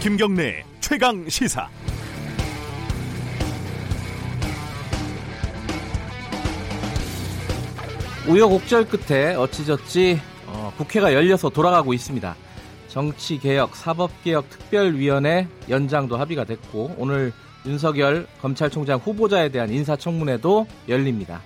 김경래 0.00 0.64
최강 0.80 1.28
시사. 1.28 1.68
우여곡절 8.26 8.88
끝에 8.88 9.34
어찌저찌 9.34 10.18
어, 10.46 10.72
국회가 10.78 11.12
열려서 11.12 11.50
돌아가고 11.50 11.92
있습니다. 11.92 12.34
정치개혁, 12.88 13.76
사법개혁 13.76 14.48
특별위원회 14.48 15.46
연장도 15.68 16.16
합의가 16.16 16.44
됐고 16.44 16.94
오늘 16.96 17.34
윤석열 17.66 18.26
검찰총장 18.40 19.00
후보자에 19.00 19.50
대한 19.50 19.68
인사청문회도 19.68 20.66
열립니다. 20.88 21.42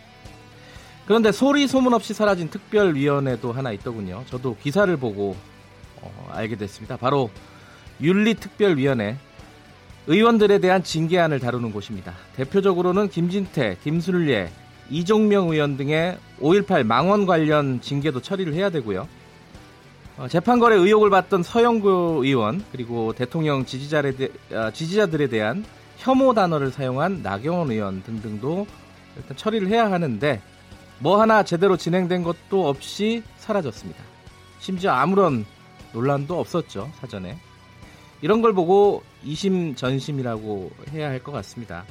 그런데 1.06 1.32
소리 1.32 1.66
소문 1.66 1.92
없이 1.92 2.14
사라진 2.14 2.48
특별위원회도 2.50 3.52
하나 3.52 3.72
있더군요. 3.72 4.22
저도 4.28 4.56
기사를 4.62 4.96
보고 4.96 5.34
어, 6.00 6.28
알게 6.30 6.54
됐습니다. 6.54 6.96
바로 6.96 7.30
윤리특별위원회 8.04 9.16
의원들에 10.06 10.58
대한 10.58 10.82
징계안을 10.82 11.40
다루는 11.40 11.72
곳입니다. 11.72 12.12
대표적으로는 12.36 13.08
김진태, 13.08 13.78
김순례, 13.82 14.50
이종명 14.90 15.48
의원 15.48 15.78
등의 15.78 16.18
5.18 16.40 16.84
망원 16.84 17.24
관련 17.24 17.80
징계도 17.80 18.20
처리를 18.20 18.52
해야 18.52 18.68
되고요. 18.68 19.08
어, 20.18 20.28
재판거래 20.28 20.76
의혹을 20.76 21.08
받던 21.10 21.42
서영구 21.42 22.20
의원 22.22 22.62
그리고 22.70 23.14
대통령 23.14 23.64
지지자들에, 23.64 24.16
대, 24.16 24.28
어, 24.54 24.70
지지자들에 24.70 25.28
대한 25.28 25.64
혐오 25.96 26.34
단어를 26.34 26.70
사용한 26.70 27.22
나경원 27.22 27.70
의원 27.70 28.02
등등도 28.02 28.66
일단 29.16 29.36
처리를 29.36 29.68
해야 29.68 29.90
하는데 29.90 30.42
뭐 30.98 31.20
하나 31.20 31.42
제대로 31.42 31.76
진행된 31.76 32.22
것도 32.22 32.68
없이 32.68 33.22
사라졌습니다. 33.38 34.02
심지어 34.60 34.92
아무런 34.92 35.46
논란도 35.92 36.38
없었죠 36.38 36.90
사전에. 37.00 37.36
이런 38.24 38.40
걸 38.40 38.54
보고 38.54 39.02
이심 39.22 39.74
전심이라고 39.74 40.70
해야 40.94 41.10
할 41.10 41.22
것 41.22 41.30
같습니다. 41.32 41.84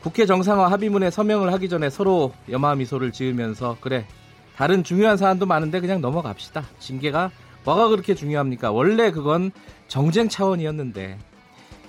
국회 0.00 0.26
정상화 0.26 0.70
합의문에 0.70 1.10
서명을 1.10 1.50
하기 1.54 1.70
전에 1.70 1.88
서로 1.88 2.34
염화 2.50 2.74
미소를 2.74 3.10
지으면서 3.10 3.78
그래 3.80 4.06
다른 4.54 4.84
중요한 4.84 5.16
사안도 5.16 5.46
많은데 5.46 5.80
그냥 5.80 6.02
넘어갑시다. 6.02 6.62
징계가 6.78 7.30
뭐가 7.64 7.88
그렇게 7.88 8.14
중요합니까? 8.14 8.70
원래 8.70 9.10
그건 9.10 9.50
정쟁 9.88 10.28
차원이었는데 10.28 11.18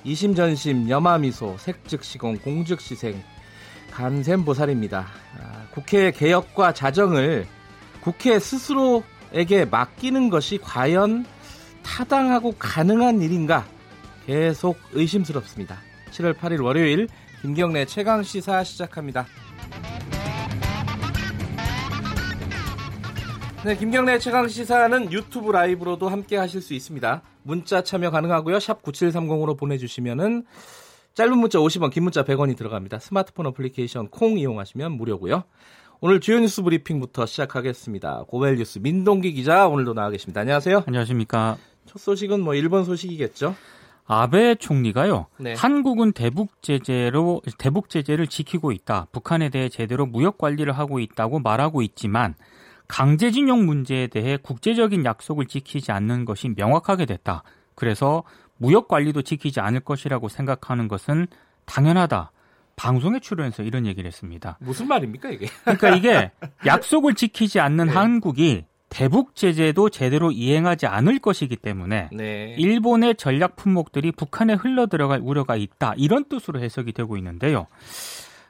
이심 0.05 0.33
전심 0.33 0.89
염화 0.89 1.17
미소 1.17 1.57
색즉 1.57 2.01
시공 2.05 2.37
공즉 2.37 2.79
시생 2.79 3.21
간샘 3.91 4.45
보살입니다. 4.45 5.07
아, 5.41 5.63
국회 5.71 6.11
개혁과 6.11 6.73
자정을 6.73 7.45
국회 7.99 8.39
스스로에게 8.39 9.65
맡기는 9.69 10.29
것이 10.29 10.57
과연 10.57 11.25
타당하고 11.83 12.53
가능한 12.57 13.21
일인가 13.21 13.65
계속 14.29 14.77
의심스럽습니다. 14.91 15.79
7월 16.11 16.35
8일 16.35 16.63
월요일 16.63 17.07
김경래 17.41 17.85
최강 17.85 18.21
시사 18.21 18.63
시작합니다. 18.63 19.25
네, 23.65 23.75
김경래 23.75 24.19
최강 24.19 24.47
시사는 24.47 25.11
유튜브 25.11 25.51
라이브로도 25.51 26.09
함께 26.09 26.37
하실 26.37 26.61
수 26.61 26.75
있습니다. 26.75 27.23
문자 27.41 27.81
참여 27.81 28.11
가능하고요. 28.11 28.59
샵 28.59 28.83
9730으로 28.83 29.57
보내 29.57 29.79
주시면은 29.79 30.45
짧은 31.15 31.35
문자 31.35 31.57
50원, 31.57 31.89
긴 31.89 32.03
문자 32.03 32.23
100원이 32.23 32.55
들어갑니다. 32.55 32.99
스마트폰 32.99 33.47
어플리케이션 33.47 34.09
콩 34.09 34.37
이용하시면 34.37 34.91
무료고요. 34.91 35.43
오늘 36.01 36.19
주요 36.19 36.39
뉴스 36.39 36.61
브리핑부터 36.61 37.25
시작하겠습니다. 37.25 38.25
고발 38.27 38.57
뉴스 38.57 38.77
민동기 38.77 39.33
기자 39.33 39.67
오늘도 39.67 39.95
나와 39.95 40.11
계십니다. 40.11 40.41
안녕하세요. 40.41 40.83
안녕하십니까. 40.85 41.57
첫 41.87 41.97
소식은 41.97 42.41
뭐 42.41 42.53
일본 42.53 42.85
소식이겠죠? 42.85 43.55
아베 44.11 44.55
총리가요. 44.55 45.27
네. 45.37 45.53
한국은 45.53 46.13
대북 46.13 46.63
제재로 46.63 47.43
대북 47.59 47.89
제재를 47.89 48.25
지키고 48.25 48.71
있다. 48.71 49.05
북한에 49.11 49.49
대해 49.49 49.69
제대로 49.69 50.07
무역 50.07 50.39
관리를 50.39 50.73
하고 50.73 50.99
있다고 50.99 51.37
말하고 51.37 51.83
있지만 51.83 52.33
강제징용 52.87 53.67
문제에 53.67 54.07
대해 54.07 54.37
국제적인 54.37 55.05
약속을 55.05 55.45
지키지 55.45 55.91
않는 55.91 56.25
것이 56.25 56.49
명확하게 56.57 57.05
됐다. 57.05 57.43
그래서 57.75 58.23
무역 58.57 58.87
관리도 58.87 59.21
지키지 59.21 59.59
않을 59.59 59.81
것이라고 59.81 60.27
생각하는 60.27 60.87
것은 60.87 61.27
당연하다. 61.65 62.31
방송에 62.75 63.19
출연해서 63.19 63.61
이런 63.61 63.85
얘기를 63.85 64.07
했습니다. 64.07 64.57
무슨 64.59 64.87
말입니까 64.87 65.29
이게? 65.29 65.45
그러니까 65.65 65.89
이게 65.95 66.31
약속을 66.65 67.13
지키지 67.13 67.59
않는 67.59 67.85
네. 67.87 67.93
한국이 67.93 68.65
대북 68.99 69.33
제재도 69.33 69.91
제대로 69.91 70.29
이행하지 70.29 70.85
않을 70.85 71.19
것이기 71.19 71.55
때문에 71.55 72.09
네. 72.11 72.53
일본의 72.57 73.15
전략 73.15 73.55
품목들이 73.55 74.11
북한에 74.11 74.55
흘러 74.55 74.87
들어갈 74.87 75.21
우려가 75.23 75.55
있다. 75.55 75.93
이런 75.95 76.25
뜻으로 76.25 76.59
해석이 76.59 76.91
되고 76.91 77.15
있는데요. 77.15 77.67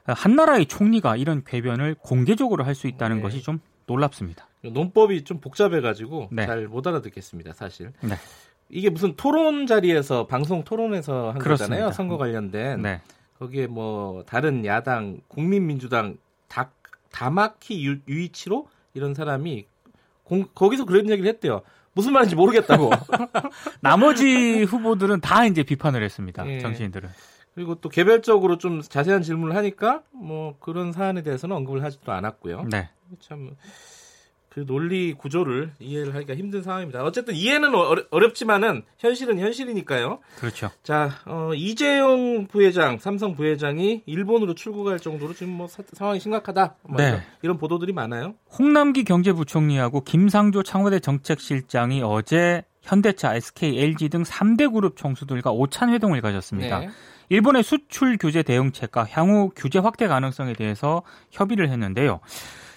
한 0.06 0.34
나라의 0.34 0.66
총리가 0.66 1.14
이런 1.14 1.44
궤변을 1.44 1.94
공개적으로 2.00 2.64
할 2.64 2.74
수 2.74 2.88
있다는 2.88 3.18
네. 3.18 3.22
것이 3.22 3.42
좀 3.42 3.60
놀랍습니다. 3.86 4.48
논법이 4.62 5.22
좀 5.22 5.38
복잡해가지고 5.40 6.30
네. 6.32 6.46
잘못 6.46 6.84
알아듣겠습니다, 6.84 7.52
사실. 7.52 7.92
네. 8.00 8.16
이게 8.70 8.90
무슨 8.90 9.14
토론 9.14 9.68
자리에서 9.68 10.26
방송 10.26 10.64
토론에서 10.64 11.30
한 11.30 11.38
그렇습니다. 11.38 11.76
거잖아요, 11.76 11.92
선거 11.92 12.18
관련된. 12.18 12.82
네. 12.82 13.00
거기에 13.38 13.68
뭐 13.68 14.24
다른 14.24 14.64
야당, 14.64 15.20
국민민주당 15.28 16.16
다 16.48 16.72
다마키 17.12 17.86
유, 17.86 17.98
유이치로 18.08 18.66
이런 18.94 19.14
사람이 19.14 19.66
공, 20.30 20.46
거기서 20.54 20.84
그런 20.84 21.10
얘기를 21.10 21.28
했대요. 21.28 21.62
무슨 21.92 22.12
말인지 22.12 22.36
모르겠다고. 22.36 22.90
나머지 23.82 24.62
후보들은 24.62 25.20
다 25.20 25.44
이제 25.44 25.64
비판을 25.64 26.04
했습니다. 26.04 26.48
예. 26.48 26.60
정치인들은. 26.60 27.08
그리고 27.56 27.74
또 27.74 27.88
개별적으로 27.88 28.56
좀 28.58 28.80
자세한 28.80 29.22
질문을 29.22 29.56
하니까 29.56 30.02
뭐 30.12 30.54
그런 30.60 30.92
사안에 30.92 31.22
대해서는 31.22 31.56
언급을 31.56 31.82
하지도 31.82 32.12
않았고요. 32.12 32.66
네. 32.70 32.88
참. 33.18 33.56
그 34.50 34.66
논리 34.66 35.14
구조를 35.14 35.70
이해를 35.78 36.14
하기가 36.14 36.34
힘든 36.34 36.62
상황입니다. 36.62 37.04
어쨌든 37.04 37.34
이해는 37.34 37.72
어렵, 38.10 38.34
지만은 38.34 38.82
현실은 38.98 39.38
현실이니까요. 39.38 40.18
그렇죠. 40.38 40.70
자, 40.82 41.10
어, 41.24 41.52
이재용 41.54 42.48
부회장, 42.48 42.98
삼성 42.98 43.36
부회장이 43.36 44.02
일본으로 44.06 44.54
출국할 44.54 44.98
정도로 44.98 45.34
지금 45.34 45.52
뭐 45.52 45.68
사, 45.68 45.84
상황이 45.92 46.18
심각하다. 46.18 46.74
뭐 46.82 46.96
네. 46.96 47.22
이런, 47.42 47.58
보도들이 47.58 47.92
많아요. 47.92 48.34
홍남기 48.58 49.04
경제부총리하고 49.04 50.02
김상조 50.02 50.64
청와대 50.64 50.98
정책실장이 50.98 52.02
어제 52.02 52.64
현대차, 52.82 53.36
SK, 53.36 53.78
LG 53.78 54.08
등 54.08 54.22
3대 54.24 54.72
그룹 54.72 54.96
총수들과 54.96 55.52
오찬 55.52 55.92
회동을 55.92 56.20
가졌습니다. 56.22 56.80
네. 56.80 56.88
일본의 57.28 57.62
수출 57.62 58.18
규제 58.18 58.42
대응책과 58.42 59.06
향후 59.10 59.52
규제 59.54 59.78
확대 59.78 60.08
가능성에 60.08 60.54
대해서 60.54 61.02
협의를 61.30 61.70
했는데요. 61.70 62.18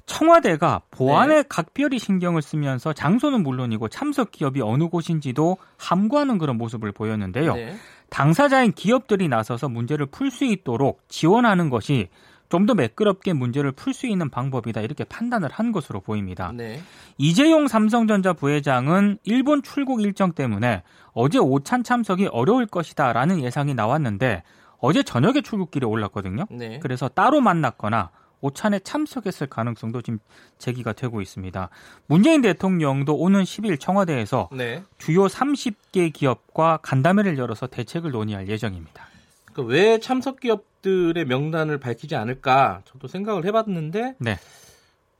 청와대가 0.06 0.81
보안에 0.91 1.36
네. 1.36 1.44
각별히 1.47 1.97
신경을 1.97 2.41
쓰면서 2.41 2.94
장소는 2.94 3.44
물론이고 3.44 3.88
참석 3.88 4.31
기업이 4.31 4.62
어느 4.62 4.88
곳인지도 4.88 5.58
함구하는 5.78 6.38
그런 6.38 6.58
모습을 6.58 6.91
보였는데요. 6.91 7.56
네. 7.56 7.75
당사자인 8.09 8.74
기업들이 8.74 9.28
나서서 9.28 9.69
문제를 9.69 10.08
풀 10.08 10.30
수 10.30 10.46
있도록 10.46 11.02
지원하는 11.08 11.69
것이 11.69 12.09
좀더 12.50 12.75
매끄럽게 12.75 13.34
문제를 13.34 13.72
풀 13.72 13.94
수 13.94 14.06
있는 14.06 14.30
방법이다 14.30 14.81
이렇게 14.81 15.03
판단을 15.03 15.50
한 15.52 15.72
것으로 15.72 16.02
보입니다. 16.02 16.52
네. 16.53 16.80
이재용 17.18 17.68
삼성전자 17.68 18.34
부회장은 18.34 19.18
일본 19.24 19.63
출국 19.63 20.02
일정 20.02 20.34
때문에 20.34 20.84
어제 21.13 21.40
오찬 21.40 21.84
참석이 21.84 22.28
어려울 22.28 22.68
것이다라는 22.68 23.42
예상이 23.42 23.74
나왔는데 23.74 24.44
어제 24.78 25.02
저녁에 25.02 25.42
출국길에 25.42 25.88
올랐거든요. 25.88 26.46
네. 26.52 26.80
그래서 26.80 27.08
따로 27.08 27.42
만났거나 27.42 28.12
오찬에 28.44 28.80
참석했을 28.80 29.48
가능성도 29.48 30.01
지금 30.01 30.19
제기가 30.57 30.94
되고 30.94 31.22
있습니다. 31.22 31.69
문재인 32.07 32.42
대통령도 32.42 33.16
오는 33.16 33.42
10일 33.44 33.80
청와대에서 33.80 34.50
네. 34.51 34.84
주요 34.98 35.25
30개 35.28 36.12
기업과 36.12 36.80
간담회를 36.81 37.38
열어서 37.38 37.68
대책을 37.68 38.12
논의할 38.12 38.50
예정입니다. 38.50 39.07
그러니까 39.45 39.74
왜 39.74 40.00
참석 40.00 40.42
기업들의 40.42 41.25
명단을 41.25 41.80
밝히지 41.80 42.16
않을까 42.16 42.81
저도 42.86 43.07
생각을 43.07 43.45
해봤는데 43.45 44.16
네. 44.19 44.38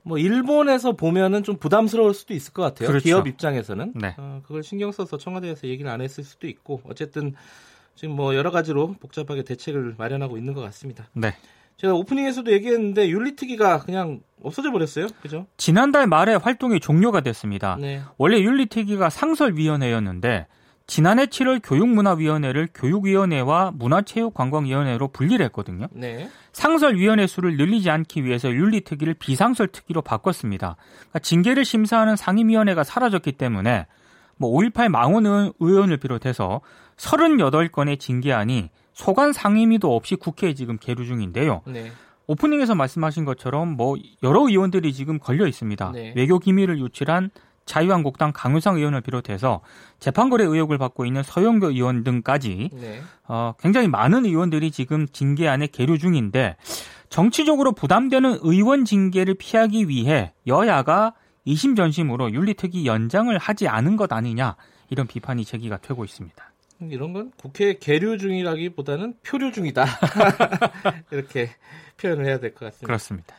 뭐 0.04 0.18
일본에서 0.18 0.92
보면은 0.92 1.44
좀 1.44 1.56
부담스러울 1.56 2.14
수도 2.14 2.34
있을 2.34 2.52
것 2.52 2.62
같아요. 2.62 2.90
그렇죠. 2.90 3.04
기업 3.06 3.28
입장에서는 3.28 3.94
네. 3.96 4.16
어, 4.18 4.42
그걸 4.46 4.64
신경 4.64 4.92
써서 4.92 5.18
청와대에서 5.18 5.68
얘기를 5.68 5.90
안 5.90 6.02
했을 6.02 6.26
수도 6.26 6.48
있고 6.48 6.82
어쨌든 6.84 7.36
지금 7.96 8.16
뭐 8.16 8.36
여러 8.36 8.52
가지로 8.52 8.96
복잡하게 9.00 9.44
대책을 9.44 9.96
마련하고 9.98 10.38
있는 10.38 10.54
것 10.54 10.62
같습니다. 10.62 11.08
네. 11.14 11.34
제가 11.78 11.94
오프닝에서도 11.94 12.52
얘기했는데 12.52 13.10
윤리특위가 13.10 13.80
그냥 13.80 14.22
없어져 14.42 14.72
버렸어요. 14.72 15.08
그죠? 15.22 15.48
지난달 15.58 16.08
말에 16.08 16.36
활동이 16.36 16.80
종료가 16.80 17.22
됐습니다. 17.22 17.78
네. 17.80 18.02
원래 18.18 18.40
윤리특위가 18.42 19.10
상설위원회였는데 19.10 20.48
지난해 20.86 21.26
7월 21.28 21.62
교육문화위원회를 21.64 22.68
교육위원회와 22.74 23.72
문화체육관광위원회로 23.76 25.08
분리를 25.10 25.44
했거든요. 25.46 25.88
네. 25.92 26.30
상설위원회 26.52 27.26
수를 27.26 27.56
늘리지 27.56 27.90
않기 27.90 28.26
위해서 28.26 28.52
윤리특위를 28.52 29.14
비상설특위로 29.16 30.02
바꿨습니다. 30.02 30.76
그러니까 30.98 31.20
징계를 31.20 31.64
심사하는 31.64 32.16
상임위원회가 32.16 32.84
사라졌기 32.84 33.32
때문에 33.34 33.88
뭐 34.36 34.52
5.18 34.52 34.90
망원 34.90 35.54
의원을 35.60 35.98
비롯해서 35.98 36.62
38건의 36.98 38.00
징계안이 38.00 38.70
소관 38.94 39.34
상임위도 39.34 39.96
없이 39.96 40.16
국회에 40.16 40.54
지금 40.54 40.78
계류 40.78 41.06
중인데요. 41.06 41.62
네. 41.66 41.92
오프닝에서 42.28 42.76
말씀하신 42.76 43.26
것처럼 43.26 43.70
뭐 43.70 43.98
여러 44.22 44.48
의원들이 44.48 44.94
지금 44.94 45.20
걸려 45.20 45.46
있습니다. 45.48 45.92
네. 45.92 46.14
외교 46.16 46.40
기밀을 46.40 46.80
유출한 46.80 47.30
자유한국당 47.66 48.32
강효상 48.34 48.78
의원을 48.78 49.02
비롯해서 49.02 49.62
재판거래 50.00 50.44
의혹을 50.44 50.78
받고 50.78 51.06
있는 51.06 51.24
서영교 51.24 51.72
의원 51.72 52.04
등까지 52.04 52.70
네. 52.74 53.02
어, 53.28 53.54
굉장히 53.60 53.88
많은 53.88 54.26
의원들이 54.26 54.72
지금 54.72 55.08
징계 55.08 55.48
안에 55.48 55.68
계류 55.68 55.98
중인데 55.98 56.58
정치적으로 57.10 57.72
부담되는 57.72 58.40
의원 58.42 58.86
징계를 58.86 59.36
피하기 59.36 59.88
위해 59.88 60.34
여야가 60.48 61.14
이심전심으로 61.46 62.32
윤리특위 62.32 62.86
연장을 62.86 63.38
하지 63.38 63.68
않은 63.68 63.98
것 63.98 64.12
아니냐 64.12 64.56
이런 64.90 65.08
비판이 65.08 65.46
제기가 65.46 65.78
되고 65.78 66.04
있습니다. 66.04 66.53
이런 66.92 67.14
건 67.14 67.32
국회 67.38 67.78
계류 67.80 68.18
중이라기보다는 68.18 69.16
표류 69.24 69.52
중이다 69.52 69.86
이렇게 71.12 71.50
표현을 71.98 72.26
해야 72.26 72.40
될 72.40 72.52
것 72.54 72.66
같습니다. 72.66 72.86
그렇습니다. 72.88 73.36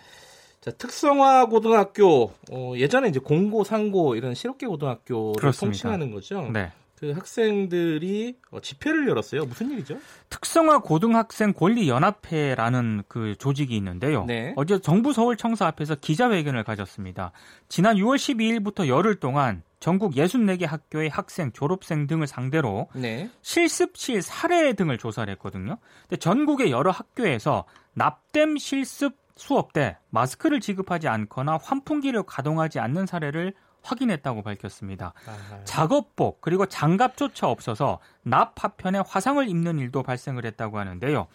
자, 0.61 0.71
특성화 0.71 1.47
고등학교 1.47 2.33
어, 2.51 2.73
예전에 2.77 3.09
이제 3.09 3.19
공고, 3.21 3.65
상고 3.65 4.15
이런 4.17 4.35
실업계 4.35 4.67
고등학교를 4.67 5.35
그렇습니다. 5.39 5.73
통칭하는 5.73 6.11
거죠. 6.11 6.49
네. 6.53 6.73
그 6.97 7.11
학생들이 7.11 8.37
어, 8.51 8.61
집회를 8.61 9.07
열었어요. 9.09 9.45
무슨 9.45 9.71
일이죠? 9.73 9.99
특성화 10.31 10.79
고등학생 10.79 11.53
권리 11.53 11.89
연합회라는 11.89 13.03
그 13.09 13.35
조직이 13.39 13.77
있는데요. 13.77 14.25
네. 14.25 14.55
어제 14.57 14.79
정부 14.81 15.13
서울 15.13 15.37
청사 15.37 15.67
앞에서 15.67 15.97
기자회견을 15.97 16.65
가졌습니다. 16.65 17.33
지난 17.69 17.97
6월 17.97 18.17
12일부터 18.17 18.87
열흘 18.87 19.17
동안 19.17 19.63
전국 19.85 20.15
64개 20.15 20.67
학교의 20.67 21.11
학생, 21.11 21.53
졸업생 21.53 22.07
등을 22.07 22.27
상대로 22.27 22.89
네. 22.95 23.29
실습실 23.43 24.23
사례 24.23 24.73
등을 24.73 24.97
조사를 24.97 25.31
했거든요. 25.35 25.77
근데 26.09 26.17
전국의 26.17 26.71
여러 26.71 26.91
학교에서 26.91 27.67
납땜 27.93 28.57
실습 28.57 29.19
수업 29.37 29.75
때 29.75 29.99
마스크를 30.09 30.61
지급하지 30.61 31.09
않거나 31.09 31.59
환풍기를 31.63 32.23
가동하지 32.23 32.81
않는 32.81 33.05
사례를 33.05 33.53
확인했다고 33.83 34.41
밝혔습니다. 34.41 35.13
아하. 35.27 35.63
작업복 35.65 36.41
그리고 36.41 36.65
장갑조차 36.65 37.47
없어서 37.47 37.99
납 38.23 38.55
파편에 38.55 39.03
화상을 39.07 39.47
입는 39.47 39.81
일도 39.81 40.03
발생을 40.03 40.47
했다고 40.47 40.79
하는데요. 40.79 41.27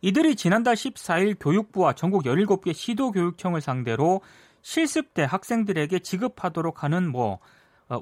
이들이 0.00 0.34
지난달 0.34 0.74
14일 0.74 1.36
교육부와 1.38 1.92
전국 1.92 2.24
17개 2.24 2.74
시도교육청을 2.74 3.60
상대로 3.60 4.22
실습 4.60 5.14
때 5.14 5.22
학생들에게 5.22 6.00
지급하도록 6.00 6.82
하는 6.82 7.08
뭐 7.08 7.34
어, 7.34 7.38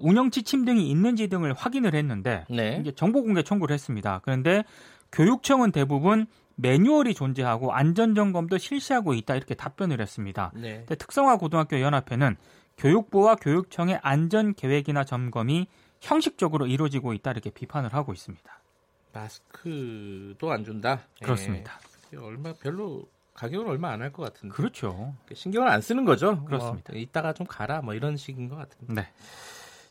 운영 0.01 0.31
지침 0.31 0.65
등이 0.65 0.91
있는지 0.91 1.29
등을 1.29 1.53
확인을 1.55 1.95
했는데 1.95 2.45
네. 2.51 2.77
이게 2.81 2.93
정보 2.93 3.23
공개 3.23 3.43
청구를 3.43 3.73
했습니다. 3.75 4.21
그런데 4.25 4.65
교육청은 5.13 5.73
대부분 5.73 6.27
매뉴얼이 6.57 7.15
존재하고 7.15 7.73
안전 7.73 8.15
점검도 8.15 8.59
실시하고 8.59 9.15
있다 9.15 9.35
이렇게 9.35 9.55
답변을 9.55 10.01
했습니다. 10.01 10.53
네. 10.55 10.85
특성화 10.87 11.39
고등학교 11.39 11.81
연합회는 11.81 12.37
교육부와 12.77 13.37
교육청의 13.37 14.01
안전 14.03 14.55
계획이나 14.55 15.05
점검이 15.05 15.67
형식적으로 16.01 16.67
이루어지고 16.67 17.13
있다 17.15 17.31
이렇게 17.33 17.51
비판을 17.51 17.93
하고 17.95 18.13
있습니다. 18.13 18.61
마스크도 19.13 20.51
안 20.53 20.65
준다. 20.65 21.01
그렇습니다. 21.23 21.79
예. 22.13 22.17
얼마 22.19 22.53
별로 22.55 23.09
가격은 23.35 23.67
얼마 23.67 23.91
안 23.91 24.03
할 24.03 24.13
것 24.13 24.23
같은데. 24.23 24.55
그렇죠. 24.55 25.15
신경을 25.33 25.69
안 25.69 25.81
쓰는 25.81 26.05
거죠. 26.05 26.45
그렇습니다. 26.45 26.93
뭐, 26.93 27.01
이따가 27.01 27.33
좀 27.33 27.47
가라 27.47 27.81
뭐 27.83 27.95
이런 27.95 28.17
식인 28.17 28.49
것 28.49 28.57
같은데. 28.57 28.95
네. 28.95 29.09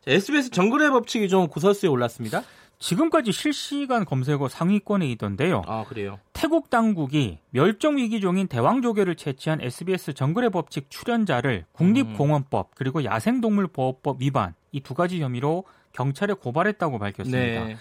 자, 0.01 0.11
SBS 0.11 0.51
정글의 0.51 0.89
법칙이 0.91 1.29
좀 1.29 1.47
구설수에 1.47 1.89
올랐습니다. 1.89 2.43
지금까지 2.79 3.33
실시간 3.33 4.05
검색어 4.05 4.47
상위권에 4.47 5.05
있던데요. 5.11 5.63
아, 5.67 5.83
그래요? 5.83 6.17
태국 6.31 6.69
당국이 6.69 7.39
멸종위기종인 7.49 8.47
대왕조개를 8.47 9.15
채취한 9.15 9.59
SBS 9.61 10.13
정글의 10.13 10.49
법칙 10.49 10.89
출연자를 10.89 11.65
국립공원법 11.73 12.75
그리고 12.75 13.03
야생동물보호법 13.03 14.21
위반 14.21 14.53
이 14.71 14.79
두 14.79 14.93
가지 14.93 15.21
혐의로 15.21 15.65
경찰에 15.91 16.33
고발했다고 16.33 16.99
밝혔습니다. 16.99 17.37
네. 17.65 17.77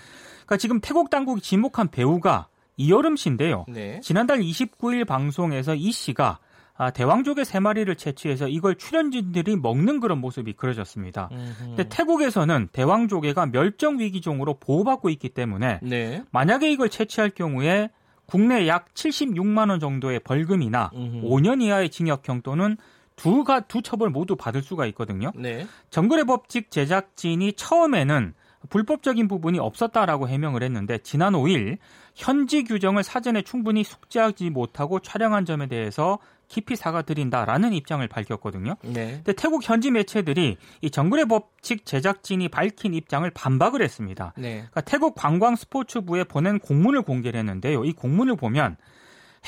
그러니까 0.47 0.57
지금 0.57 0.81
태국 0.81 1.11
당국이 1.11 1.41
지목한 1.43 1.91
배우가 1.91 2.49
이여름 2.77 3.15
씨인데요. 3.17 3.67
네. 3.69 4.01
지난달 4.01 4.39
29일 4.39 5.07
방송에서 5.07 5.75
이 5.77 5.93
씨가 5.93 6.39
아, 6.79 6.91
대왕조개 6.91 7.43
세 7.43 7.59
마리를 7.59 7.93
채취해서 7.97 8.47
이걸 8.47 8.77
출연진들이 8.77 9.57
먹는 9.57 9.99
그런 9.99 10.19
모습이 10.19 10.53
그려졌습니다. 10.53 11.29
근데 11.59 11.89
태국에서는 11.89 12.69
대왕조개가 12.73 13.47
멸종 13.47 13.99
위기종으로 13.99 14.55
보호받고 14.61 15.11
있기 15.11 15.31
때문에 15.31 15.81
네. 15.83 16.23
만약에 16.31 16.71
이걸 16.71 16.89
채취할 16.89 17.31
경우에 17.31 17.91
국내 18.27 18.69
약 18.69 18.95
76만 18.95 19.71
원 19.71 19.81
정도의 19.81 20.21
벌금이나 20.21 20.91
음흠. 20.95 21.27
5년 21.27 21.63
이하의 21.63 21.91
징역형 21.91 22.43
또는 22.43 22.77
두가 23.17 23.61
두 23.61 23.83
처벌 23.83 24.11
모두 24.11 24.37
받을 24.37 24.63
수가 24.63 24.87
있거든요. 24.87 25.33
네. 25.35 25.67
정글의 25.91 26.27
법칙 26.27 26.71
제작진이 26.71 27.55
처음에는 27.55 28.35
불법적인 28.71 29.29
부분이 29.29 29.59
없었다라고 29.59 30.29
해명을 30.29 30.63
했는데 30.63 30.99
지난 30.99 31.33
5일 31.33 31.79
현지 32.15 32.65
규정을 32.65 33.03
사전에 33.03 33.43
충분히 33.43 33.83
숙지하지 33.83 34.51
못하고 34.51 35.01
촬영한 35.01 35.45
점에 35.45 35.67
대해서 35.67 36.19
깊이 36.49 36.77
사과드린다라는 36.77 37.73
입장을 37.75 38.07
밝혔거든요. 38.09 38.77
네. 38.83 39.13
근데 39.17 39.33
태국 39.35 39.69
현지 39.69 39.91
매체들이 39.91 40.57
이 40.81 40.91
정글의 40.91 41.27
법칙 41.27 41.85
제작진이 41.85 42.49
밝힌 42.49 42.95
입장을 42.95 43.29
반박을 43.31 43.83
했습니다. 43.83 44.33
네. 44.37 44.55
그러니까 44.57 44.81
태국 44.81 45.15
관광 45.15 45.57
스포츠부에 45.57 46.25
보낸 46.25 46.59
공문을 46.59 47.03
공개를 47.03 47.39
했는데요. 47.39 47.85
이 47.85 47.93
공문을 47.93 48.37
보면 48.37 48.77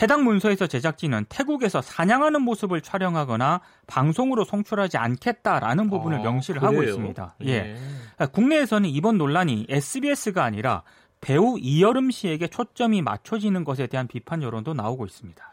해당 0.01 0.25
문서에서 0.25 0.67
제작진은 0.67 1.27
태국에서 1.29 1.83
사냥하는 1.83 2.43
모습을 2.43 2.81
촬영하거나 2.81 3.61
방송으로 3.87 4.45
송출하지 4.45 4.99
않겠다라는 4.99 5.91
부분을 5.91 6.19
아, 6.19 6.23
명시를 6.23 6.61
그래요? 6.61 6.79
하고 6.79 6.83
있습니다. 6.85 7.35
예. 7.43 7.63
네. 7.63 7.75
그러니까 8.15 8.27
국내에서는 8.27 8.89
이번 8.89 9.19
논란이 9.19 9.67
SBS가 9.69 10.45
아니라 10.45 10.83
배우 11.21 11.59
이여름 11.59 12.11
씨에게 12.11 12.49
초점이 12.49 13.03
맞춰지는 13.03 13.65
것에 13.65 13.87
대한 13.89 14.07
비판 14.07 14.43
여론도 14.43 14.75
나오고 14.75 15.07
있습니다. 15.07 15.53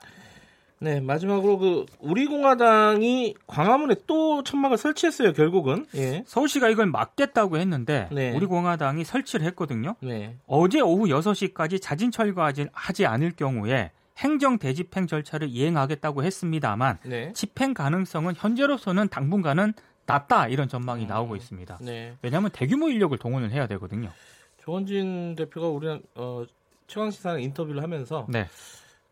네, 0.80 1.00
마지막으로 1.00 1.58
그 1.58 1.86
우리공화당이 2.00 3.36
광화문에 3.48 3.96
또 4.06 4.44
천막을 4.44 4.78
설치했어요. 4.78 5.34
결국은 5.34 5.86
예. 5.96 6.24
서울시가 6.28 6.70
이걸 6.70 6.86
막겠다고 6.88 7.58
했는데 7.58 8.08
네. 8.12 8.32
우리공화당이 8.36 9.04
설치를 9.04 9.46
했거든요. 9.48 9.96
네. 10.02 10.36
어제 10.46 10.80
오후 10.80 11.06
6시까지 11.06 11.82
자진 11.82 12.12
철거하지 12.12 13.06
않을 13.06 13.32
경우에 13.36 13.92
행정 14.18 14.58
대집행 14.58 15.08
절차를 15.08 15.48
이행하겠다고 15.50 16.24
했습니다만 16.24 17.00
네. 17.06 17.34
집행 17.34 17.74
가능성은 17.74 18.36
현재로서는 18.36 19.10
당분간은 19.10 19.74
낮다 20.06 20.48
이런 20.48 20.68
전망이 20.68 21.04
음. 21.04 21.08
나오고 21.08 21.36
있습니다. 21.36 21.80
네. 21.82 22.16
왜냐하면 22.22 22.50
대규모 22.52 22.90
인력을 22.90 23.18
동원을 23.18 23.52
해야 23.52 23.68
되거든요. 23.68 24.12
조원진 24.60 25.36
대표가 25.36 25.68
우리 25.68 25.88
어, 26.16 26.44
최강 26.88 27.12
시사랑 27.12 27.42
인터뷰를 27.42 27.84
하면서 27.84 28.26
네. 28.30 28.48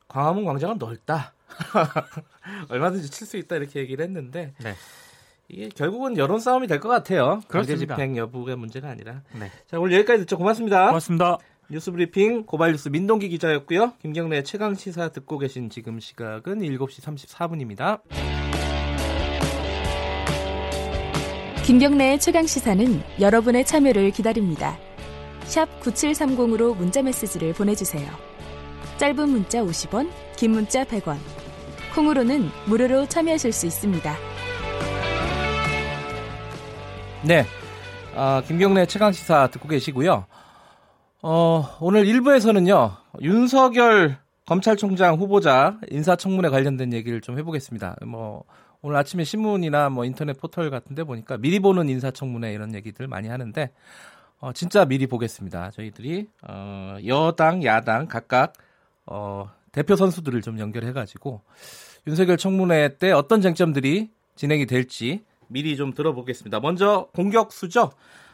광화문 0.08 0.46
광장은 0.46 0.78
넓다. 0.78 1.34
얼마든지 2.70 3.10
칠 3.12 3.28
수 3.28 3.38
있다 3.38 3.56
이렇게 3.58 3.80
얘기를 3.80 4.04
했는데 4.06 4.54
네. 4.64 4.76
이게 5.48 5.70
결국은 5.70 6.18
여론 6.18 6.40
싸움이 6.40 6.68
될 6.68 6.80
것 6.80 6.90
같아요. 6.90 7.42
그렇습 7.48 7.78
집행 7.78 8.18
여부가 8.18 8.56
문제가 8.56 8.90
아니라. 8.90 9.22
네. 9.40 9.52
자 9.68 9.80
오늘 9.80 9.94
여기까지 9.98 10.22
듣죠. 10.22 10.38
고맙습니다. 10.38 10.88
고맙습니다. 10.88 11.38
뉴스브리핑 11.70 12.46
고발뉴스 12.46 12.90
민동기 12.90 13.30
기자였고요. 13.30 13.94
김경래 14.02 14.44
최강 14.44 14.76
시사 14.76 15.10
듣고 15.10 15.40
계신 15.40 15.70
지금 15.70 16.00
시각은 16.00 16.60
7시 16.60 17.02
34분입니다. 17.02 18.02
김경래의 21.66 22.20
최강 22.20 22.46
시사는 22.46 23.02
여러분의 23.20 23.66
참여를 23.66 24.12
기다립니다. 24.12 24.78
샵 25.46 25.68
9730으로 25.82 26.76
문자 26.78 27.02
메시지를 27.02 27.54
보내주세요. 27.54 28.08
짧은 28.98 29.28
문자 29.28 29.62
50원, 29.62 30.10
긴 30.38 30.52
문자 30.52 30.86
100원. 30.86 31.18
콩으로는 31.94 32.50
무료로 32.66 33.08
참여하실 33.08 33.52
수 33.52 33.66
있습니다. 33.66 34.16
네. 37.26 37.46
어, 38.16 38.42
김경래 38.48 38.86
최강시사 38.86 39.48
듣고 39.48 39.68
계시고요. 39.68 40.26
어, 41.22 41.78
오늘 41.82 42.06
1부에서는요, 42.06 42.96
윤석열 43.22 44.18
검찰총장 44.46 45.16
후보자 45.16 45.78
인사청문회 45.90 46.48
관련된 46.50 46.94
얘기를 46.94 47.20
좀 47.20 47.38
해보겠습니다. 47.38 47.98
뭐, 48.06 48.46
오늘 48.82 48.96
아침에 48.96 49.26
신문이나 49.26 49.90
뭐 49.90 50.06
인터넷 50.06 50.40
포털 50.40 50.70
같은 50.70 50.96
데 50.96 51.04
보니까 51.04 51.38
미리 51.38 51.60
보는 51.60 51.90
인사청문회 51.90 52.54
이런 52.54 52.74
얘기들 52.74 53.08
많이 53.08 53.28
하는데, 53.28 53.72
어, 54.40 54.54
진짜 54.54 54.86
미리 54.86 55.08
보겠습니다. 55.08 55.72
저희들이, 55.72 56.28
어, 56.48 56.98
여당, 57.06 57.64
야당 57.66 58.08
각각, 58.08 58.54
어, 59.06 59.50
대표 59.72 59.96
선수들을 59.96 60.42
좀 60.42 60.60
연결해가지고, 60.60 61.42
윤석열 62.08 62.38
청문회 62.38 62.98
때 62.98 63.12
어떤 63.12 63.42
쟁점들이 63.42 64.10
진행이 64.36 64.66
될지 64.66 65.24
미리 65.48 65.76
좀 65.76 65.94
들어보겠습니다. 65.94 66.60
먼저 66.60 67.10
공격수죠. 67.14 67.92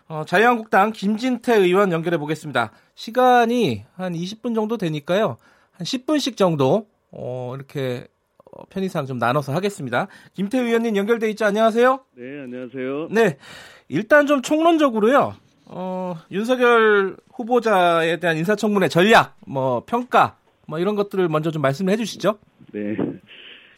어, 0.08 0.24
자유한국당 0.26 0.92
김진태 0.92 1.56
의원 1.56 1.92
연결해 1.92 2.18
보겠습니다. 2.18 2.72
시간이 2.96 3.86
한 3.96 4.14
20분 4.14 4.56
정도 4.56 4.78
되니까요. 4.78 5.38
한 5.72 5.86
10분씩 5.86 6.36
정도 6.36 6.88
어, 7.12 7.54
이렇게 7.56 8.08
어, 8.52 8.64
편의상 8.70 9.06
좀 9.06 9.18
나눠서 9.18 9.54
하겠습니다. 9.54 10.08
김태 10.34 10.60
의원님 10.60 10.98
연결돼 10.98 11.30
있죠? 11.32 11.46
안녕하세요. 11.46 12.00
네, 12.16 12.42
안녕하세요. 12.44 13.08
네, 13.12 13.38
일단 13.88 14.28
좀 14.28 14.42
총론적으로요. 14.42 15.36
어, 15.68 16.18
윤석열 16.30 17.16
후보자에 17.34 18.18
대한 18.18 18.36
인사청문회 18.38 18.90
전략, 18.90 19.38
뭐 19.46 19.84
평가, 19.86 20.36
뭐 20.72 20.80
이런 20.80 20.96
것들을 20.96 21.28
먼저 21.28 21.52
좀 21.52 21.62
말씀을 21.62 21.92
해주시죠. 21.94 22.40
네. 22.72 22.96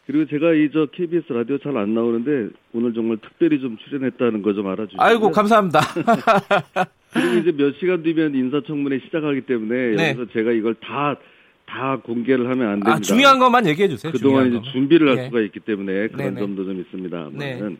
그리고 0.06 0.28
제가 0.28 0.54
이 0.54 0.70
저 0.72 0.86
KBS 0.86 1.34
라디오 1.34 1.58
잘 1.58 1.76
안 1.76 1.96
나오는데 1.96 2.50
오늘 2.74 2.94
정말 2.94 3.18
특별히 3.18 3.60
좀 3.60 3.78
출연했다는 3.78 4.44
거 4.44 4.54
좀 4.54 4.68
알아주시고. 4.68 5.02
아이고 5.02 5.32
감사합니다. 5.32 5.80
그리고 7.14 7.34
이제 7.40 7.52
몇 7.52 7.74
시간 7.80 8.04
뒤면 8.04 8.36
인사청문회 8.36 9.00
시작하기 9.06 9.42
때문에 9.42 9.96
네. 9.96 10.10
여기서 10.10 10.32
제가 10.34 10.52
이걸 10.52 10.76
다다 10.76 11.98
공개를 12.04 12.48
하면 12.50 12.68
안 12.68 12.74
됩니다. 12.76 12.94
아 12.94 13.00
중요한 13.00 13.40
것만 13.40 13.66
얘기해 13.66 13.88
주세요. 13.88 14.12
그동안 14.12 14.54
이제. 14.54 14.72
준비를 14.72 15.10
할 15.10 15.18
예. 15.18 15.26
수가 15.26 15.42
있기 15.42 15.62
때문에 15.62 16.10
그런 16.10 16.36
네네. 16.36 16.40
점도 16.42 16.64
좀 16.66 16.80
있습니다. 16.80 17.30
네. 17.34 17.60
는 17.60 17.78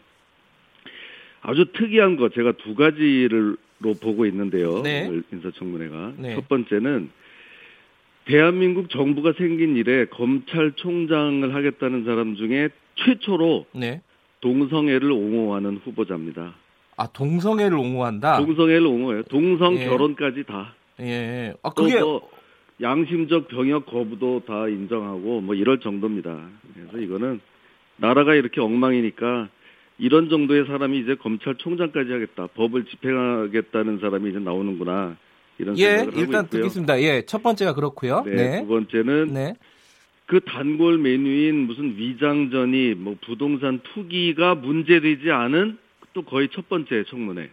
아주 1.42 1.66
특이한 1.74 2.16
거 2.16 2.30
제가 2.30 2.54
두 2.54 2.74
가지를 2.74 3.58
로 3.80 3.94
보고 3.96 4.26
있는데요. 4.26 4.82
네. 4.82 5.08
오늘 5.08 5.24
인사청문회가 5.34 6.14
네. 6.18 6.36
첫 6.36 6.48
번째는 6.48 7.10
대한민국 8.26 8.90
정부가 8.90 9.34
생긴 9.38 9.76
이래 9.76 10.06
검찰총장을 10.06 11.54
하겠다는 11.54 12.06
사람 12.06 12.36
중에 12.36 12.70
최초로 12.96 13.66
네. 13.74 14.02
동성애를 14.42 15.12
옹호하는 15.12 15.80
후보자입니다. 15.84 16.54
아 16.96 17.08
동성애를 17.08 17.78
옹호한다. 17.78 18.38
동성애를 18.38 18.86
옹호해요. 18.86 19.24
동성 19.24 19.76
예. 19.78 19.86
결혼까지 19.86 20.44
다. 20.44 20.76
예. 21.00 21.54
아또 21.64 21.84
그게 21.84 22.00
뭐 22.00 22.30
양심적 22.82 23.48
병역 23.48 23.86
거부도 23.86 24.44
다 24.46 24.68
인정하고 24.68 25.42
뭐 25.42 25.56
이럴 25.56 25.80
정도입니다. 25.80 26.50
그래서 26.76 26.98
이거는 26.98 27.42
나라가 27.98 28.36
이렇게 28.36 28.62
엉망이니까 28.62 29.50
이런 29.98 30.30
정도의 30.30 30.66
사람이 30.66 31.00
이제 31.00 31.16
검찰총장까지 31.16 32.12
하겠다, 32.12 32.48
법을 32.48 32.86
집행하겠다는 32.86 34.00
사람이 34.00 34.30
이제 34.30 34.40
나오는구나 34.40 35.18
이런 35.60 35.78
예 35.78 35.98
생각을 35.98 36.20
일단 36.20 36.36
하고 36.36 36.46
있고요. 36.48 36.62
듣겠습니다. 36.62 37.02
예 37.02 37.26
첫 37.26 37.44
번째가 37.44 37.74
그렇고요. 37.74 38.24
네, 38.26 38.36
네. 38.36 38.62
두 38.62 38.68
번째는 38.68 39.34
네. 39.34 39.54
그 40.26 40.40
단골 40.42 40.98
메뉴인 40.98 41.68
무슨 41.68 41.96
위장전이 41.98 42.96
뭐 42.96 43.16
부동산 43.26 43.80
투기가 43.94 44.56
문제되지 44.56 45.32
않은 45.32 45.78
또 46.14 46.24
거의 46.24 46.50
첫 46.52 46.70
번째 46.70 47.04
청문회. 47.10 47.50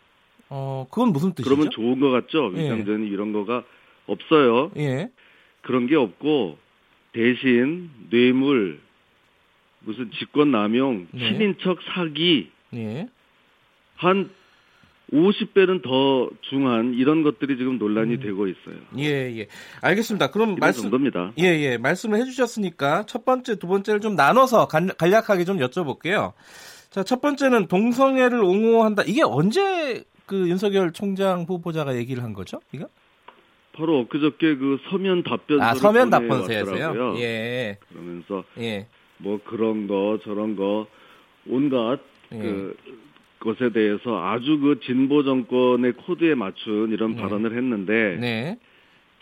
어 0.49 0.87
그건 0.91 1.13
무슨 1.13 1.33
뜻이죠? 1.33 1.49
그러면 1.49 1.71
좋은 1.71 2.01
것 2.01 2.11
같죠? 2.11 2.53
예. 2.57 2.63
위장전이 2.63 3.09
이런 3.09 3.33
거가 3.33 3.65
없어요. 4.07 4.71
예. 4.77 5.11
그런 5.63 5.87
게 5.87 5.95
없고 5.97 6.59
대신 7.13 7.91
뇌물 8.11 8.81
무슨 9.81 10.11
직권 10.19 10.51
남용, 10.51 11.07
네. 11.13 11.33
친인척 11.33 11.79
사기 11.95 12.51
예. 12.75 13.09
한 13.97 14.31
50배는 15.13 15.83
더 15.83 16.31
중한 16.43 16.95
이런 16.95 17.23
것들이 17.23 17.57
지금 17.57 17.79
논란이 17.79 18.15
음. 18.15 18.21
되고 18.21 18.47
있어요. 18.47 18.77
예, 18.99 19.39
예. 19.39 19.47
알겠습니다. 19.83 20.31
그럼 20.31 20.57
말씀 20.57 20.83
정도입니다. 20.83 21.33
예, 21.39 21.45
예. 21.45 21.79
말씀을 21.79 22.19
해 22.19 22.25
주셨으니까 22.25 23.05
첫 23.07 23.25
번째, 23.25 23.57
두 23.59 23.67
번째를 23.67 24.01
좀 24.01 24.15
나눠서 24.15 24.69
간, 24.69 24.89
간략하게 24.97 25.45
좀 25.45 25.59
여쭤볼게요. 25.59 26.33
자, 26.91 27.03
첫 27.03 27.21
번째는 27.21 27.67
동성애를 27.67 28.41
옹호한다. 28.41 29.03
이게 29.07 29.23
언제 29.25 30.05
그 30.27 30.49
윤석열 30.49 30.93
총장 30.93 31.43
후보자가 31.43 31.97
얘기를 31.97 32.23
한 32.23 32.33
거죠? 32.33 32.61
이거? 32.73 32.87
바로 33.73 34.01
엊그저께 34.01 34.57
그 34.57 34.79
서면 34.91 35.23
답변서를 35.23 35.63
아, 35.63 35.75
서면. 35.75 36.11
답변서였어요. 36.11 37.19
예. 37.19 37.79
그러면서 37.89 38.45
예. 38.59 38.87
뭐 39.19 39.41
그런 39.45 39.87
거 39.87 40.19
저런 40.23 40.57
거 40.57 40.87
온갖 41.49 41.99
예. 42.33 42.39
그 42.39 42.77
것에 43.41 43.71
대해서 43.71 44.23
아주 44.25 44.59
그 44.61 44.81
진보 44.81 45.25
정권의 45.25 45.93
코드에 45.95 46.35
맞춘 46.35 46.93
이런 46.93 47.17
네. 47.17 47.23
발언을 47.23 47.57
했는데 47.57 48.19
네. 48.21 48.59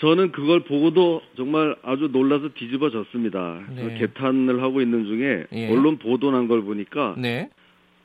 저는 0.01 0.31
그걸 0.33 0.61
보고도 0.61 1.23
정말 1.37 1.75
아주 1.83 2.09
놀라서 2.13 2.51
뒤집어졌습니다. 2.55 3.61
네. 3.75 3.83
그 3.83 3.99
개탄을 3.99 4.63
하고 4.63 4.81
있는 4.81 5.07
중에 5.07 5.45
예. 5.53 5.73
언론 5.73 5.99
보도 5.99 6.31
난 6.31 6.47
걸 6.49 6.63
보니까 6.63 7.15
네. 7.19 7.49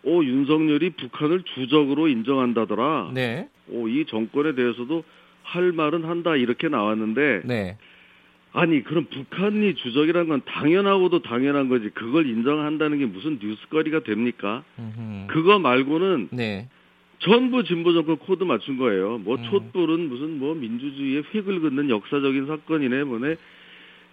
오 0.03 0.23
윤석열이 0.23 0.91
북한을 0.91 1.43
주적으로 1.55 2.07
인정한다더라. 2.07 3.11
네. 3.13 3.47
오이 3.69 4.05
정권에 4.05 4.53
대해서도 4.55 5.03
할 5.43 5.71
말은 5.71 6.03
한다 6.05 6.35
이렇게 6.35 6.67
나왔는데 6.67 7.41
네. 7.45 7.77
아니 8.53 8.83
그럼 8.83 9.05
북한이 9.05 9.73
주적이란 9.75 10.27
건 10.27 10.41
당연하고도 10.45 11.23
당연한 11.23 11.69
거지 11.69 11.89
그걸 11.89 12.27
인정한다는 12.27 12.99
게 12.99 13.05
무슨 13.07 13.39
뉴스거리가 13.41 14.01
됩니까? 14.01 14.63
음흠. 14.77 15.27
그거 15.27 15.57
말고는 15.57 16.29
네. 16.31 16.69
전부 17.19 17.63
진보 17.63 17.93
정권 17.93 18.17
코드 18.17 18.43
맞춘 18.43 18.77
거예요. 18.77 19.17
뭐 19.17 19.37
음. 19.37 19.43
촛불은 19.49 20.07
무슨 20.07 20.37
뭐 20.37 20.53
민주주의의 20.53 21.23
획을 21.33 21.61
긋는 21.61 21.89
역사적인 21.89 22.45
사건이네 22.45 23.03
뭐네 23.05 23.37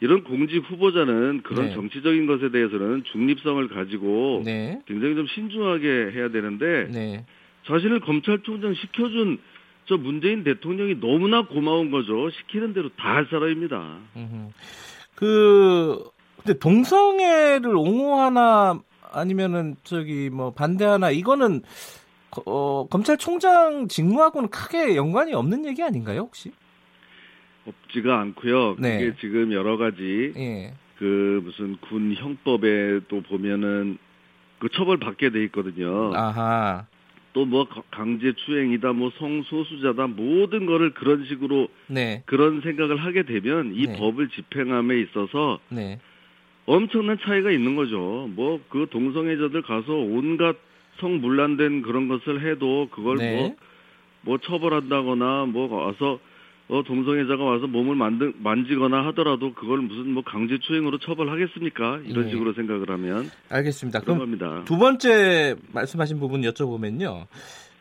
이런 0.00 0.24
공직 0.24 0.58
후보자는 0.70 1.42
그런 1.42 1.66
네. 1.66 1.74
정치적인 1.74 2.26
것에 2.26 2.50
대해서는 2.50 3.04
중립성을 3.12 3.68
가지고 3.68 4.40
네. 4.46 4.80
굉장히 4.86 5.16
좀 5.16 5.26
신중하게 5.26 6.12
해야 6.14 6.30
되는데 6.30 6.88
네. 6.90 7.26
자신을 7.66 8.00
검찰총장 8.00 8.72
시켜준 8.72 9.38
저 9.86 9.96
문재인 9.96 10.44
대통령이 10.44 11.00
너무나 11.00 11.46
고마운 11.46 11.90
거죠. 11.90 12.30
시키는 12.30 12.72
대로 12.74 12.88
다 12.90 13.14
할 13.14 13.26
사람입니다. 13.30 13.98
그 15.14 16.02
근데 16.36 16.58
동성애를 16.58 17.76
옹호하나 17.76 18.80
아니면은 19.12 19.76
저기 19.82 20.30
뭐 20.30 20.52
반대하나 20.52 21.10
이거는 21.10 21.62
거- 22.30 22.42
어, 22.46 22.86
검찰총장 22.88 23.88
직무하고는 23.88 24.50
크게 24.50 24.94
연관이 24.94 25.34
없는 25.34 25.66
얘기 25.66 25.82
아닌가요 25.82 26.20
혹시? 26.20 26.52
없지가 27.66 28.20
않고요. 28.20 28.76
네. 28.78 28.98
그게 28.98 29.16
지금 29.20 29.52
여러 29.52 29.76
가지 29.76 30.32
예. 30.36 30.72
그 30.98 31.40
무슨 31.44 31.76
군 31.80 32.14
형법에도 32.14 33.20
보면은 33.22 33.98
그 34.60 34.68
처벌 34.72 34.98
받게 34.98 35.30
돼 35.30 35.42
있거든요. 35.44 36.14
아하. 36.14 36.86
또 37.32 37.44
뭐 37.44 37.66
강제 37.90 38.32
추행이다, 38.32 38.92
뭐 38.92 39.10
성소수자다, 39.18 40.08
모든 40.08 40.66
거를 40.66 40.90
그런 40.90 41.24
식으로 41.26 41.68
네. 41.86 42.22
그런 42.26 42.60
생각을 42.60 42.96
하게 42.96 43.22
되면 43.22 43.72
이 43.74 43.86
네. 43.86 43.96
법을 43.96 44.28
집행함에 44.30 44.98
있어서 45.00 45.60
네. 45.68 46.00
엄청난 46.66 47.18
차이가 47.20 47.50
있는 47.50 47.76
거죠. 47.76 48.28
뭐 48.34 48.60
그 48.68 48.86
동성애자들 48.90 49.62
가서 49.62 49.92
온갖 49.92 50.56
성물란된 51.00 51.82
그런 51.82 52.08
것을 52.08 52.42
해도 52.44 52.88
그걸 52.90 53.18
네. 53.18 53.36
뭐, 53.36 53.56
뭐 54.22 54.38
처벌한다거나 54.38 55.46
뭐 55.46 55.72
와서 55.74 56.18
어, 56.70 56.84
동성애자가 56.84 57.42
와서 57.42 57.66
몸을 57.66 57.96
만든, 57.96 58.32
만지거나 58.38 59.04
하더라도 59.08 59.52
그걸 59.54 59.78
무슨 59.78 60.12
뭐 60.14 60.22
강제추행으로 60.24 60.98
처벌하겠습니까? 60.98 62.02
이런 62.06 62.26
네. 62.26 62.30
식으로 62.30 62.52
생각을 62.52 62.88
하면 62.90 63.28
알겠습니다. 63.48 64.00
그럼 64.00 64.18
겁니다. 64.20 64.62
두 64.66 64.78
번째 64.78 65.56
말씀하신 65.72 66.20
부분 66.20 66.42
여쭤보면요. 66.42 67.26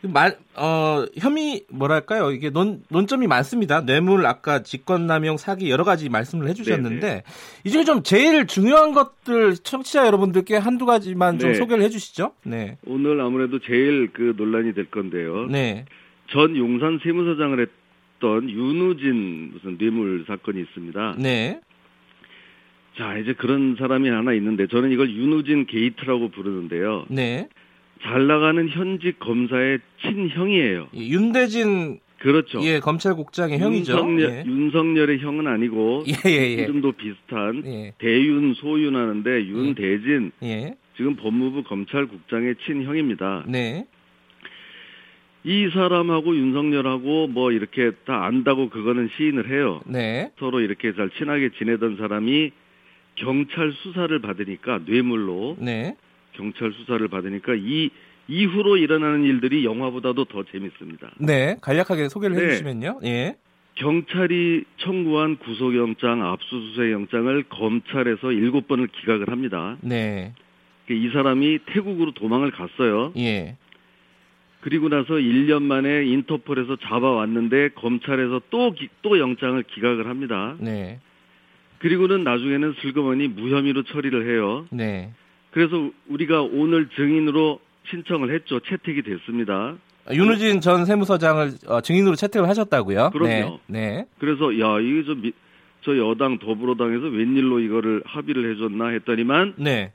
그 0.02 0.08
말, 0.08 0.38
어, 0.56 1.06
혐의, 1.18 1.66
뭐랄까요. 1.70 2.32
이게 2.32 2.50
논, 2.50 2.82
논점이 2.90 3.28
많습니다. 3.28 3.86
뇌물, 3.86 4.26
아까 4.26 4.64
직권남용, 4.64 5.38
사기, 5.38 5.70
여러 5.70 5.84
가지 5.84 6.08
말씀을 6.10 6.48
해주셨는데, 6.48 7.24
이 7.66 7.70
중에 7.70 7.84
좀 7.84 8.02
제일 8.02 8.48
중요한 8.48 8.94
것들, 8.94 9.58
청취자 9.58 10.08
여러분들께 10.08 10.56
한두 10.56 10.86
가지만 10.86 11.38
좀 11.38 11.52
네. 11.52 11.56
소개를 11.58 11.84
해주시죠. 11.84 12.32
네. 12.46 12.78
오늘 12.86 13.20
아무래도 13.20 13.60
제일 13.60 14.10
그 14.14 14.34
논란이 14.38 14.74
될 14.74 14.86
건데요. 14.86 15.48
네. 15.48 15.84
전 16.32 16.56
용산 16.56 17.00
세무서장을 17.04 17.60
했 17.60 17.79
던 18.20 18.50
윤우진 18.50 19.52
무슨 19.54 19.78
뇌물 19.78 20.26
사건이 20.28 20.62
있습니다. 20.62 21.16
네. 21.20 21.60
자, 22.98 23.18
이제 23.18 23.34
그런 23.34 23.76
사람이 23.80 24.10
하나 24.10 24.34
있는데 24.34 24.68
저는 24.68 24.92
이걸 24.92 25.10
윤우진 25.10 25.66
게이트라고 25.68 26.30
부르는데요. 26.30 27.06
네. 27.10 27.48
잘 28.02 28.28
나가는 28.28 28.68
현직 28.70 29.20
검사의 29.20 29.80
친형이에요. 30.02 30.88
이 30.94 31.14
윤대진, 31.14 32.00
그렇죠. 32.20 32.62
예, 32.64 32.80
검찰국장의 32.80 33.60
형이죠. 33.60 33.94
윤석열, 33.94 34.30
예. 34.30 34.44
윤석열의 34.46 35.20
형은 35.20 35.48
아니고 35.48 36.04
예, 36.08 36.30
예, 36.30 36.36
예. 36.36 36.64
이름도 36.64 36.94
비슷한 36.94 37.64
예. 37.66 37.94
대윤 37.98 38.54
소윤 38.56 38.96
하는데 38.96 39.46
윤대진 39.46 40.32
예. 40.44 40.76
지금 40.98 41.16
법무부 41.16 41.64
검찰국장의 41.64 42.56
친형입니다. 42.66 43.46
네. 43.48 43.86
이 45.44 45.70
사람하고 45.74 46.36
윤석열하고 46.36 47.28
뭐 47.28 47.52
이렇게 47.52 47.92
다 48.06 48.26
안다고 48.26 48.70
그거는 48.70 49.10
시인을 49.16 49.50
해요. 49.50 49.82
네. 49.86 50.32
서로 50.38 50.60
이렇게 50.60 50.94
잘 50.94 51.10
친하게 51.12 51.50
지내던 51.58 51.98
사람이 51.98 52.52
경찰 53.16 53.72
수사를 53.72 54.18
받으니까 54.20 54.82
뇌물로 54.86 55.58
네. 55.60 55.96
경찰 56.34 56.72
수사를 56.74 57.06
받으니까 57.08 57.54
이 57.56 57.90
이후로 58.28 58.78
일어나는 58.78 59.24
일들이 59.24 59.66
영화보다도 59.66 60.26
더 60.26 60.44
재밌습니다. 60.44 61.12
네, 61.20 61.58
간략하게 61.62 62.10
소개를 62.10 62.36
네. 62.36 62.44
해주시면요. 62.46 63.00
예. 63.04 63.36
경찰이 63.76 64.66
청구한 64.78 65.38
구속영장, 65.38 66.24
압수수색 66.26 66.92
영장을 66.92 67.44
검찰에서 67.44 68.32
일곱 68.32 68.68
번을 68.68 68.88
기각을 68.88 69.30
합니다. 69.30 69.78
네. 69.82 70.34
이 70.90 71.10
사람이 71.14 71.60
태국으로 71.68 72.12
도망을 72.12 72.52
갔어요. 72.52 73.14
예. 73.18 73.56
그리고 74.62 74.90
나서 74.90 75.14
1년 75.14 75.64
만에 75.64 76.06
인터폴에서 76.06 76.78
잡아왔는데 76.78 77.70
검찰에서 77.76 78.42
또, 78.50 78.72
기- 78.72 78.90
또 79.02 79.18
영장을 79.20 79.62
기각을 79.64 80.08
합니다. 80.08 80.56
네. 80.60 81.00
그리고는 81.80 82.24
나중에는 82.26 82.76
슬그머니 82.82 83.30
무혐의로 83.30 83.84
처리를 83.84 84.30
해요. 84.30 84.66
네. 84.70 85.14
그래서 85.52 85.90
우리가 86.10 86.42
오늘 86.42 86.90
증인으로 86.90 87.60
신청을 87.90 88.34
했죠. 88.36 88.60
채택이 88.60 89.02
됐습니다. 89.02 89.76
아, 90.06 90.14
윤우진 90.14 90.60
전 90.60 90.86
세무서장을 90.86 91.52
어, 91.68 91.82
증인으로 91.82 92.16
채택을 92.16 92.50
하셨다고요? 92.50 93.12
그럼요. 93.12 93.60
네. 93.68 93.80
네. 93.98 94.06
그래서 94.20 94.60
야 94.60 94.80
이게 94.82 95.04
저, 95.06 95.16
미- 95.16 95.32
저 95.84 95.98
여당 95.98 96.38
더불어당에서 96.38 97.06
웬일로 97.08 97.62
이거를 97.62 98.04
합의를 98.06 98.52
해줬나 98.52 98.88
했더니만 98.90 99.54
네. 99.58 99.94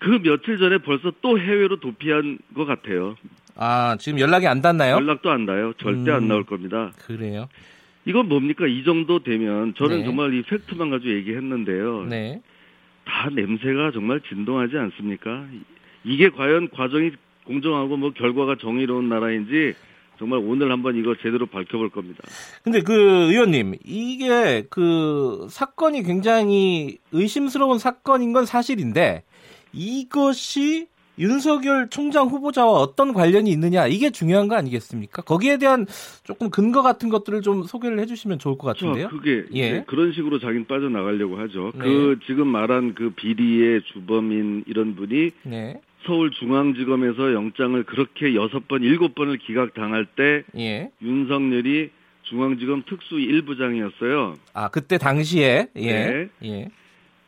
그 0.00 0.20
며칠 0.22 0.58
전에 0.58 0.78
벌써 0.78 1.12
또 1.22 1.38
해외로 1.38 1.78
도피한 1.78 2.38
것 2.56 2.64
같아요. 2.66 3.14
아, 3.56 3.96
지금 3.98 4.18
연락이 4.18 4.46
안 4.46 4.60
닿나요? 4.60 4.96
연락도 4.96 5.30
안 5.30 5.46
나요. 5.46 5.72
절대 5.78 6.10
음. 6.10 6.16
안 6.16 6.28
나올 6.28 6.44
겁니다. 6.44 6.92
그래요. 7.06 7.48
이건 8.04 8.28
뭡니까? 8.28 8.66
이 8.66 8.84
정도 8.84 9.22
되면 9.22 9.74
저는 9.76 9.98
네. 9.98 10.04
정말 10.04 10.34
이 10.34 10.42
팩트만 10.42 10.90
가지고 10.90 11.14
얘기했는데요. 11.14 12.04
네. 12.04 12.42
다 13.04 13.30
냄새가 13.30 13.92
정말 13.92 14.20
진동하지 14.28 14.76
않습니까? 14.76 15.46
이게 16.04 16.30
과연 16.30 16.70
과정이 16.70 17.12
공정하고 17.44 17.96
뭐 17.96 18.10
결과가 18.12 18.56
정의로운 18.60 19.08
나라인지 19.08 19.74
정말 20.18 20.40
오늘 20.40 20.70
한번 20.70 20.96
이거 20.96 21.14
제대로 21.16 21.46
밝혀볼 21.46 21.90
겁니다. 21.90 22.22
근데 22.62 22.82
그 22.82 22.92
의원님, 23.30 23.74
이게 23.84 24.64
그 24.70 25.46
사건이 25.50 26.02
굉장히 26.02 26.98
의심스러운 27.12 27.78
사건인 27.78 28.32
건 28.32 28.46
사실인데 28.46 29.24
이것이 29.72 30.86
윤석열 31.18 31.88
총장 31.90 32.26
후보자와 32.28 32.72
어떤 32.72 33.12
관련이 33.12 33.50
있느냐 33.50 33.86
이게 33.86 34.10
중요한 34.10 34.48
거 34.48 34.56
아니겠습니까? 34.56 35.22
거기에 35.22 35.58
대한 35.58 35.86
조금 36.24 36.50
근거 36.50 36.82
같은 36.82 37.08
것들을 37.08 37.42
좀 37.42 37.62
소개를 37.64 37.98
해주시면 38.00 38.38
좋을 38.38 38.58
것 38.58 38.66
같은데요. 38.68 39.08
자, 39.08 39.10
그게 39.10 39.44
예. 39.54 39.84
그런 39.86 40.12
식으로 40.12 40.38
자기는 40.38 40.66
빠져나가려고 40.66 41.38
하죠. 41.38 41.72
네. 41.74 41.84
그 41.84 42.18
지금 42.26 42.48
말한 42.48 42.94
그 42.94 43.10
비리의 43.10 43.82
주범인 43.92 44.64
이런 44.66 44.94
분이 44.96 45.30
네, 45.44 45.80
서울중앙지검에서 46.06 47.32
영장을 47.32 47.82
그렇게 47.84 48.34
여섯 48.34 48.66
번, 48.68 48.82
일곱 48.82 49.14
번을 49.14 49.38
기각당할 49.38 50.06
때 50.06 50.42
예. 50.56 50.90
윤석열이 51.02 51.90
중앙지검 52.24 52.84
특수 52.88 53.16
1부장이었어요. 53.16 54.36
아 54.54 54.68
그때 54.68 54.98
당시에 54.98 55.68
예, 55.76 55.92
네. 55.92 56.28
예, 56.44 56.68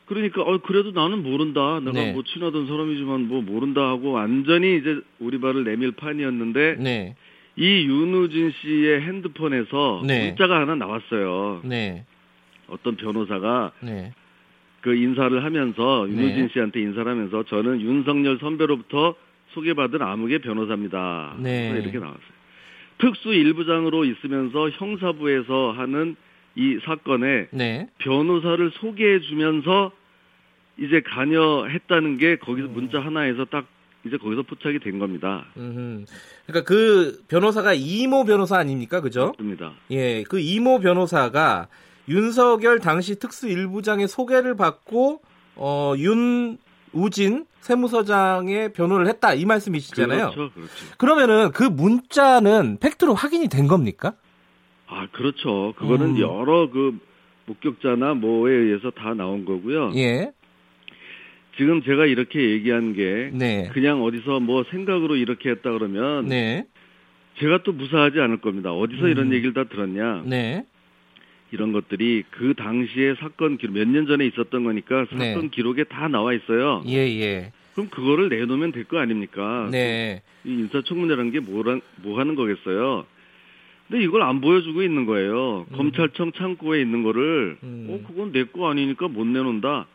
그러니까 0.07 0.43
어 0.43 0.59
그래도 0.59 0.93
나는 0.93 1.23
모른다. 1.23 1.81
내가 1.81 1.93
네. 1.93 2.13
뭐 2.13 2.23
친하던 2.23 2.67
사람이지만 2.67 3.27
뭐 3.29 3.43
모른다 3.43 3.89
하고 3.89 4.13
완전히 4.13 4.77
이제 4.77 5.01
우리 5.19 5.39
발을 5.41 5.65
내밀 5.65 5.93
판이었는데 5.93 6.77
네, 6.79 7.17
이 7.57 7.87
윤우진 7.87 8.53
씨의 8.61 9.03
핸드폰에서 9.03 10.03
네. 10.07 10.29
문자가 10.29 10.61
하나 10.61 10.77
나왔어요. 10.77 11.63
네, 11.65 12.05
어떤 12.69 12.97
변호사가 12.97 13.73
네, 13.81 14.13
그 14.81 14.95
인사를 14.95 15.43
하면서 15.43 16.09
윤우진 16.09 16.47
네. 16.47 16.49
씨한테 16.53 16.81
인사를 16.81 17.11
하면서 17.11 17.43
저는 17.43 17.81
윤석열 17.81 18.39
선배로부터 18.39 19.17
소개받은 19.55 20.03
아무개 20.03 20.39
변호사입니다. 20.39 21.37
네. 21.41 21.81
이렇게 21.83 21.99
나왔어요. 21.99 22.37
특수 22.99 23.35
일부장으로 23.35 24.05
있으면서 24.05 24.71
형사부에서 24.71 25.73
하는 25.77 26.17
이 26.57 26.79
사건에 26.85 27.49
네. 27.51 27.89
변호사를 27.99 28.71
소개해 28.81 29.21
주면서 29.21 29.93
이제 30.79 31.03
관여했다는 31.03 32.19
게 32.19 32.37
거기서 32.37 32.69
음. 32.69 32.73
문자 32.73 33.01
하나에서 33.01 33.45
딱 33.45 33.67
이제 34.07 34.17
거기서 34.17 34.43
포착이 34.43 34.79
된 34.79 34.99
겁니다. 34.99 35.47
음, 35.57 36.07
그러니까 36.47 36.67
그 36.67 37.21
변호사가 37.29 37.75
이모 37.75 38.25
변호사 38.25 38.57
아닙니까, 38.57 39.01
그죠? 39.01 39.33
맞습니다. 39.37 39.73
예, 39.91 40.23
그 40.23 40.39
이모 40.39 40.79
변호사가 40.81 41.69
윤석열 42.09 42.79
당시 42.79 43.19
특수 43.19 43.49
일부장의 43.49 44.07
소개를 44.09 44.55
받고 44.55 45.21
어 45.57 45.95
윤우진 45.97 47.47
세무서장의 47.61 48.73
변호를 48.75 49.09
했다 49.09 49.35
이 49.35 49.45
말씀이시잖아요. 49.45 50.31
그렇죠, 50.31 50.55
그렇죠. 50.55 50.73
그러면은 50.99 51.51
그 51.51 51.65
문자는 51.65 52.79
팩트로 52.81 53.15
확인이 53.15 53.49
된 53.49 53.67
겁니까? 53.67 54.15
아, 54.89 55.07
그렇죠. 55.13 55.75
그거는 55.77 56.17
음. 56.17 56.19
여러 56.21 56.71
그 56.71 56.97
목격자나 57.47 58.15
뭐에 58.15 58.53
의해서 58.53 58.91
다 58.91 59.15
나온 59.15 59.45
거고요. 59.45 59.93
예, 59.97 60.31
지금 61.57 61.83
제가 61.83 62.07
이렇게 62.07 62.51
얘기한 62.51 62.93
게 62.93 63.31
네, 63.33 63.69
그냥 63.73 64.03
어디서 64.03 64.41
뭐 64.41 64.65
생각으로 64.71 65.17
이렇게 65.17 65.51
했다 65.51 65.71
그러면 65.73 66.27
네, 66.27 66.65
제가 67.39 67.63
또 67.63 67.73
무사하지 67.73 68.21
않을 68.21 68.39
겁니다. 68.41 68.73
어디서 68.73 69.07
음. 69.07 69.11
이런 69.11 69.33
얘기를 69.33 69.55
다 69.55 69.65
들었냐? 69.65 70.23
네, 70.27 70.65
이런 71.53 71.73
것들이 71.73 72.25
그 72.31 72.55
당시에 72.55 73.15
사건 73.21 73.59
기록 73.59 73.75
몇 73.75 73.87
년 73.89 74.07
전에 74.07 74.27
있었던 74.27 74.65
거니까 74.65 75.07
사건 75.11 75.19
네. 75.19 75.49
기록에 75.53 75.85
다 75.85 76.09
나와 76.09 76.33
있어요. 76.33 76.83
예, 76.87 76.97
예, 77.21 77.53
그럼 77.75 77.89
그거를 77.91 78.29
내놓으면 78.29 78.73
될 78.73 78.85
거 78.85 78.99
아닙니까? 78.99 79.69
네, 79.71 80.23
이 80.45 80.51
인사청문회라는 80.51 81.31
게 81.33 81.41
뭐란 81.41 81.81
뭐 82.03 82.19
하는 82.19 82.35
거겠어요? 82.35 83.05
근데 83.89 84.03
이걸 84.05 84.23
안 84.23 84.41
보여주고 84.41 84.83
있는 84.83 85.07
거예요. 85.07 85.67
음. 85.71 85.77
검찰청 85.77 86.33
창고에 86.33 86.81
있는 86.81 87.03
거를 87.03 87.57
음. 87.63 87.87
어 87.91 88.07
그건 88.09 88.33
내 88.33 88.45
거 88.45 88.69
아니니까 88.71 89.09
못 89.09 89.25
내놓는다. 89.27 89.87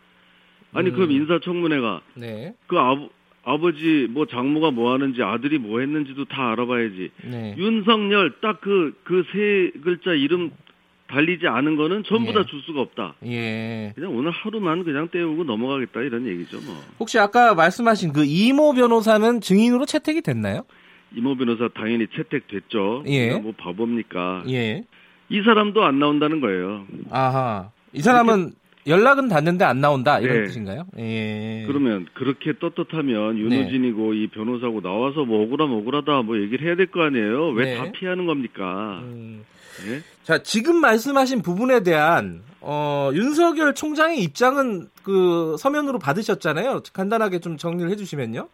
아니 0.73 0.89
음. 0.89 0.95
그럼 0.95 1.12
인사청문회가 1.12 2.01
네, 2.15 2.54
그 2.67 2.77
아버 2.77 3.10
아버지 3.43 4.08
뭐 4.10 4.25
장모가 4.27 4.71
뭐 4.71 4.93
하는지 4.93 5.21
아들이 5.23 5.58
뭐 5.58 5.80
했는지도 5.80 6.25
다 6.25 6.51
알아봐야지. 6.51 7.10
네, 7.25 7.56
윤석열 7.58 8.39
딱 8.41 8.62
그 8.62 8.93
그 9.04 9.23
세 9.34 9.71
글자 9.84 10.13
이름 10.13 10.51
달리지 11.08 11.45
않은 11.47 11.75
거는 11.75 12.04
전부 12.06 12.30
예. 12.30 12.34
다줄 12.34 12.62
수가 12.62 12.80
없다. 12.80 13.15
예. 13.25 13.91
그냥 13.95 14.15
오늘 14.15 14.32
하루만 14.32 14.86
그냥 14.86 15.10
때우고 15.10 15.43
넘어가겠다 15.43 15.99
이런 16.04 16.25
얘기죠 16.25 16.62
뭐. 16.62 16.73
혹시 16.99 17.19
아까 17.19 17.54
말씀하신 17.54 18.13
그 18.13 18.23
이모 18.23 18.71
변호사는 18.73 19.41
증인으로 19.41 19.86
채택이 19.86 20.21
됐나요? 20.21 20.63
이모 21.15 21.36
변호사 21.36 21.67
당연히 21.74 22.08
채택됐죠. 22.15 23.04
예. 23.08 23.28
내가 23.28 23.39
뭐 23.39 23.54
바보입니까? 23.58 24.43
예. 24.50 24.84
이 25.30 25.41
사람도 25.43 25.84
안 25.84 26.00
나온다는 26.00 26.41
거예요. 26.41 26.86
아하. 27.10 27.71
이 27.93 28.02
사람은 28.02 28.54
연락은 28.88 29.28
닿는데 29.30 29.63
안 29.63 29.80
나온다 29.80 30.19
이런 30.19 30.41
네. 30.41 30.47
뜻인가요? 30.47 30.86
예. 30.97 31.63
그러면 31.67 32.08
그렇게 32.13 32.54
떳떳하면 32.58 33.36
네. 33.36 33.41
윤호진이고 33.41 34.13
이 34.13 34.28
변호사고 34.28 34.82
나와서 34.82 35.24
뭐 35.26 35.43
억울하면 35.43 35.78
억울하다 35.78 36.24
뭐 36.24 36.39
얘기를 36.39 36.65
해야 36.67 36.76
될 36.76 36.88
거 36.88 37.02
아니에요. 37.04 37.50
왜 37.50 37.65
네. 37.65 37.78
다 37.78 37.91
피하는 37.91 38.26
겁니까? 38.26 39.00
음. 39.04 39.43
예? 39.88 40.02
자, 40.24 40.41
지금 40.43 40.78
말씀하신 40.82 41.41
부분에 41.41 41.84
대한 41.84 42.41
어, 42.60 43.10
윤석열 43.13 43.74
총장의 43.74 44.21
입장은 44.24 44.88
그 45.04 45.56
서면으로 45.58 45.97
받으셨잖아요. 46.00 46.82
간단하게 46.93 47.39
좀 47.39 47.58
정리를 47.58 47.89
해주시면요. 47.91 48.47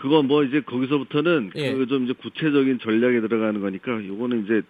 그거 0.00 0.22
뭐 0.22 0.42
이제 0.44 0.62
거기서부터는 0.62 1.50
예. 1.56 1.72
그좀 1.74 2.04
이제 2.04 2.14
구체적인 2.14 2.78
전략에 2.82 3.20
들어가는 3.20 3.60
거니까 3.60 3.92
요거는 4.06 4.44
이제 4.44 4.62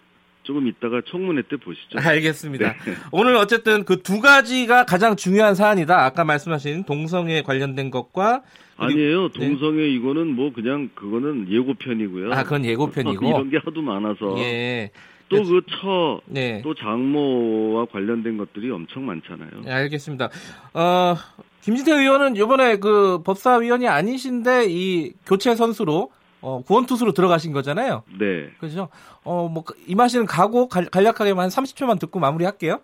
조금 0.43 0.67
이따가 0.67 1.01
청문회 1.07 1.43
때 1.43 1.55
보시죠. 1.55 1.99
알겠습니다. 1.99 2.73
네. 2.73 2.93
오늘 3.13 3.35
어쨌든 3.35 3.85
그 3.85 4.01
두 4.01 4.19
가지가 4.19 4.85
가장 4.85 5.15
중요한 5.15 5.55
사안이다. 5.55 6.03
아까 6.03 6.25
말씀하신 6.25 6.83
동성애 6.83 7.43
관련된 7.43 7.91
것과 7.91 8.41
아니에요. 8.75 9.29
네. 9.29 9.39
동성애 9.39 9.87
이거는 9.87 10.27
뭐 10.35 10.51
그냥 10.51 10.89
그거는 10.95 11.47
예고편이고요. 11.49 12.33
아, 12.33 12.43
그건 12.43 12.65
예고편이고. 12.65 13.23
이런 13.29 13.49
게 13.49 13.57
하도 13.63 13.81
많아서 13.81 14.35
예. 14.39 14.89
또그 15.29 15.61
처, 15.69 16.19
네. 16.25 16.61
또 16.61 16.73
장모와 16.73 17.85
관련된 17.85 18.37
것들이 18.37 18.69
엄청 18.69 19.05
많잖아요. 19.05 19.49
네, 19.63 19.71
알겠습니다. 19.71 20.29
어, 20.73 21.15
김진태 21.61 21.91
의원은 21.93 22.35
이번에 22.35 22.77
그 22.77 23.21
법사위원이 23.23 23.87
아니신데 23.87 24.65
이 24.69 25.13
교체 25.25 25.55
선수로 25.55 26.11
어, 26.41 26.63
구원 26.65 26.87
투수로 26.87 27.11
들어가신 27.11 27.53
거잖아요. 27.53 28.03
네. 28.17 28.49
그죠? 28.59 28.89
어, 29.23 29.47
뭐, 29.47 29.63
임하시는 29.85 30.25
각오 30.25 30.67
간- 30.67 30.89
간략하게만 30.89 31.43
한 31.43 31.49
30초만 31.49 31.99
듣고 31.99 32.19
마무리할게요. 32.19 32.79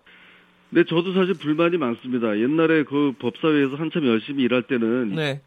근데 0.70 0.84
저도 0.88 1.12
사실 1.14 1.34
불만이 1.34 1.76
많습니다. 1.78 2.38
옛날에 2.38 2.84
그 2.84 3.14
법사위에서 3.18 3.74
한참 3.76 4.06
열심히 4.06 4.44
일할 4.44 4.62
때는 4.62 5.14
네. 5.16 5.40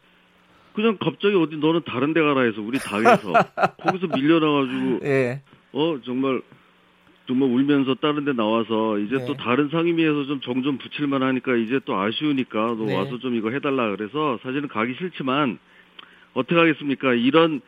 그냥 0.74 0.98
갑자기 1.00 1.34
어디 1.36 1.56
너는 1.56 1.82
다른 1.86 2.12
데 2.12 2.20
가라 2.20 2.42
해서 2.42 2.60
우리 2.60 2.78
당에서 2.78 3.32
거기서 3.82 4.08
밀려나가지고 4.14 5.00
예. 5.04 5.40
어 5.72 5.98
정말 6.04 6.42
정말 7.32 7.48
울면서 7.48 7.94
다른 7.94 8.26
데 8.26 8.34
나와서 8.34 8.98
이제 8.98 9.16
네. 9.16 9.24
또 9.26 9.34
다른 9.34 9.70
상임위에서 9.70 10.26
좀 10.26 10.40
정 10.40 10.62
좀 10.62 10.76
붙일만 10.76 11.22
하니까 11.22 11.56
이제 11.56 11.80
또 11.86 11.96
아쉬우니까 11.96 12.74
너 12.78 12.84
네. 12.84 12.94
와서 12.94 13.18
좀 13.18 13.34
이거 13.34 13.50
해달라 13.50 13.90
그래서 13.96 14.38
사실은 14.42 14.68
가기 14.68 14.94
싫지만 14.98 15.58
어떻게 16.34 16.54
하겠습니까? 16.56 17.14
이런 17.14 17.62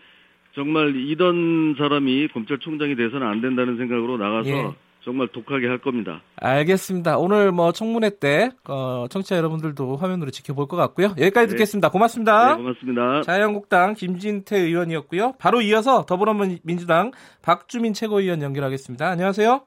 정말 0.54 0.94
이런 0.94 1.74
사람이 1.78 2.28
검찰총장이 2.28 2.94
돼서는 2.94 3.26
안 3.26 3.40
된다는 3.40 3.78
생각으로 3.78 4.18
나가서 4.18 4.50
예. 4.50 4.74
정말 5.04 5.28
독하게 5.28 5.66
할 5.68 5.78
겁니다. 5.78 6.22
알겠습니다. 6.36 7.18
오늘 7.18 7.52
뭐 7.52 7.72
청문회 7.72 8.18
때 8.18 8.50
어, 8.68 9.06
청취자 9.10 9.36
여러분들도 9.36 9.96
화면으로 9.96 10.30
지켜볼 10.30 10.66
것 10.66 10.76
같고요. 10.76 11.08
여기까지 11.18 11.46
네. 11.46 11.52
듣겠습니다. 11.52 11.90
고맙습니다. 11.90 12.56
네, 12.56 12.62
고맙습니다. 12.62 13.22
자유한국당 13.22 13.94
김진태 13.94 14.56
의원이었고요. 14.58 15.34
바로 15.38 15.60
이어서 15.60 16.04
더불어민주당 16.06 17.12
박주민 17.42 17.92
최고위원 17.92 18.40
연결하겠습니다. 18.42 19.06
안녕하세요. 19.10 19.60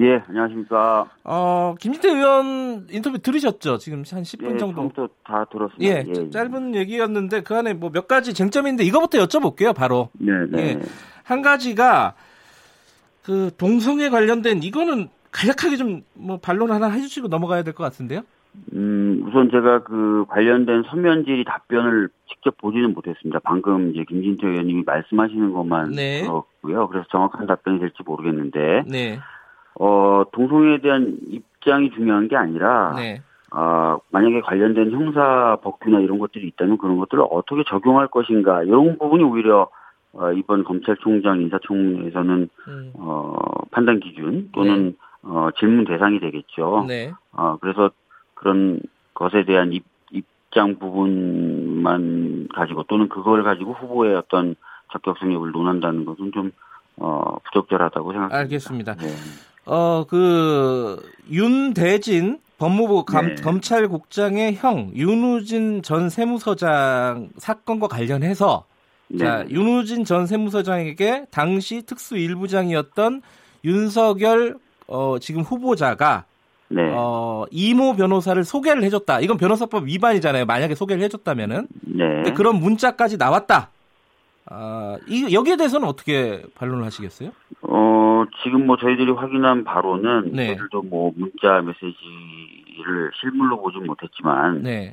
예, 0.00 0.22
안녕하십니까. 0.28 1.10
어, 1.24 1.74
김진태 1.80 2.08
의원 2.08 2.86
인터뷰 2.90 3.18
들으셨죠? 3.18 3.78
지금 3.78 4.04
한 4.10 4.22
10분 4.22 4.54
예, 4.54 4.56
정도. 4.56 4.90
다 5.24 5.44
들었습니다. 5.50 5.84
예, 5.84 6.30
짧은 6.30 6.74
얘기였는데 6.76 7.42
그 7.42 7.54
안에 7.56 7.74
뭐 7.74 7.90
몇 7.90 8.06
가지 8.06 8.32
쟁점인데 8.32 8.84
이거부터 8.84 9.18
여쭤볼게요. 9.18 9.74
바로 9.74 10.08
네, 10.14 10.32
네. 10.50 10.62
예. 10.62 10.78
한 11.24 11.42
가지가 11.42 12.14
그 13.28 13.50
동성애 13.58 14.08
관련된 14.08 14.62
이거는 14.62 15.08
간략하게 15.32 15.76
좀 15.76 16.02
뭐 16.14 16.38
반론 16.38 16.70
하나 16.70 16.88
해주시고 16.88 17.28
넘어가야 17.28 17.62
될 17.62 17.74
것 17.74 17.84
같은데요. 17.84 18.22
음, 18.72 19.22
우선 19.26 19.50
제가 19.50 19.82
그 19.84 20.24
관련된 20.28 20.82
서면 20.90 21.24
질의 21.24 21.44
답변을 21.44 22.08
직접 22.28 22.56
보지는 22.56 22.94
못했습니다. 22.94 23.38
방금 23.44 23.90
이제 23.90 24.04
김진태 24.08 24.48
의원님이 24.48 24.82
말씀하시는 24.86 25.52
것만 25.52 25.90
네. 25.92 26.22
들었고요. 26.22 26.88
그래서 26.88 27.06
정확한 27.10 27.46
답변이 27.46 27.78
될지 27.78 28.02
모르겠는데, 28.04 28.84
네, 28.88 29.18
어, 29.78 30.24
동성애에 30.32 30.78
대한 30.80 31.18
입장이 31.28 31.90
중요한 31.92 32.26
게 32.28 32.36
아니라, 32.36 32.94
네, 32.96 33.20
아, 33.50 33.98
만약에 34.10 34.40
관련된 34.40 34.90
형사 34.90 35.56
법규나 35.62 36.00
이런 36.00 36.18
것들이 36.18 36.48
있다면 36.48 36.78
그런 36.78 36.96
것들을 36.98 37.24
어떻게 37.30 37.62
적용할 37.68 38.08
것인가, 38.08 38.62
이런 38.64 38.98
부분이 38.98 39.22
오히려 39.22 39.68
어, 40.12 40.32
이번 40.32 40.64
검찰총장 40.64 41.40
인사청문회에서는 41.42 42.48
음, 42.68 42.90
어, 42.94 43.36
판단 43.70 44.00
기준 44.00 44.50
또는 44.52 44.96
어, 45.22 45.48
질문 45.58 45.84
대상이 45.84 46.18
되겠죠. 46.20 46.84
네, 46.88 47.12
어, 47.32 47.56
그래서 47.60 47.90
그런 48.34 48.80
것에 49.14 49.44
대한 49.44 49.72
입, 49.72 49.84
입장 50.10 50.78
부분만 50.78 52.48
가지고 52.54 52.84
또는 52.84 53.08
그걸 53.08 53.42
가지고 53.42 53.72
후보의 53.74 54.14
어떤 54.16 54.54
적격성 54.92 55.32
여부를 55.34 55.52
논한다는 55.52 56.04
것은 56.04 56.32
좀 56.32 56.52
어, 56.96 57.36
부적절하다고 57.44 58.12
생각합니다. 58.12 58.38
알겠습니다. 58.38 58.94
네. 58.96 59.06
어, 59.66 60.04
그, 60.08 60.96
윤대진 61.30 62.38
법무부 62.58 63.04
감- 63.04 63.26
네. 63.28 63.34
검찰국장의 63.42 64.54
형, 64.56 64.90
윤우진 64.94 65.82
전 65.82 66.08
세무서장 66.08 67.28
사건과 67.36 67.86
관련해서, 67.86 68.64
네. 69.08 69.18
자, 69.18 69.44
윤우진 69.48 70.04
전 70.04 70.26
세무서장에게 70.26 71.26
당시 71.30 71.82
특수 71.84 72.16
일부장이었던 72.16 73.22
윤석열, 73.64 74.56
어, 74.86 75.18
지금 75.18 75.42
후보자가, 75.42 76.24
네. 76.68 76.92
어, 76.94 77.46
이모 77.50 77.94
변호사를 77.96 78.42
소개를 78.44 78.82
해줬다. 78.84 79.20
이건 79.20 79.38
변호사법 79.38 79.86
위반이잖아요. 79.86 80.44
만약에 80.44 80.74
소개를 80.74 81.02
해줬다면은. 81.04 81.66
네. 81.82 82.22
그런 82.34 82.56
문자까지 82.56 83.16
나왔다. 83.16 83.70
아, 84.50 84.96
이, 85.06 85.32
여기에 85.32 85.56
대해서는 85.56 85.86
어떻게 85.86 86.42
반론을 86.54 86.84
하시겠어요? 86.84 87.30
어, 87.62 88.24
지금 88.42 88.66
뭐 88.66 88.76
저희들이 88.76 89.12
확인한 89.12 89.64
바로는 89.64 90.32
네. 90.32 90.48
저희들도 90.48 90.82
뭐 90.82 91.12
문자 91.16 91.60
메시지를 91.60 93.10
실물로 93.20 93.60
보진 93.60 93.84
못했지만 93.84 94.62
네. 94.62 94.92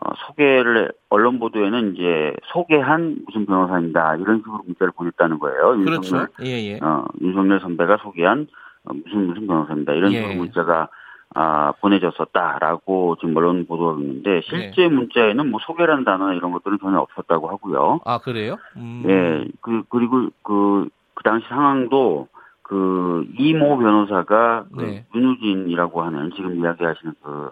어, 0.00 0.10
소개를 0.26 0.92
언론 1.08 1.38
보도에는 1.38 1.94
이제 1.94 2.34
소개한 2.52 3.18
무슨 3.26 3.46
변호사입니다 3.46 4.16
이런 4.16 4.38
식으로 4.38 4.60
문자를 4.66 4.92
보냈다는 4.92 5.38
거예요. 5.38 5.78
그렇죠. 5.78 5.94
윤석열, 5.94 6.28
예, 6.44 6.72
예. 6.72 6.78
어, 6.82 7.04
윤석열 7.20 7.60
선배가 7.60 7.98
소개한 7.98 8.46
어, 8.84 8.92
무슨 8.92 9.28
무슨 9.28 9.46
변호사입니다 9.46 9.94
이런 9.94 10.12
예. 10.12 10.16
식으로 10.18 10.34
문자가 10.34 10.88
아, 11.34 11.72
보내졌었다라고 11.80 13.16
지금 13.20 13.36
언론 13.36 13.66
보도하고 13.66 14.00
있는데 14.00 14.40
실제 14.44 14.88
문자에는 14.88 15.50
뭐 15.50 15.60
소개라는 15.66 16.04
단어 16.04 16.32
이런 16.32 16.52
것들은 16.52 16.78
전혀 16.80 16.98
없었다고 16.98 17.48
하고요. 17.48 18.00
아, 18.04 18.18
그래요? 18.18 18.56
음. 18.76 19.02
예, 19.06 19.44
그, 19.60 19.82
그리고 19.90 20.28
그, 20.42 20.88
그 21.14 21.22
당시 21.24 21.46
상황도 21.48 22.28
그 22.62 23.26
이모 23.38 23.76
변호사가 23.76 24.64
그 24.74 24.82
네. 24.82 25.04
윤우진이라고 25.14 26.02
하는 26.02 26.30
지금 26.34 26.58
이야기하시는 26.58 27.14
그, 27.22 27.50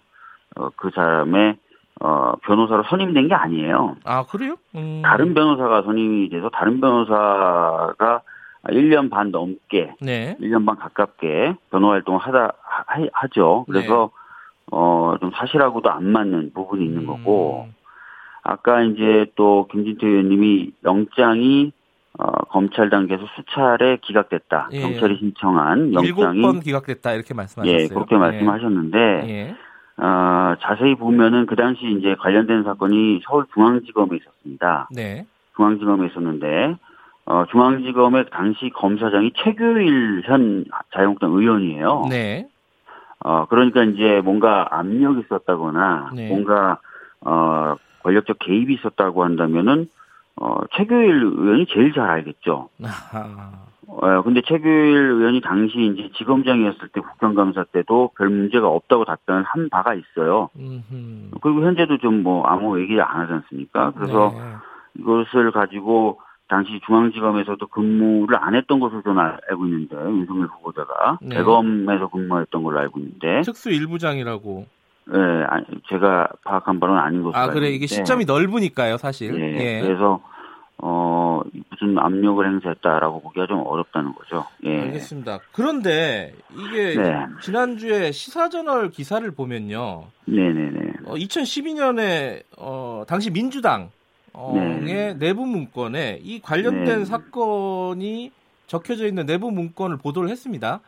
어, 0.56 0.70
그 0.76 0.90
사람의 0.94 1.56
어, 2.00 2.32
변호사로 2.42 2.84
선임된 2.84 3.28
게 3.28 3.34
아니에요. 3.34 3.96
아, 4.04 4.24
그래요? 4.24 4.56
음. 4.74 5.02
다른 5.04 5.34
변호사가 5.34 5.82
선임이 5.82 6.28
돼서 6.28 6.48
다른 6.50 6.80
변호사가 6.80 8.22
1년 8.68 9.10
반 9.10 9.30
넘게, 9.30 9.94
네. 10.00 10.36
1년 10.40 10.66
반 10.66 10.76
가깝게 10.76 11.54
변호 11.70 11.90
활동을 11.90 12.20
하다, 12.20 12.52
하, 12.62 13.06
하죠. 13.12 13.64
그래서, 13.68 14.10
어, 14.72 15.14
좀 15.20 15.30
사실하고도 15.34 15.90
안 15.90 16.04
맞는 16.04 16.52
부분이 16.54 16.84
있는 16.84 17.06
거고, 17.06 17.66
음. 17.68 17.74
아까 18.42 18.82
이제 18.82 19.26
또 19.36 19.66
김진태 19.70 20.06
의원님이 20.06 20.72
영장이 20.84 21.72
어, 22.18 22.26
검찰 22.50 22.90
단계에서 22.90 23.24
수차례 23.34 23.96
기각됐다. 24.02 24.68
예. 24.72 24.80
경찰이 24.82 25.16
신청한 25.18 25.94
영장이 25.94 26.42
번 26.42 26.60
기각됐다 26.60 27.12
이렇게 27.12 27.34
말씀하셨어요. 27.34 27.76
예 27.76 27.88
그렇게 27.88 28.16
말씀하셨는데 28.16 28.98
예. 29.28 29.56
어, 29.96 30.54
자세히 30.60 30.94
보면은 30.94 31.46
그 31.46 31.56
당시 31.56 31.86
이제 31.98 32.16
관련된 32.18 32.64
사건이 32.64 33.20
서울중앙지검에 33.24 34.16
있었습니다. 34.16 34.88
네. 34.90 35.26
중앙지검에 35.56 36.06
있었는데 36.08 36.76
어, 37.26 37.44
중앙지검의 37.50 38.26
당시 38.30 38.70
검사장이 38.74 39.32
최규일 39.36 40.22
현 40.24 40.64
자유한국당 40.92 41.32
의원이에요. 41.32 42.06
네. 42.10 42.48
어, 43.20 43.46
그러니까 43.46 43.84
이제 43.84 44.20
뭔가 44.22 44.66
압력이 44.70 45.22
있었다거나 45.26 46.10
네. 46.14 46.28
뭔가 46.28 46.78
어, 47.20 47.76
권력적 48.02 48.38
개입이 48.40 48.74
있었다고 48.74 49.24
한다면은 49.24 49.88
어, 50.36 50.58
최규일 50.76 51.22
의원이 51.36 51.66
제일 51.72 51.92
잘 51.94 52.10
알겠죠. 52.10 52.68
아하. 52.82 53.52
어, 53.88 54.22
근데 54.22 54.40
최규일 54.46 54.70
의원이 55.12 55.40
당시 55.40 55.78
이제 55.94 56.10
지검장이었을 56.16 56.88
때 56.92 57.00
국정감사 57.00 57.64
때도 57.72 58.10
별 58.16 58.28
문제가 58.28 58.68
없다고 58.68 59.04
답변을 59.04 59.42
한 59.44 59.68
바가 59.68 59.94
있어요. 59.94 60.48
음흠. 60.56 61.30
그리고 61.40 61.62
현재도 61.62 61.98
좀 61.98 62.22
뭐 62.22 62.46
아무 62.46 62.80
얘기 62.80 62.98
안 63.00 63.20
하지 63.20 63.32
않습니까? 63.34 63.92
그래서 63.96 64.32
네. 64.34 64.40
이것을 65.00 65.50
가지고 65.50 66.20
당시 66.48 66.80
중앙지검에서도 66.86 67.66
근무를 67.66 68.36
안 68.40 68.54
했던 68.54 68.78
것으로 68.80 69.02
저는 69.02 69.18
알- 69.18 69.38
알고 69.50 69.66
있는데 69.66 69.96
윤석열 69.96 70.46
후보자가 70.48 71.18
네. 71.22 71.36
대검에서 71.36 72.08
근무했던 72.08 72.62
걸로 72.62 72.78
알고 72.80 73.00
있는데 73.00 73.42
특수 73.44 73.70
일부장이라고. 73.70 74.66
예, 75.12 75.18
아니, 75.48 75.66
제가 75.90 76.28
파악한 76.44 76.80
바는 76.80 76.96
아닌 76.96 77.22
것으로 77.22 77.38
아, 77.38 77.42
알고 77.42 77.54
그래. 77.54 77.68
이게 77.70 77.86
시점이 77.86 78.24
넓으니까요, 78.24 78.96
사실. 78.96 79.38
예, 79.38 79.58
예. 79.58 79.80
그래서 79.82 80.20
어 80.86 81.40
무슨 81.70 81.98
압력을 81.98 82.46
행사했다라고 82.46 83.22
보기가 83.22 83.46
좀 83.46 83.62
어렵다는 83.64 84.12
거죠. 84.14 84.44
예. 84.64 84.82
알겠습니다. 84.82 85.38
그런데 85.52 86.34
이게 86.52 86.94
네. 86.94 87.24
지난주에 87.40 88.12
시사저널 88.12 88.90
기사를 88.90 89.28
보면요. 89.30 90.04
네네네. 90.26 90.92
어, 91.06 91.14
2012년에 91.14 92.42
어, 92.58 93.02
당시 93.08 93.30
민주당의 93.30 93.88
네. 94.84 95.14
내부 95.14 95.46
문건에 95.46 96.20
이 96.22 96.42
관련된 96.42 96.98
네. 96.98 97.04
사건이 97.06 98.30
적혀져 98.66 99.06
있는 99.06 99.24
내부 99.24 99.50
문건을 99.50 99.96
보도를 99.96 100.28
했습니다. 100.28 100.80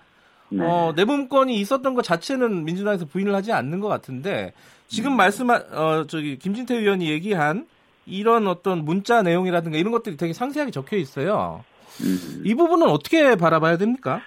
네. 0.50 0.62
어, 0.62 0.92
내부 0.94 1.16
문건이 1.16 1.58
있었던 1.58 1.94
것 1.94 2.02
자체는 2.02 2.66
민주당에서 2.66 3.06
부인을 3.06 3.34
하지 3.34 3.50
않는 3.50 3.80
것 3.80 3.88
같은데 3.88 4.52
지금 4.88 5.12
음. 5.12 5.16
말씀한 5.16 5.62
어, 5.72 6.04
저기 6.06 6.38
김진태 6.38 6.76
의원이 6.76 7.08
얘기한 7.08 7.66
이런 8.06 8.46
어떤 8.46 8.84
문자 8.84 9.22
내용이라든가 9.22 9.76
이런 9.76 9.92
것들이 9.92 10.16
되게 10.16 10.32
상세하게 10.32 10.70
적혀 10.70 10.96
있어요. 10.96 11.64
음, 12.00 12.42
이 12.44 12.54
부분은 12.54 12.88
어떻게 12.88 13.36
바라봐야 13.36 13.76
됩니까? 13.76 14.20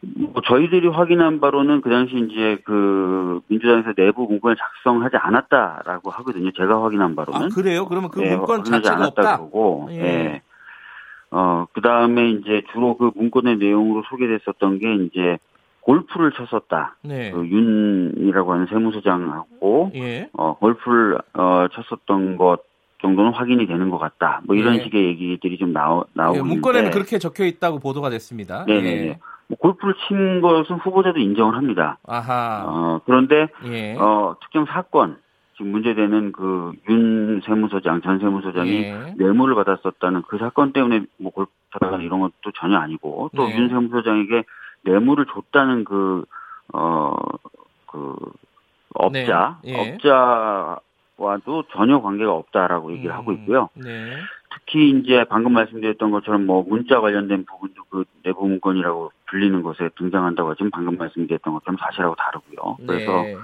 뭐 0.00 0.42
저희들이 0.44 0.88
확인한 0.88 1.40
바로는 1.40 1.80
그 1.80 1.90
당시 1.90 2.14
이제 2.16 2.58
그 2.64 3.40
민주당에서 3.48 3.94
내부 3.94 4.26
문건을 4.26 4.56
작성하지 4.56 5.16
않았다라고 5.16 6.10
하거든요. 6.10 6.50
제가 6.52 6.82
확인한 6.82 7.16
바로는. 7.16 7.46
아 7.46 7.48
그래요? 7.48 7.86
그러면 7.86 8.10
그 8.10 8.22
예, 8.22 8.36
문건 8.36 8.64
자체가 8.64 8.96
않았다고 8.96 9.06
없다. 9.06 9.36
보고. 9.38 9.88
예. 9.90 10.00
예. 10.00 10.42
어, 11.30 11.66
그 11.72 11.80
다음에 11.80 12.30
이제 12.30 12.62
주로 12.72 12.96
그 12.96 13.10
문건의 13.14 13.56
내용으로 13.56 14.04
소개됐었던 14.10 14.78
게 14.78 14.94
이제 15.06 15.38
골프를 15.80 16.32
쳤었다. 16.32 16.96
네. 17.02 17.30
그 17.30 17.46
윤이라고 17.46 18.52
하는 18.52 18.66
세무서장하고 18.66 19.90
예. 19.94 20.28
어, 20.34 20.56
골프를 20.58 21.18
어, 21.32 21.66
쳤었던 21.72 22.36
것 22.36 22.58
정도는 23.04 23.32
확인이 23.32 23.66
되는 23.66 23.90
것 23.90 23.98
같다. 23.98 24.40
뭐 24.44 24.56
이런 24.56 24.76
예. 24.76 24.82
식의 24.84 25.04
얘기들이 25.04 25.58
좀 25.58 25.74
나오, 25.74 26.04
나오고 26.14 26.38
예, 26.38 26.42
문건에는 26.42 26.86
있는데 26.86 26.94
그렇게 26.96 27.18
적혀 27.18 27.44
있다고 27.44 27.78
보도가 27.78 28.08
됐습니다. 28.08 28.64
네네네. 28.66 29.06
예. 29.08 29.18
뭐 29.46 29.58
골프를 29.58 29.94
친 30.08 30.40
것은 30.40 30.76
후보자도 30.76 31.18
인정을 31.18 31.54
합니다. 31.54 31.98
아하. 32.06 32.64
어, 32.66 33.00
그런데 33.04 33.48
예. 33.66 33.94
어, 33.98 34.36
특정 34.40 34.64
사건 34.64 35.18
지금 35.56 35.70
문제되는 35.72 36.32
그 36.32 36.72
윤 36.88 37.42
세무서장 37.44 38.00
전 38.00 38.18
세무서장이 38.18 38.72
예. 38.84 39.14
뇌물을 39.18 39.54
받았었다는 39.54 40.22
그 40.28 40.38
사건 40.38 40.72
때문에 40.72 41.02
뭐 41.18 41.30
골프다거나 41.30 42.02
이런 42.02 42.20
것도 42.20 42.52
전혀 42.56 42.78
아니고 42.78 43.30
또 43.36 43.46
네. 43.46 43.56
윤 43.56 43.68
세무서장에게 43.68 44.44
뇌물을 44.82 45.26
줬다는 45.26 45.84
그 45.84 46.24
어그 46.72 48.16
업자 48.94 49.58
네. 49.62 49.72
예. 49.72 49.92
업자 49.92 50.78
와도 51.16 51.64
전혀 51.72 52.00
관계가 52.00 52.32
없다라고 52.32 52.92
얘기를 52.92 53.14
하고 53.14 53.30
음, 53.30 53.36
있고요. 53.36 53.68
네. 53.74 54.16
특히 54.52 54.90
이제 54.90 55.24
방금 55.28 55.52
말씀드렸던 55.52 56.10
것처럼 56.10 56.46
뭐 56.46 56.64
문자 56.66 57.00
관련된 57.00 57.44
부분도 57.44 57.84
그 57.88 58.04
내부 58.22 58.46
문건이라고 58.48 59.12
불리는 59.26 59.62
것에 59.62 59.90
등장한다고 59.96 60.50
하지만 60.50 60.70
방금 60.70 60.96
말씀드렸던 60.96 61.54
것처럼 61.54 61.76
사실하고 61.78 62.14
다르고요. 62.16 62.76
그래서 62.86 63.22
네. 63.22 63.36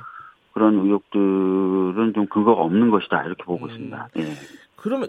그런 0.53 0.75
의혹들은 0.75 2.13
좀 2.15 2.27
근거가 2.27 2.61
없는 2.63 2.91
것이다 2.91 3.25
이렇게 3.25 3.45
보고 3.45 3.67
음. 3.67 3.71
있습니다. 3.71 4.09
예. 4.19 4.23
그러면 4.77 5.09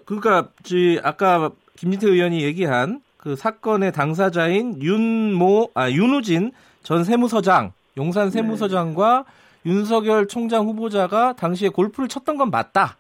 지 0.64 1.00
아까 1.04 1.50
김진태 1.78 2.08
의원이 2.08 2.44
얘기한 2.44 3.02
그 3.18 3.36
사건의 3.36 3.92
당사자인 3.92 4.82
윤모 4.82 5.72
아 5.74 5.90
윤우진 5.90 6.52
전 6.84 7.04
세무서장 7.04 7.72
용산 7.98 8.26
네. 8.26 8.32
세무서장과 8.32 9.26
윤석열 9.66 10.28
총장 10.28 10.66
후보자가 10.66 11.34
당시에 11.34 11.70
골프를 11.70 12.08
쳤던 12.10 12.38
건 12.38 12.50
맞다. 12.50 12.98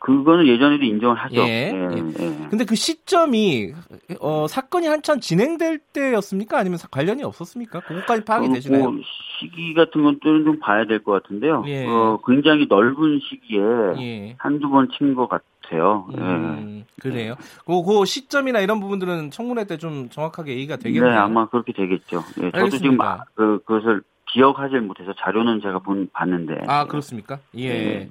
그거는 0.00 0.46
예전에도 0.46 0.84
인정을 0.84 1.16
하죠. 1.16 1.36
예, 1.36 1.72
예. 1.72 1.96
예. 1.96 2.48
근데 2.50 2.66
그 2.66 2.74
시점이 2.74 3.72
어, 4.20 4.46
사건이 4.46 4.86
한참 4.86 5.18
진행될 5.18 5.78
때였습니까? 5.78 6.58
아니면 6.58 6.76
사- 6.76 6.88
관련이 6.88 7.22
없었습니까? 7.22 7.80
그것까지 7.80 8.22
파악이 8.26 8.48
어, 8.48 8.52
되시나요? 8.52 8.90
뭐 8.90 9.00
시기 9.40 9.72
같은 9.72 10.02
것들은 10.02 10.44
좀 10.44 10.58
봐야 10.58 10.84
될 10.86 11.02
것 11.02 11.12
같은데요. 11.22 11.64
예. 11.68 11.86
어, 11.86 12.18
굉장히 12.26 12.66
넓은 12.68 13.18
시기에 13.30 13.60
예. 13.98 14.34
한두 14.38 14.68
번 14.68 14.88
친 14.90 15.14
것 15.14 15.26
같아요. 15.26 16.06
예. 16.12 16.20
음, 16.20 16.84
그래요. 17.00 17.36
그, 17.64 17.82
그 17.82 18.04
시점이나 18.04 18.60
이런 18.60 18.80
부분들은 18.80 19.30
청문회 19.30 19.64
때 19.64 19.78
좀 19.78 20.10
정확하게 20.10 20.52
얘기가 20.52 20.76
네, 20.76 20.82
되겠네요. 20.82 21.18
아마 21.18 21.48
그렇게 21.48 21.72
되겠죠. 21.72 22.22
예, 22.42 22.50
저도. 22.50 22.68
지금 22.76 23.00
아, 23.00 23.24
그, 23.34 23.58
그것을 23.64 24.02
기억하지 24.34 24.76
못해서 24.76 25.12
자료는 25.16 25.60
제가 25.62 25.78
본, 25.78 26.08
봤는데. 26.12 26.64
아 26.66 26.86
그렇습니까? 26.86 27.38
예. 27.54 27.68
네. 27.68 28.10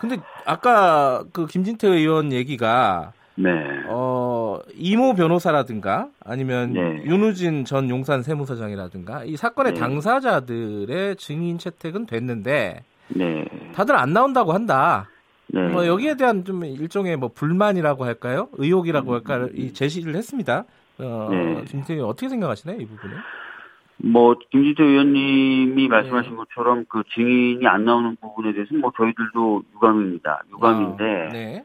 근데 0.00 0.16
아까 0.46 1.24
그 1.32 1.46
김진태 1.46 1.88
의원 1.88 2.32
얘기가 2.32 3.12
네. 3.34 3.50
어 3.88 4.58
이모 4.74 5.14
변호사라든가 5.14 6.08
아니면 6.24 6.72
네. 6.72 7.02
윤우진 7.04 7.66
전 7.66 7.90
용산 7.90 8.22
세무서장이라든가 8.22 9.24
이 9.24 9.36
사건의 9.36 9.74
네. 9.74 9.80
당사자들의 9.80 11.16
증인 11.16 11.58
채택은 11.58 12.06
됐는데 12.06 12.82
네. 13.08 13.44
다들 13.74 13.94
안 13.96 14.12
나온다고 14.12 14.52
한다. 14.52 15.08
네. 15.48 15.60
뭐 15.68 15.86
여기에 15.86 16.16
대한 16.16 16.44
좀 16.44 16.64
일종의 16.64 17.16
뭐 17.16 17.30
불만이라고 17.34 18.04
할까요? 18.04 18.48
의혹이라고 18.52 19.14
할까요? 19.14 19.48
이 19.54 19.72
제시를 19.72 20.14
했습니다. 20.14 20.64
어, 20.98 21.28
네. 21.30 21.54
김진태 21.64 21.94
의원 21.94 22.10
어떻게 22.10 22.28
생각하시나요, 22.28 22.80
이 22.80 22.86
부분은? 22.86 23.16
뭐 23.98 24.36
김진태 24.50 24.82
의원님이 24.84 25.88
말씀하신 25.88 26.30
네. 26.30 26.36
것처럼 26.36 26.84
그 26.88 27.02
증인이 27.14 27.66
안 27.66 27.84
나오는 27.84 28.16
부분에 28.20 28.52
대해서는 28.52 28.80
뭐 28.80 28.92
저희들도 28.96 29.62
유감입니다. 29.74 30.42
유감인데 30.52 31.04
아, 31.04 31.28
네. 31.32 31.62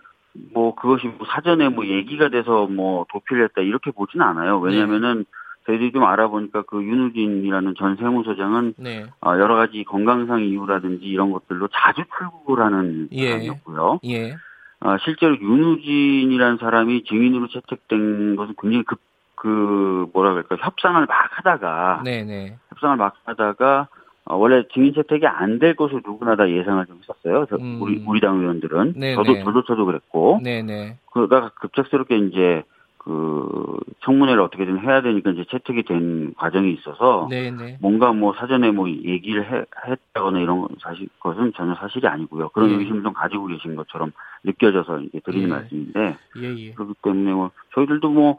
뭐 0.53 0.73
그것이 0.73 1.07
뭐 1.07 1.27
사전에 1.27 1.69
뭐 1.69 1.85
얘기가 1.85 2.29
돼서 2.29 2.65
뭐 2.65 3.05
도피를 3.11 3.45
했다 3.45 3.61
이렇게 3.61 3.91
보진 3.91 4.21
않아요. 4.21 4.59
네. 4.63 4.71
왜냐면은 4.71 5.25
저희들이 5.65 5.91
좀 5.91 6.03
알아보니까 6.03 6.63
그 6.63 6.83
윤우진이라는 6.83 7.75
전 7.77 7.95
세무서장은 7.95 8.73
네. 8.77 9.05
어, 9.21 9.31
여러 9.37 9.55
가지 9.55 9.83
건강상 9.83 10.43
이유라든지 10.43 11.05
이런 11.05 11.31
것들로 11.31 11.69
자주 11.71 12.03
출국을 12.17 12.63
하는 12.63 13.07
예. 13.11 13.29
사람이었고요. 13.29 13.99
예. 14.05 14.35
어, 14.81 14.97
실제로 15.05 15.39
윤우진이라는 15.39 16.57
사람이 16.57 17.05
증인으로 17.05 17.47
채택된 17.47 18.35
것은 18.35 18.55
굉장히 18.61 18.83
급, 18.83 18.99
그, 19.43 20.07
뭐라 20.13 20.31
그럴까, 20.31 20.55
협상을 20.55 21.05
막 21.05 21.09
하다가, 21.09 22.03
네, 22.05 22.23
네. 22.23 22.55
협상을 22.69 22.95
막 22.95 23.13
하다가, 23.25 23.89
어, 24.23 24.37
원래 24.37 24.63
증인 24.73 24.93
채택이 24.93 25.27
안 25.27 25.59
될 25.59 25.75
것으로 25.75 25.99
누구나 26.05 26.37
다 26.37 26.49
예상을 26.49 26.85
좀 26.85 27.01
했었어요. 27.01 27.45
저, 27.49 27.57
음. 27.57 27.81
우리, 27.81 28.01
우리 28.07 28.21
당 28.21 28.39
의원들은. 28.39 28.93
네, 28.95 29.15
저도, 29.15 29.33
네. 29.33 29.43
저도, 29.43 29.63
저도 29.65 29.85
그랬고. 29.85 30.39
네, 30.41 30.61
네. 30.61 30.97
그러다가 31.11 31.49
급작스럽게 31.55 32.19
이제, 32.19 32.63
그, 32.99 33.79
청문회를 34.05 34.41
어떻게든 34.41 34.79
해야 34.79 35.01
되니까 35.01 35.31
이제 35.31 35.43
채택이 35.51 35.83
된 35.83 36.33
과정이 36.37 36.71
있어서, 36.71 37.27
네, 37.29 37.51
네. 37.51 37.77
뭔가 37.81 38.13
뭐 38.13 38.33
사전에 38.33 38.71
뭐 38.71 38.89
얘기를 38.89 39.43
해, 39.43 39.65
했다거나 39.85 40.39
이런 40.39 40.61
건 40.61 40.69
사실 40.81 41.09
것은 41.19 41.51
전혀 41.57 41.75
사실이 41.75 42.07
아니고요. 42.07 42.47
그런 42.49 42.69
예. 42.71 42.75
의심을 42.75 43.03
좀 43.03 43.11
가지고 43.11 43.47
계신 43.47 43.75
것처럼 43.75 44.13
느껴져서 44.45 45.01
이제 45.01 45.19
드리는 45.25 45.49
예. 45.49 45.51
말씀인데 45.51 46.17
예, 46.37 46.55
예. 46.55 46.71
그렇기 46.75 46.93
때문에 47.01 47.33
뭐 47.33 47.51
저희들도 47.75 48.09
뭐 48.09 48.37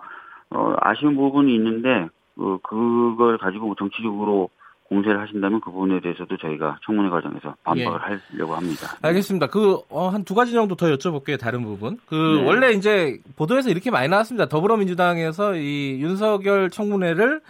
어, 0.55 0.75
아쉬운 0.81 1.17
부분이 1.17 1.55
있는데 1.55 2.09
그 2.37 2.59
그걸 2.63 3.39
가지고 3.39 3.67
뭐 3.67 3.75
정치적으로 3.79 4.49
공세를 4.89 5.21
하신다면 5.21 5.61
그 5.61 5.71
부분에 5.71 6.01
대해서도 6.01 6.37
저희가 6.37 6.79
청문회 6.85 7.11
과정에서 7.11 7.55
반박을 7.65 8.01
하려고 8.01 8.55
합니다. 8.55 8.89
예. 9.03 9.09
알겠습니다. 9.09 9.47
그, 9.47 9.79
어, 9.89 10.09
한두 10.09 10.35
가지 10.35 10.53
정도 10.53 10.75
더 10.75 10.87
여쭤볼게요, 10.87 11.41
다른 11.41 11.63
부분. 11.63 11.99
그, 12.07 12.15
네. 12.15 12.47
원래 12.47 12.71
이제 12.73 13.19
보도에서 13.35 13.71
이렇게 13.71 13.91
많이 13.91 14.09
나왔습니다. 14.09 14.47
더불어민주당에서 14.47 15.57
이 15.57 15.99
윤석열 16.01 16.69
청문회를, 16.71 17.41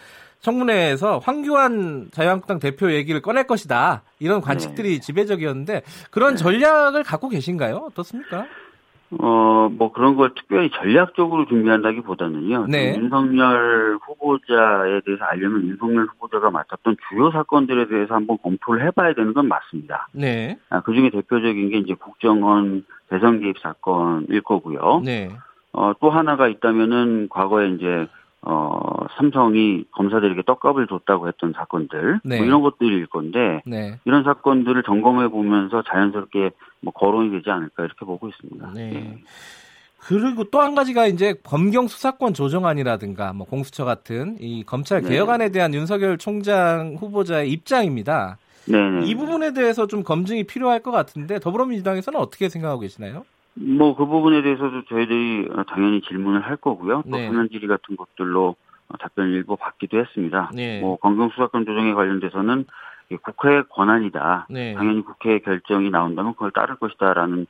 청문회에서 0.41 1.19
황교안 1.19 2.09
자유한국당 2.13 2.61
대표 2.61 2.93
얘기를 2.93 3.21
꺼낼 3.21 3.47
것이다. 3.47 4.03
이런 4.21 4.41
관측들이 4.41 5.01
지배적이었는데, 5.01 5.83
그런 6.11 6.37
네. 6.37 6.37
전략을 6.37 7.03
갖고 7.03 7.29
계신가요? 7.29 7.89
어떻습니까? 7.91 8.47
어, 9.11 9.69
뭐 9.71 9.93
그런 9.93 10.17
걸 10.17 10.35
특별히 10.35 10.71
전략적으로 10.71 11.47
준비한다기 11.47 12.01
보다는요. 12.01 12.67
네. 12.69 12.97
윤석열 12.97 13.99
후보자에 14.03 15.01
대해서 15.05 15.25
알려면 15.25 15.69
윤석열 15.69 16.07
후보자가 16.07 16.51
맡았던 16.51 16.97
주요 17.09 17.31
사건들에 17.31 17.87
대해서 17.89 18.15
한번 18.15 18.39
검토를 18.43 18.85
해봐야 18.87 19.15
되는 19.15 19.33
건 19.35 19.49
맞습니다. 19.49 20.09
네. 20.13 20.59
아, 20.71 20.81
그 20.81 20.95
중에 20.95 21.11
대표적인 21.11 21.71
게 21.71 21.79
이제 21.79 21.95
국정원 21.95 22.85
대선 23.09 23.41
개입 23.41 23.59
사건일 23.61 24.41
거고요. 24.43 25.03
네. 25.05 25.31
어, 25.73 25.93
또 26.01 26.11
하나가 26.11 26.49
있다면은 26.49 27.29
과거에 27.31 27.69
이제 27.71 28.07
어, 28.47 29.07
삼성이 29.17 29.85
검사들에게 29.93 30.43
떡값을 30.43 30.87
줬다고 30.87 31.29
했던 31.29 31.53
사건들 31.57 32.21
네. 32.25 32.37
뭐 32.37 32.47
이런 32.47 32.61
것들일 32.63 33.07
건데 33.07 33.63
네. 33.65 33.99
이런 34.05 34.23
사건들을 34.23 34.83
점검해 34.83 35.29
보면서 35.29 35.83
자연스럽게 35.83 36.51
뭐 36.81 36.93
거론이 36.93 37.31
되지 37.31 37.51
않을까 37.51 37.85
이렇게 37.85 38.05
보고 38.05 38.29
있습니다. 38.29 38.73
네. 38.75 38.95
예. 38.95 39.19
그리고 40.07 40.45
또 40.45 40.61
한 40.61 40.75
가지가 40.75 41.07
이제 41.07 41.35
검경 41.43 41.89
수사권 41.89 42.35
조정안이라든가 42.35 43.33
뭐 43.33 43.47
공수처 43.47 43.87
같은 43.87 44.37
이 44.39 44.63
검찰 44.65 45.01
네. 45.01 45.09
개혁안에 45.09 45.49
대한 45.49 45.73
윤석열 45.73 46.19
총장 46.19 46.97
후보자의 46.99 47.51
입장입니다. 47.51 48.37
네네. 48.67 49.07
이 49.07 49.15
부분에 49.15 49.55
대해서 49.55 49.87
좀 49.87 50.03
검증이 50.03 50.45
필요할 50.45 50.81
것 50.81 50.91
같은데 50.91 51.39
더불어민주당에서는 51.39 52.19
어떻게 52.21 52.51
생각하고 52.51 52.81
계시나요? 52.81 53.25
뭐 53.55 53.95
그 53.95 54.07
부분에 54.07 54.43
대해서도 54.43 54.85
저희들이 54.87 55.49
어, 55.53 55.63
당연히 55.65 56.01
질문을 56.03 56.41
할 56.43 56.57
거고요. 56.57 57.03
또 57.11 57.17
네. 57.17 57.27
서면 57.27 57.49
질의 57.51 57.69
같은 57.69 57.97
것들로 57.97 58.57
어, 58.89 58.97
답변을 58.99 59.33
일부 59.33 59.57
받기도 59.57 59.99
했습니다. 59.99 60.51
네. 60.55 60.81
뭐 60.81 60.97
건강 60.97 61.31
수사권 61.31 61.65
조정에 61.65 61.95
관련돼서는 61.95 62.65
국회의 63.23 63.63
권한이다. 63.69 64.47
네. 64.51 64.75
당연히 64.75 65.03
국회 65.05 65.39
결정이 65.39 65.91
나온다면 65.91 66.33
그걸 66.35 66.51
따를 66.51 66.77
것이다라는 66.77 67.47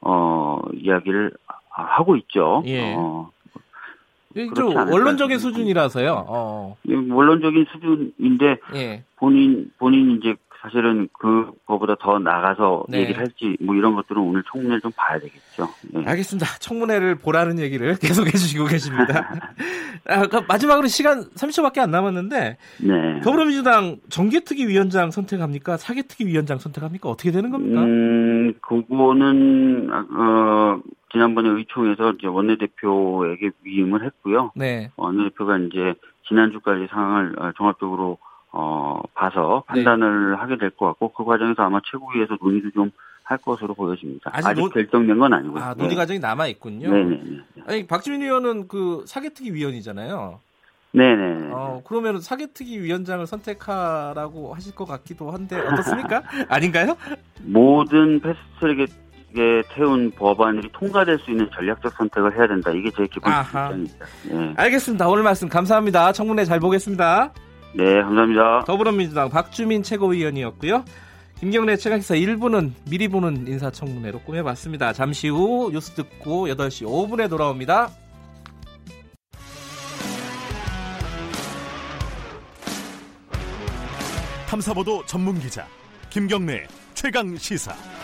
어 0.00 0.60
이야기를 0.74 1.32
아, 1.48 1.82
하고 1.82 2.14
있죠. 2.16 2.62
예. 2.66 2.94
어, 2.96 3.30
좀 4.54 4.76
원론적인. 4.76 5.38
수준이라서요. 5.38 6.26
어. 6.28 6.76
이 6.84 6.94
원론적인 6.94 7.66
수준인데 7.72 8.58
예. 8.74 9.04
본인 9.16 9.72
본인 9.78 10.18
이제 10.18 10.36
사실은 10.68 11.08
그거보다 11.12 11.96
더 11.98 12.18
나가서 12.18 12.84
네. 12.88 13.00
얘기를 13.00 13.20
할지 13.20 13.56
뭐 13.60 13.74
이런 13.74 13.94
것들은 13.94 14.20
오늘 14.20 14.42
청문회를 14.50 14.80
좀 14.80 14.92
봐야 14.94 15.18
되겠죠. 15.18 15.68
예. 15.96 16.04
알겠습니다. 16.04 16.46
청문회를 16.60 17.16
보라는 17.16 17.58
얘기를 17.58 17.96
계속 18.00 18.26
해주시고 18.26 18.66
계십니다. 18.66 19.30
아, 20.06 20.26
그 20.26 20.42
마지막으로 20.46 20.86
시간 20.86 21.24
30초밖에 21.30 21.78
안 21.78 21.90
남았는데 21.90 22.58
네. 22.82 23.20
더불어민주당 23.22 23.96
정개특위 24.10 24.66
위원장 24.66 25.10
선택합니까? 25.10 25.76
사개특위 25.76 26.30
위원장 26.30 26.58
선택합니까? 26.58 27.08
어떻게 27.08 27.30
되는 27.30 27.50
겁니까? 27.50 27.82
음, 27.82 28.54
그거는, 28.60 29.88
아, 29.90 30.06
어, 30.10 30.80
지난번에 31.12 31.48
의총에서 31.50 32.12
이제 32.18 32.26
원내대표에게 32.26 33.50
위임을 33.64 34.04
했고요. 34.04 34.52
네. 34.54 34.90
원내대표가 34.96 35.58
이제 35.58 35.94
지난주까지 36.28 36.88
상황을 36.90 37.34
어, 37.38 37.52
종합적으로, 37.56 38.18
어, 38.60 39.00
봐서 39.14 39.62
네. 39.72 39.84
판단을 39.84 40.40
하게 40.40 40.58
될 40.58 40.70
것 40.70 40.86
같고, 40.86 41.12
그 41.12 41.24
과정에서 41.24 41.62
아마 41.62 41.80
최고위에서 41.90 42.36
논의도 42.40 42.70
좀 42.72 42.90
할 43.28 43.36
것으로 43.36 43.74
보여집니다. 43.74 44.30
아직 44.32 44.46
아직, 44.48 44.60
논- 44.62 44.70
결정된 44.70 45.18
건 45.18 45.34
아니고요. 45.34 45.62
아, 45.62 45.74
논의 45.74 45.94
과정이 45.94 46.18
남아 46.18 46.46
있군요. 46.46 46.90
네네네. 46.90 47.20
아니 47.66 47.86
박지민 47.86 48.22
의원은 48.22 48.68
그 48.68 49.04
사개특위 49.06 49.52
위원이잖아요. 49.52 50.40
네네. 50.92 51.50
어, 51.52 51.82
그러면 51.86 52.22
사개특위 52.22 52.78
위원장을 52.80 53.26
선택하라고 53.26 54.54
하실 54.54 54.74
것 54.74 54.86
같기도 54.86 55.30
한데 55.30 55.60
어떻습니까? 55.60 56.22
아닌가요? 56.48 56.96
모든 57.42 58.18
패스트트랙에 58.20 59.62
태운 59.74 60.10
법안들이 60.12 60.70
통과될 60.72 61.18
수 61.18 61.30
있는 61.30 61.50
전략적 61.54 61.92
선택을 61.98 62.34
해야 62.34 62.46
된다. 62.46 62.70
이게 62.70 62.90
제 62.96 63.06
기본. 63.08 63.30
입장입니다. 63.30 64.06
예. 64.32 64.54
알겠습니다. 64.56 65.06
오늘 65.06 65.22
말씀 65.22 65.50
감사합니다. 65.50 66.12
청문회 66.12 66.46
잘 66.46 66.60
보겠습니다. 66.60 67.34
네, 67.74 68.02
감사합니다. 68.02 68.64
더불어민주당 68.64 69.28
박주민 69.28 69.82
최고위원이었고요. 69.82 70.84
김경래 71.38 71.76
최강기사 71.76 72.14
1부는 72.16 72.72
미리 72.90 73.06
보는 73.06 73.46
인사청문회로 73.46 74.20
꾸며봤습니다. 74.20 74.92
잠시 74.92 75.28
후 75.28 75.70
뉴스 75.72 75.92
듣고 75.92 76.48
8시 76.48 76.84
5분에 76.84 77.30
돌아옵니다. 77.30 77.90
탐사보도 84.48 85.04
전문 85.06 85.38
기자 85.38 85.66
김경래 86.10 86.66
최강 86.94 87.36
시사. 87.36 87.97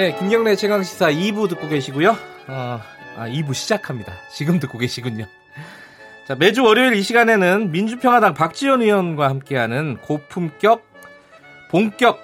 네, 0.00 0.16
김경래 0.16 0.56
최강 0.56 0.82
시사 0.82 1.10
2부 1.10 1.46
듣고 1.50 1.68
계시고요. 1.68 2.12
어, 2.48 2.80
아, 3.18 3.28
2부 3.28 3.52
시작합니다. 3.52 4.14
지금 4.32 4.58
듣고 4.58 4.78
계시군요. 4.78 5.26
자, 6.26 6.34
매주 6.34 6.64
월요일 6.64 6.94
이 6.94 7.02
시간에는 7.02 7.70
민주평화당 7.70 8.32
박지원 8.32 8.80
의원과 8.80 9.28
함께하는 9.28 9.98
고품격, 9.98 10.86
본격 11.70 12.18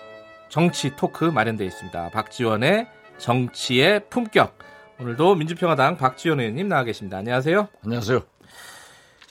정치 0.48 0.96
토크 0.96 1.26
마련되어 1.26 1.66
있습니다. 1.66 2.12
박지원의 2.12 2.86
정치의 3.18 4.08
품격. 4.08 4.56
오늘도 4.98 5.34
민주평화당 5.34 5.98
박지원 5.98 6.40
의원님 6.40 6.68
나와 6.68 6.82
계십니다. 6.82 7.18
안녕하세요. 7.18 7.68
안녕하세요. 7.84 8.22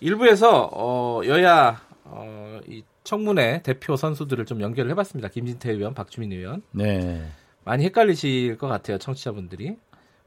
일부에서 0.01 0.69
어, 0.71 1.21
여야 1.25 1.81
어, 2.03 2.59
이 2.67 2.83
청문회 3.03 3.63
대표 3.63 3.95
선수들을 3.95 4.45
좀 4.45 4.61
연결을 4.61 4.91
해봤습니다. 4.91 5.29
김진태 5.29 5.71
의원, 5.71 5.95
박주민 5.95 6.31
의원. 6.31 6.61
네. 6.69 7.25
많이 7.65 7.83
헷갈리실 7.85 8.57
것 8.57 8.67
같아요, 8.67 8.97
청취자분들이. 8.97 9.75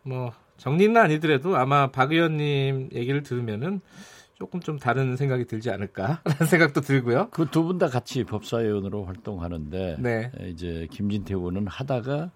뭐 0.03 0.33
정리는 0.59 0.97
아니더라도 1.01 1.57
아마 1.57 1.91
박 1.91 2.13
의원님 2.13 2.91
얘기를 2.93 3.23
들으면은 3.23 3.81
조금 4.35 4.61
좀 4.61 4.79
다른 4.79 5.17
생각이 5.17 5.47
들지 5.47 5.71
않을까라는 5.71 6.21
생각도 6.49 6.81
들고요. 6.81 7.29
그 7.31 7.47
두 7.51 7.63
분 7.65 7.79
다 7.79 7.89
같이 7.89 8.25
법사위원으로 8.25 9.05
활동하는데 9.05 9.97
네. 9.99 10.31
이제 10.47 10.87
김진태 10.91 11.35
의원은 11.35 11.67
하다가 11.67 12.31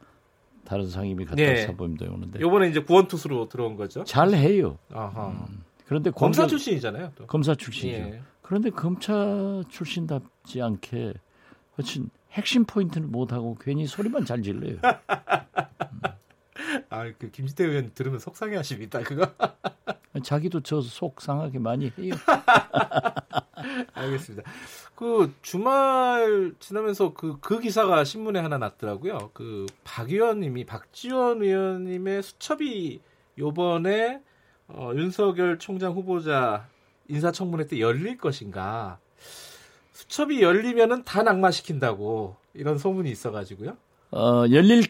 다른 0.65 0.89
상임위 0.89 1.25
갔다 1.25 1.37
네. 1.37 1.67
사법임도 1.67 2.05
오는데 2.13 2.41
요번에 2.41 2.69
이제 2.69 2.81
구원투수로 2.83 3.49
들어온 3.49 3.77
거죠. 3.77 4.05
잘 4.05 4.33
해요. 4.35 4.79
아하. 4.93 5.33
그런데 5.87 6.11
검사 6.11 6.43
공격- 6.43 6.49
출신이잖아요. 6.51 7.13
또. 7.17 7.27
검사 7.27 7.55
출신이죠. 7.55 7.99
예. 7.99 8.21
그런데 8.43 8.71
검찰 8.71 9.65
출신답지 9.69 10.61
않게 10.63 11.15
훨씬 11.79 12.09
핵심 12.33 12.65
포인트는 12.65 13.11
못하고 13.11 13.57
괜히 13.61 13.87
소리만 13.87 14.25
잘 14.25 14.43
질러요. 14.43 14.79
아, 16.89 17.11
그 17.19 17.31
김진태 17.31 17.65
의원 17.65 17.93
들으면 17.95 18.19
속상해 18.19 18.57
하십니다. 18.57 19.01
그거. 19.01 19.31
자기도 20.23 20.61
저 20.61 20.81
속 20.81 21.21
상하게 21.21 21.59
많이 21.59 21.93
해요. 21.99 22.15
알겠습니다. 23.95 24.51
그 24.95 25.33
주말 25.43 26.55
지나면서 26.59 27.15
그, 27.15 27.39
그 27.41 27.61
기사가 27.61 28.05
신문에 28.05 28.41
하나 28.41 28.59
났더라고요. 28.59 29.31
그 29.33 29.67
박 29.85 30.11
의원님이 30.11 30.65
박지원 30.65 31.43
의원님의 31.43 32.23
수첩이 32.23 33.01
요번에 33.39 34.21
어, 34.69 34.93
윤석열 34.95 35.59
총장 35.59 35.93
후보자 35.93 36.69
인사청문회 37.09 37.67
때 37.67 37.81
열릴 37.81 38.17
것인가. 38.19 38.99
수첩이 40.03 40.43
열리면은 40.43 41.05
다 41.05 41.23
낙마시킨다고 41.23 42.37
이런 42.55 42.79
소문이 42.79 43.11
있어가지고요. 43.11 43.77
어, 44.11 44.45
열릴 44.51 44.85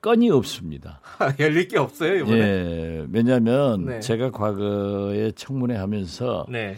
건이 0.00 0.30
없습니다. 0.30 1.00
열릴 1.40 1.66
게 1.68 1.78
없어요 1.78 2.16
이번에. 2.16 2.38
예, 2.38 3.06
왜냐하면 3.10 3.86
네. 3.86 4.00
제가 4.00 4.30
과거에 4.30 5.32
청문회 5.32 5.76
하면서 5.76 6.44
네. 6.48 6.76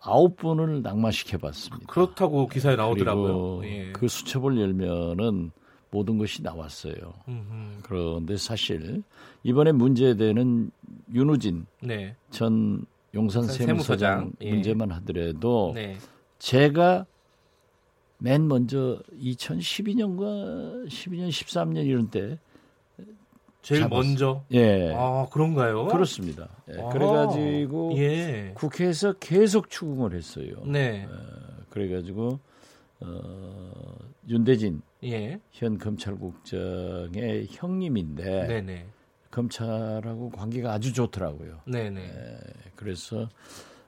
아홉 0.00 0.36
분을 0.36 0.82
낙마시켜 0.82 1.38
봤습니다. 1.38 1.86
그렇다고 1.88 2.48
기사에 2.48 2.76
나오더라고요. 2.76 3.64
예. 3.64 3.92
그 3.92 4.06
수첩을 4.08 4.60
열면은 4.60 5.52
모든 5.90 6.18
것이 6.18 6.42
나왔어요. 6.42 6.94
음흠. 7.28 7.80
그런데 7.82 8.36
사실 8.36 9.02
이번에 9.42 9.72
문제되는 9.72 10.70
윤우진 11.12 11.66
네. 11.82 12.14
전 12.30 12.84
용산 13.14 13.42
세무서장, 13.42 13.66
세무서장 13.66 14.32
예. 14.42 14.50
문제만 14.50 14.92
하더라도 14.92 15.72
네. 15.74 15.96
제가 16.40 17.06
맨 18.18 18.48
먼저 18.48 19.00
2012년과 19.12 20.88
12년, 20.88 21.28
13년 21.28 21.86
이런 21.86 22.10
때 22.10 22.38
제일 23.62 23.82
잡았어요. 23.82 24.02
먼저. 24.02 24.44
예. 24.52 24.92
아 24.94 25.26
그런가요? 25.30 25.86
그렇습니다. 25.86 26.48
예, 26.70 26.80
아, 26.80 26.88
그래가지고 26.88 27.92
예. 27.98 28.52
국회에서 28.54 29.12
계속 29.14 29.68
추궁을 29.70 30.14
했어요. 30.14 30.62
네. 30.64 31.06
그래가지고 31.68 32.40
어, 33.00 33.96
윤대진 34.28 34.82
예. 35.04 35.40
현 35.50 35.78
검찰국장의 35.78 37.48
형님인데 37.50 38.46
네네. 38.46 38.86
검찰하고 39.30 40.30
관계가 40.30 40.72
아주 40.72 40.92
좋더라고요. 40.92 41.60
네네. 41.66 42.12
그래서 42.76 43.28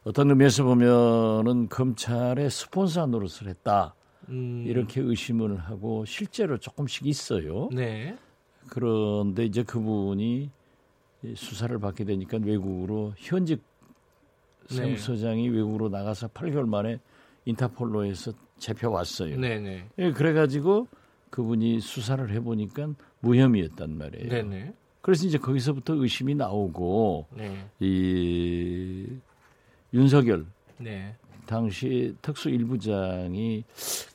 어떤 0.05 0.31
의미에서 0.31 0.65
보면은 0.65 1.69
검찰의 1.69 2.51
스폰서 2.51 3.07
노릇을 3.07 3.49
했다 3.49 3.95
음, 4.29 4.65
이렇게 4.67 5.01
의심을 5.01 5.59
하고 5.59 6.05
실제로 6.05 6.59
조금씩 6.59 7.07
있어요. 7.07 7.69
네. 7.73 8.17
그런데 8.69 9.45
이제 9.45 9.62
그분이 9.62 10.51
이 11.25 11.35
수사를 11.37 11.77
받게 11.79 12.05
되니까 12.05 12.38
외국으로 12.43 13.15
현직 13.17 13.62
네. 14.71 14.77
세무서장이 14.77 15.49
외국으로 15.51 15.88
나가서 15.88 16.29
8개월 16.29 16.69
만에 16.69 16.99
인터폴로에서 17.45 18.33
잡혀왔어요. 18.59 19.38
네네. 19.38 19.88
예, 19.99 20.12
그래가지고 20.12 20.88
그분이 21.31 21.81
수사를 21.81 22.29
해보니까 22.31 22.95
무혐의였단 23.21 23.97
말이에요. 23.99 24.29
네네. 24.29 24.75
그래서 25.01 25.27
이제 25.27 25.38
거기서부터 25.38 25.95
의심이 25.95 26.35
나오고 26.35 27.27
네. 27.37 27.69
이 27.81 29.07
윤석열 29.94 30.46
네. 30.78 31.14
당시 31.46 32.14
특수 32.22 32.48
일부장이 32.48 33.64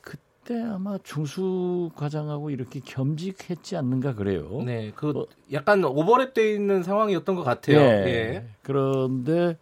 그때 0.00 0.60
아마 0.62 0.98
중수 0.98 1.90
과장하고 1.94 2.50
이렇게 2.50 2.80
겸직했지 2.80 3.76
않는가 3.76 4.14
그래요. 4.14 4.62
네. 4.64 4.92
그 4.94 5.10
어. 5.10 5.26
약간 5.52 5.82
오버랩돼 5.82 6.54
있는 6.54 6.82
상황이었던 6.82 7.36
것 7.36 7.42
같아요. 7.42 7.78
예. 7.78 8.06
예. 8.06 8.48
그런데 8.62 9.56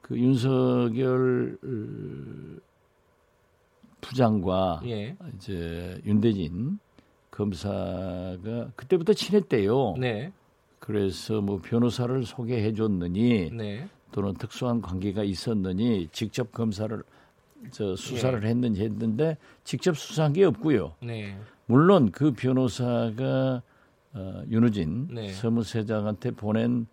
그 0.00 0.18
윤석열 0.18 1.58
어, 1.62 2.60
부장과 4.00 4.82
예. 4.86 5.16
이제 5.34 6.00
윤대진 6.04 6.78
검사가 7.30 8.70
그때부터 8.76 9.12
친했대요. 9.12 9.96
네. 9.98 10.32
그래서 10.78 11.40
뭐 11.40 11.60
변호사를 11.62 12.24
소개해 12.24 12.74
줬느니 12.74 13.50
네. 13.50 13.88
또는 14.14 14.32
특수한 14.34 14.80
관계가 14.80 15.24
있었느니 15.24 16.08
직접 16.12 16.52
검사를 16.52 17.02
저 17.72 17.96
수사를 17.96 18.44
예. 18.44 18.48
했는지 18.48 18.84
했는데 18.84 19.36
직접 19.64 19.98
수사한 19.98 20.32
게 20.32 20.44
없고요. 20.44 20.94
네. 21.02 21.36
물론 21.66 22.12
그 22.12 22.30
변호사가 22.30 23.60
어, 24.12 24.42
윤우진 24.48 25.08
네. 25.10 25.32
서무세장한테 25.32 26.30
보낸 26.30 26.86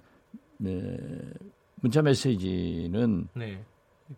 네, 0.58 0.98
문자 1.76 2.02
메시지는 2.02 3.28
네. 3.36 3.64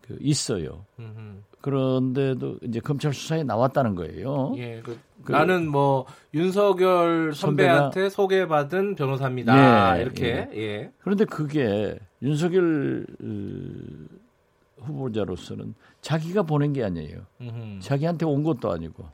그 0.01 0.17
있어요. 0.21 0.85
음흠. 0.97 1.41
그런데도 1.73 2.57
이제 2.63 2.81
검찰 2.81 3.13
수사에 3.13 3.43
나왔다는 3.43 3.95
거예요. 3.95 4.53
예. 4.57 4.81
그, 4.83 4.99
그- 5.23 5.31
나는 5.31 5.69
뭐 5.71 6.05
윤석열 6.33 7.31
선배가- 7.31 7.35
선배한테 7.35 8.09
소개받은 8.09 8.95
변호사입니다. 8.95 9.97
예, 9.97 10.01
이렇게. 10.01 10.49
예. 10.55 10.91
그런데 10.99 11.23
그게 11.23 11.97
윤석열 12.21 13.07
어, 13.23 14.83
후보자로서는 14.83 15.73
자기가 16.01 16.43
보낸 16.43 16.73
게 16.73 16.83
아니에요. 16.83 17.21
음흠. 17.39 17.79
자기한테 17.79 18.25
온 18.25 18.43
것도 18.43 18.69
아니고 18.69 19.05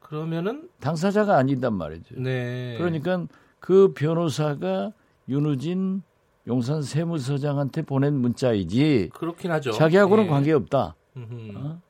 그러면은 0.00 0.68
당사자가 0.80 1.36
아니단 1.36 1.72
말이죠. 1.74 2.16
네. 2.20 2.74
그러니까 2.78 3.26
그 3.60 3.92
변호사가 3.94 4.90
윤우진 5.28 6.02
용산 6.48 6.82
세무서장한테 6.82 7.82
보낸 7.82 8.14
문자이지 8.14 9.10
그렇긴 9.14 9.52
하죠. 9.52 9.70
자기하고는 9.70 10.24
예. 10.24 10.28
관계 10.28 10.52
없다. 10.52 10.96
어? 11.56 11.80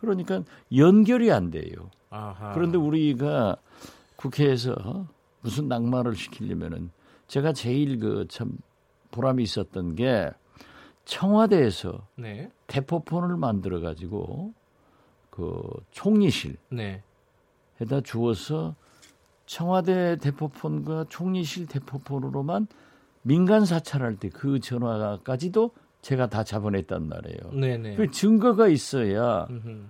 그러니까 0.00 0.42
연결이 0.74 1.30
안 1.32 1.50
돼요. 1.50 1.90
아하. 2.10 2.52
그런데 2.52 2.78
우리가 2.78 3.56
국회에서 4.16 5.06
무슨 5.42 5.68
낙마를 5.68 6.14
시키려면은 6.16 6.90
제가 7.28 7.52
제일 7.52 7.98
그 7.98 8.26
참 8.28 8.56
보람이 9.10 9.42
있었던 9.42 9.94
게 9.94 10.30
청와대에서 11.04 12.06
네. 12.16 12.50
대포폰을 12.66 13.36
만들어 13.36 13.80
가지고 13.80 14.52
그 15.30 15.62
총리실 15.92 16.56
네. 16.70 17.02
에다 17.80 18.00
주어서 18.00 18.74
청와대 19.46 20.16
대포폰과 20.16 21.06
총리실 21.08 21.66
대포폰으로만 21.66 22.66
민간 23.22 23.64
사찰할 23.64 24.16
때 24.16 24.28
그 24.30 24.60
전화까지도 24.60 25.70
제가 26.02 26.28
다 26.28 26.44
잡아냈단 26.44 27.08
말이에요. 27.08 27.52
네네. 27.52 27.96
그 27.96 28.10
증거가 28.10 28.68
있어야 28.68 29.46
음흠. 29.50 29.84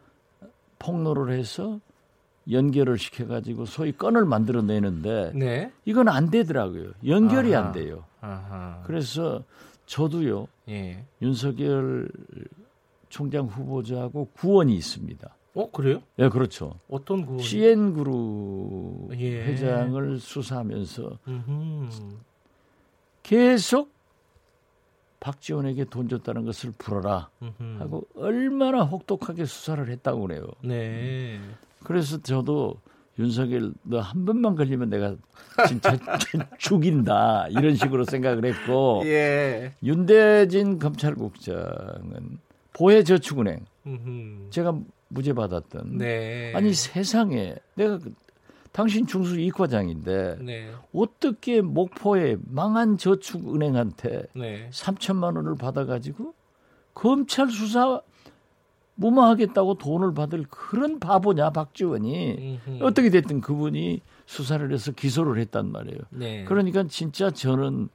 폭로를 0.78 1.38
해서 1.38 1.80
연결을 2.50 2.96
시켜가지고 2.98 3.66
소위 3.66 3.92
건을 3.92 4.24
만들어내는데 4.24 5.32
네. 5.34 5.72
이건 5.84 6.08
안 6.08 6.30
되더라고요. 6.30 6.92
연결이 7.06 7.54
아하. 7.54 7.66
안 7.66 7.72
돼요. 7.72 8.04
아하. 8.20 8.82
그래서 8.86 9.42
저도요 9.86 10.46
예. 10.68 11.04
윤석열 11.22 12.08
총장 13.08 13.46
후보자하고 13.46 14.30
구원이 14.34 14.74
있습니다. 14.76 15.34
어 15.54 15.70
그래요? 15.70 16.02
예, 16.18 16.28
그렇죠. 16.28 16.78
어떤 16.88 17.24
구? 17.24 17.38
CN 17.40 17.94
그룹 17.94 19.08
예. 19.18 19.44
회장을 19.44 20.18
수사하면서 20.20 21.18
음흠. 21.26 21.88
계속 23.22 23.95
박지원에게 25.20 25.84
돈 25.86 26.08
줬다는 26.08 26.44
것을 26.44 26.72
풀어라. 26.78 27.30
하고 27.78 28.06
얼마나 28.16 28.82
혹독하게 28.84 29.44
수사를 29.46 29.88
했다고 29.88 30.20
그래요. 30.22 30.46
네. 30.64 31.38
그래서 31.84 32.20
저도 32.22 32.76
윤석열 33.18 33.72
너 33.82 34.00
한 34.00 34.24
번만 34.26 34.56
걸리면 34.56 34.90
내가 34.90 35.16
진짜 35.68 35.96
죽인다 36.58 37.48
이런 37.48 37.74
식으로 37.74 38.04
생각을 38.04 38.44
했고 38.44 39.02
예. 39.06 39.72
윤대진 39.82 40.78
검찰국장은 40.78 42.38
보혜저축은행. 42.74 43.64
제가 44.50 44.78
무죄 45.08 45.32
받았던 45.32 45.98
네. 45.98 46.52
아니 46.54 46.74
세상에 46.74 47.54
내가 47.74 47.98
그- 47.98 48.12
당신 48.76 49.06
중수 49.06 49.40
이과장인데 49.40 50.36
네. 50.42 50.70
어떻게 50.94 51.62
목포의 51.62 52.36
망한 52.42 52.98
저축은행한테 52.98 54.24
네. 54.34 54.68
3천만 54.70 55.34
원을 55.36 55.54
받아가지고 55.54 56.34
검찰 56.92 57.48
수사 57.48 58.02
무마하겠다고 58.96 59.78
돈을 59.78 60.12
받을 60.12 60.44
그런 60.50 61.00
바보냐 61.00 61.50
박지원이 61.50 62.60
음흠. 62.66 62.84
어떻게 62.84 63.08
됐든 63.08 63.40
그분이 63.40 64.02
수사를 64.26 64.70
해서 64.70 64.92
기소를 64.92 65.40
했단 65.40 65.72
말이에요. 65.72 66.00
네. 66.10 66.44
그러니까 66.44 66.84
진짜 66.86 67.30
저는 67.30 67.88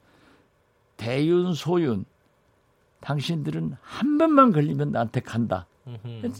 대윤 0.97 1.53
소윤 1.53 2.05
당신들은 3.01 3.75
한 3.81 4.17
번만 4.17 4.51
걸리면 4.51 4.93
나한테 4.93 5.19
간다. 5.19 5.67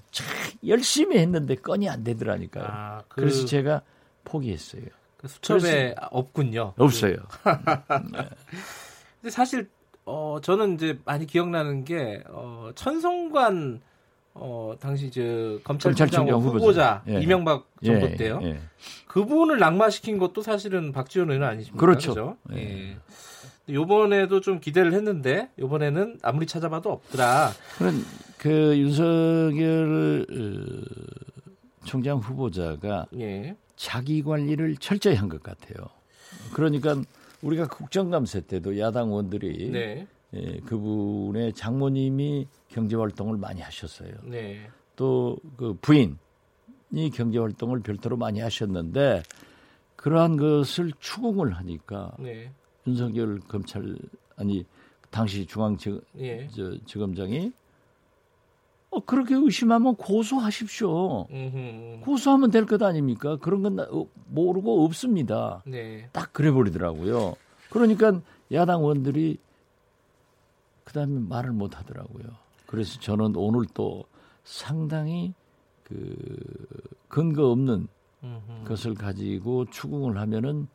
참 0.10 0.28
열심히 0.66 1.20
했는데 1.20 1.54
건이 1.54 1.88
안 1.88 2.04
되더라니까요. 2.04 2.66
아, 2.68 3.04
그, 3.08 3.22
그래서 3.22 3.46
제가 3.46 3.84
포기했어요. 4.32 4.84
그 5.18 5.28
수첩에 5.28 5.96
없군요. 6.12 6.74
없어요. 6.78 7.16
근데 9.22 9.30
사실 9.30 9.70
어 10.06 10.40
저는 10.42 10.76
이제 10.76 10.98
많이 11.06 11.28
기억나는 11.28 11.84
게 11.86 12.24
어, 12.30 12.72
천성관 12.74 13.82
어 14.34 14.74
당시 14.80 15.12
저 15.12 15.60
검찰총장 15.64 16.28
후보자. 16.30 17.04
예. 17.08 17.22
이명박 17.22 17.68
정부 17.84 18.08
예, 18.08 18.16
때요. 18.16 18.40
예. 18.44 18.60
그분을 19.08 19.60
낙마시킨 19.60 20.18
것도 20.18 20.42
사실은 20.42 20.92
박지원 20.92 21.30
의원 21.30 21.48
아니십니까? 21.48 21.80
그렇죠. 21.80 22.10
그죠? 22.10 22.38
예. 22.54 22.92
예. 22.92 22.98
요번에도 23.70 24.42
좀 24.42 24.60
기대를 24.60 24.94
했는데 24.94 25.50
요번에는 25.60 26.20
아무리 26.24 26.48
찾아봐도 26.48 26.92
없더라. 26.92 27.52
그런 27.78 28.04
그 28.38 28.76
윤석열 28.78 30.26
어, 30.32 31.86
총장 31.86 32.18
후보자가 32.18 33.06
예. 33.20 33.56
자기 33.82 34.22
관리를 34.22 34.78
철저히 34.78 35.16
한 35.16 35.28
것 35.28 35.42
같아요. 35.42 35.88
그러니까 36.54 37.02
우리가 37.42 37.68
국정감사 37.68 38.42
때도 38.42 38.78
야당 38.78 39.10
의원들이 39.10 39.72
네. 39.72 40.08
예, 40.36 40.60
그분의 40.68 41.54
장모님이 41.54 42.48
경제 42.70 42.96
활동을 42.96 43.38
많이 43.38 43.60
하셨어요. 43.62 44.12
네. 44.24 44.70
또그 44.96 45.80
부인이 45.82 47.10
경제 47.12 47.40
활동을 47.40 47.80
별도로 47.80 48.18
많이 48.18 48.40
하셨는데 48.40 49.24
그러한 49.96 50.38
것을 50.38 50.92
추궁을 51.00 51.54
하니까 51.54 52.16
네. 52.20 52.52
윤석열 52.86 53.40
검찰 53.48 53.98
아니 54.36 54.64
당시 55.10 55.44
중앙 55.48 55.76
예. 56.20 56.48
지검장이 56.86 57.52
어, 58.92 59.00
그렇게 59.00 59.36
의심하면 59.36 59.96
고소하십시오. 59.96 61.28
음흠. 61.32 62.02
고소하면 62.04 62.52
될 62.52 62.66
것 62.66 62.82
아닙니까? 62.84 63.38
그런 63.38 63.64
건 63.64 63.76
나- 63.78 63.88
어, 63.90 64.06
모르고 64.28 64.84
없습니다. 64.86 65.64
네. 65.66 66.10
딱 66.12 66.34
그래 66.34 66.52
버리더라고요. 66.52 67.36
그러니까 67.70 68.22
야당 68.52 68.82
의원들이 68.82 69.38
그다음에 70.84 71.20
말을 71.20 71.52
못 71.54 71.78
하더라고요. 71.80 72.26
그래서 72.68 73.00
저는 73.00 73.36
오늘 73.38 73.66
또 73.74 74.04
상당히 74.44 75.34
그 75.86 76.16
근거 77.08 77.50
없는 77.50 77.88
음흠. 78.24 78.64
것을 78.68 78.94
가지고 78.94 79.66
추궁을 79.72 80.18
하면은 80.18 80.68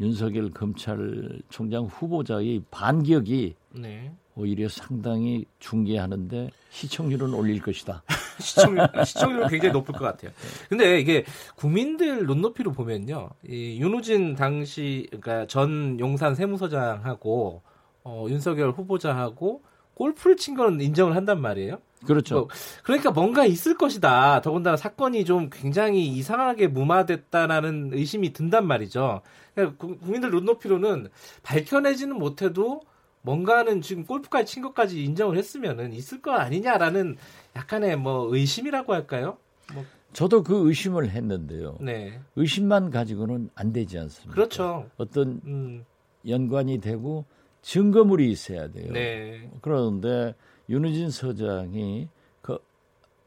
윤석열 0.00 0.50
검찰총장 0.50 1.84
후보자의 1.84 2.62
반격이 2.70 3.54
네. 3.74 4.14
오히려 4.36 4.68
상당히 4.68 5.44
중계하는데 5.58 6.50
시청률은 6.70 7.34
올릴 7.34 7.60
것이다. 7.60 8.02
시청률, 8.40 8.88
시청률은 9.04 9.48
굉장히 9.48 9.72
높을 9.72 9.94
것 9.94 10.04
같아요. 10.04 10.30
근데 10.68 10.98
이게 11.00 11.24
국민들 11.56 12.26
눈높이로 12.26 12.72
보면요. 12.72 13.30
이 13.46 13.78
윤우진 13.80 14.36
당시, 14.36 15.06
그러니까 15.10 15.46
전 15.46 15.98
용산 16.00 16.34
세무서장하고, 16.34 17.62
어, 18.04 18.26
윤석열 18.28 18.70
후보자하고 18.70 19.62
골프를 19.94 20.36
친 20.36 20.54
거는 20.54 20.80
인정을 20.80 21.14
한단 21.16 21.40
말이에요. 21.40 21.78
그렇죠. 22.06 22.34
뭐, 22.34 22.48
그러니까 22.82 23.10
뭔가 23.10 23.44
있을 23.44 23.76
것이다. 23.76 24.40
더군다나 24.40 24.76
사건이 24.78 25.26
좀 25.26 25.50
굉장히 25.52 26.06
이상하게 26.06 26.68
무마됐다라는 26.68 27.90
의심이 27.92 28.32
든단 28.32 28.66
말이죠. 28.66 29.20
그러니까 29.54 29.76
구- 29.76 29.98
국민들 29.98 30.30
눈높이로는 30.30 31.08
밝혀내지는 31.42 32.16
못해도 32.18 32.80
뭔가는 33.22 33.80
지금 33.82 34.04
골프까지 34.04 34.52
친 34.52 34.62
것까지 34.62 35.04
인정을 35.04 35.36
했으면은 35.36 35.92
있을 35.92 36.22
거 36.22 36.32
아니냐라는 36.32 37.16
약간의 37.56 37.96
뭐 37.96 38.34
의심이라고 38.34 38.92
할까요? 38.92 39.36
뭐, 39.74 39.84
저도 40.12 40.42
그 40.42 40.68
의심을 40.68 41.10
했는데요. 41.10 41.78
네. 41.80 42.20
의심만 42.36 42.90
가지고는 42.90 43.50
안 43.54 43.72
되지 43.72 43.98
않습니까? 43.98 44.34
그렇죠. 44.34 44.88
어떤 44.96 45.40
음, 45.44 45.84
연관이 46.26 46.78
되고 46.78 47.24
증거물이 47.62 48.30
있어야 48.30 48.68
돼요. 48.68 48.92
네. 48.92 49.50
그런데 49.60 50.34
윤우진 50.68 51.10
서장이 51.10 52.08
그 52.42 52.58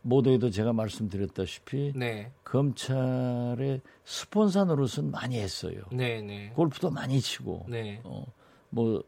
모두에도 0.02 0.50
제가 0.50 0.74
말씀드렸다시피 0.74 1.94
네. 1.96 2.32
검찰의 2.44 3.82
스폰서 4.04 4.66
노릇은 4.66 5.12
많이 5.12 5.40
했어요. 5.40 5.84
네, 5.92 6.22
네. 6.22 6.52
골프도 6.56 6.90
많이 6.90 7.22
치고 7.22 7.68
네. 7.70 8.02
어, 8.04 8.26
뭐 8.70 9.04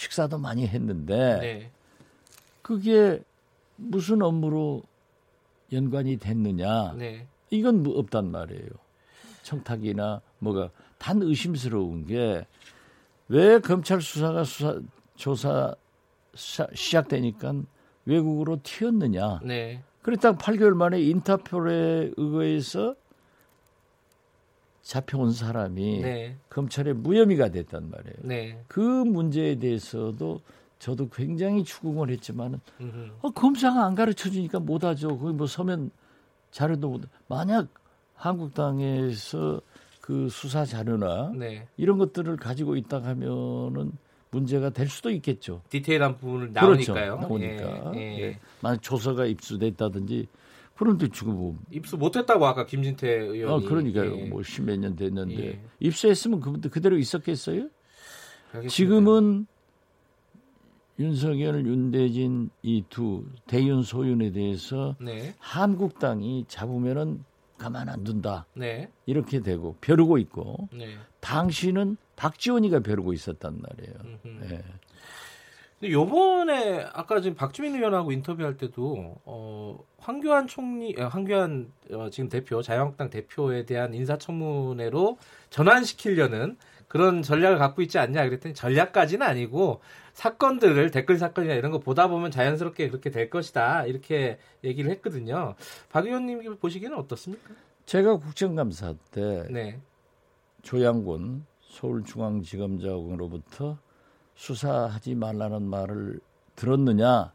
식사도 0.00 0.36
많이 0.36 0.66
했는데 0.66 1.38
네. 1.40 1.70
그게 2.60 3.18
무슨 3.76 4.20
업무로 4.20 4.82
연관이 5.72 6.18
됐느냐? 6.18 6.92
네. 6.92 7.26
이건 7.48 7.82
뭐 7.82 7.98
없단 7.98 8.30
말이에요. 8.30 8.68
청탁이나 9.42 10.20
뭐가 10.38 10.70
단 10.98 11.22
의심스러운 11.22 12.06
게 12.06 12.44
왜 13.28 13.58
검찰 13.58 14.00
수사가 14.00 14.44
수사 14.44 14.78
조사 15.16 15.74
시- 16.36 16.62
시작되니까 16.74 17.54
외국으로 18.04 18.60
튀었느냐? 18.62 19.40
네. 19.42 19.82
그랬다가 20.02 20.38
8개월 20.38 20.74
만에 20.74 21.00
인터폴에 21.00 22.12
의거해서 22.16 22.94
잡혀온 24.86 25.32
사람이 25.32 26.00
네. 26.00 26.36
검찰의 26.48 26.94
무혐의가 26.94 27.48
됐단 27.48 27.90
말이에요. 27.90 28.16
네. 28.22 28.62
그 28.68 28.78
문제에 28.80 29.56
대해서도 29.56 30.40
저도 30.78 31.08
굉장히 31.08 31.64
추궁을 31.64 32.08
했지만은. 32.10 32.60
어, 33.20 33.30
검사가 33.32 33.84
안 33.84 33.96
가르쳐 33.96 34.30
주니까 34.30 34.60
못 34.60 34.84
하죠. 34.84 35.18
거기 35.18 35.32
뭐 35.32 35.48
서면 35.48 35.90
자료도 36.52 36.88
못. 36.88 37.02
만약 37.26 37.66
한국당에서 38.14 39.60
그 40.00 40.28
수사 40.28 40.64
자료나 40.64 41.32
네. 41.34 41.66
이런 41.76 41.98
것들을 41.98 42.36
가지고 42.36 42.76
있다 42.76 43.02
하면은 43.02 43.90
문제가 44.30 44.70
될 44.70 44.88
수도 44.88 45.10
있겠죠. 45.10 45.62
디테일한 45.68 46.16
부분을 46.16 46.52
그렇죠. 46.52 46.94
나오니까요. 46.94 47.16
나오니까. 47.22 47.92
예, 47.96 48.00
예. 48.00 48.20
예. 48.20 48.38
만약 48.60 48.82
조서가 48.82 49.26
입수됐다든지 49.26 50.28
그런데 50.76 51.08
지금 51.08 51.34
뭐 51.34 51.58
입수 51.70 51.96
못했다고 51.96 52.46
아까 52.46 52.66
김진태 52.66 53.08
의원이. 53.08 53.64
어, 53.64 53.68
그러니까요. 53.68 54.16
예. 54.18 54.24
뭐 54.28 54.42
십몇 54.42 54.78
년 54.78 54.94
됐는데 54.96 55.46
예. 55.46 55.60
입수했으면 55.80 56.40
그분도 56.40 56.68
그대로 56.70 56.98
있었겠어요? 56.98 57.68
알겠습니다. 58.52 58.68
지금은 58.68 59.46
윤석열, 60.98 61.66
윤대진 61.66 62.50
이 62.62 62.82
두 62.88 63.24
대윤 63.46 63.82
소윤에 63.82 64.32
대해서 64.32 64.96
네, 64.98 65.34
한국당이 65.38 66.46
잡으면은 66.48 67.22
가만 67.58 67.88
안 67.88 68.04
둔다 68.04 68.46
네, 68.54 68.90
이렇게 69.06 69.40
되고 69.40 69.76
벼르고 69.80 70.18
있고 70.18 70.68
네. 70.72 70.96
당시는 71.20 71.96
박지원이가 72.16 72.80
벼르고 72.80 73.12
있었단 73.12 73.60
말이에요. 73.60 73.94
예. 74.52 74.62
근데 75.78 75.92
요번에 75.92 76.86
아까 76.92 77.20
지금 77.20 77.36
박주민 77.36 77.74
의원하고 77.74 78.10
인터뷰할 78.12 78.56
때도 78.56 79.20
어 79.24 79.78
황교안 79.98 80.46
총리 80.46 80.94
어, 80.98 81.08
황교안 81.08 81.70
어, 81.92 82.08
지금 82.10 82.30
대표 82.30 82.62
자유한국당 82.62 83.10
대표에 83.10 83.66
대한 83.66 83.92
인사청문회로 83.92 85.18
전환시키려는 85.50 86.56
그런 86.88 87.20
전략을 87.22 87.58
갖고 87.58 87.82
있지 87.82 87.98
않냐 87.98 88.24
그랬더니 88.24 88.54
전략까지는 88.54 89.26
아니고 89.26 89.80
사건들을 90.14 90.92
댓글 90.92 91.18
사건이나 91.18 91.52
이런 91.54 91.72
거 91.72 91.78
보다 91.78 92.08
보면 92.08 92.30
자연스럽게 92.30 92.88
그렇게 92.88 93.10
될 93.10 93.28
것이다 93.28 93.84
이렇게 93.84 94.38
얘기를 94.64 94.90
했거든요. 94.92 95.56
박 95.90 96.06
의원님 96.06 96.56
보시기에는 96.56 96.96
어떻습니까? 96.96 97.52
제가 97.84 98.16
국정감사 98.16 98.94
때 99.10 99.46
네, 99.50 99.78
조양군 100.62 101.44
서울중앙지검장으로부터 101.60 103.76
수사하지 104.36 105.14
말라는 105.14 105.62
말을 105.62 106.20
들었느냐? 106.54 107.32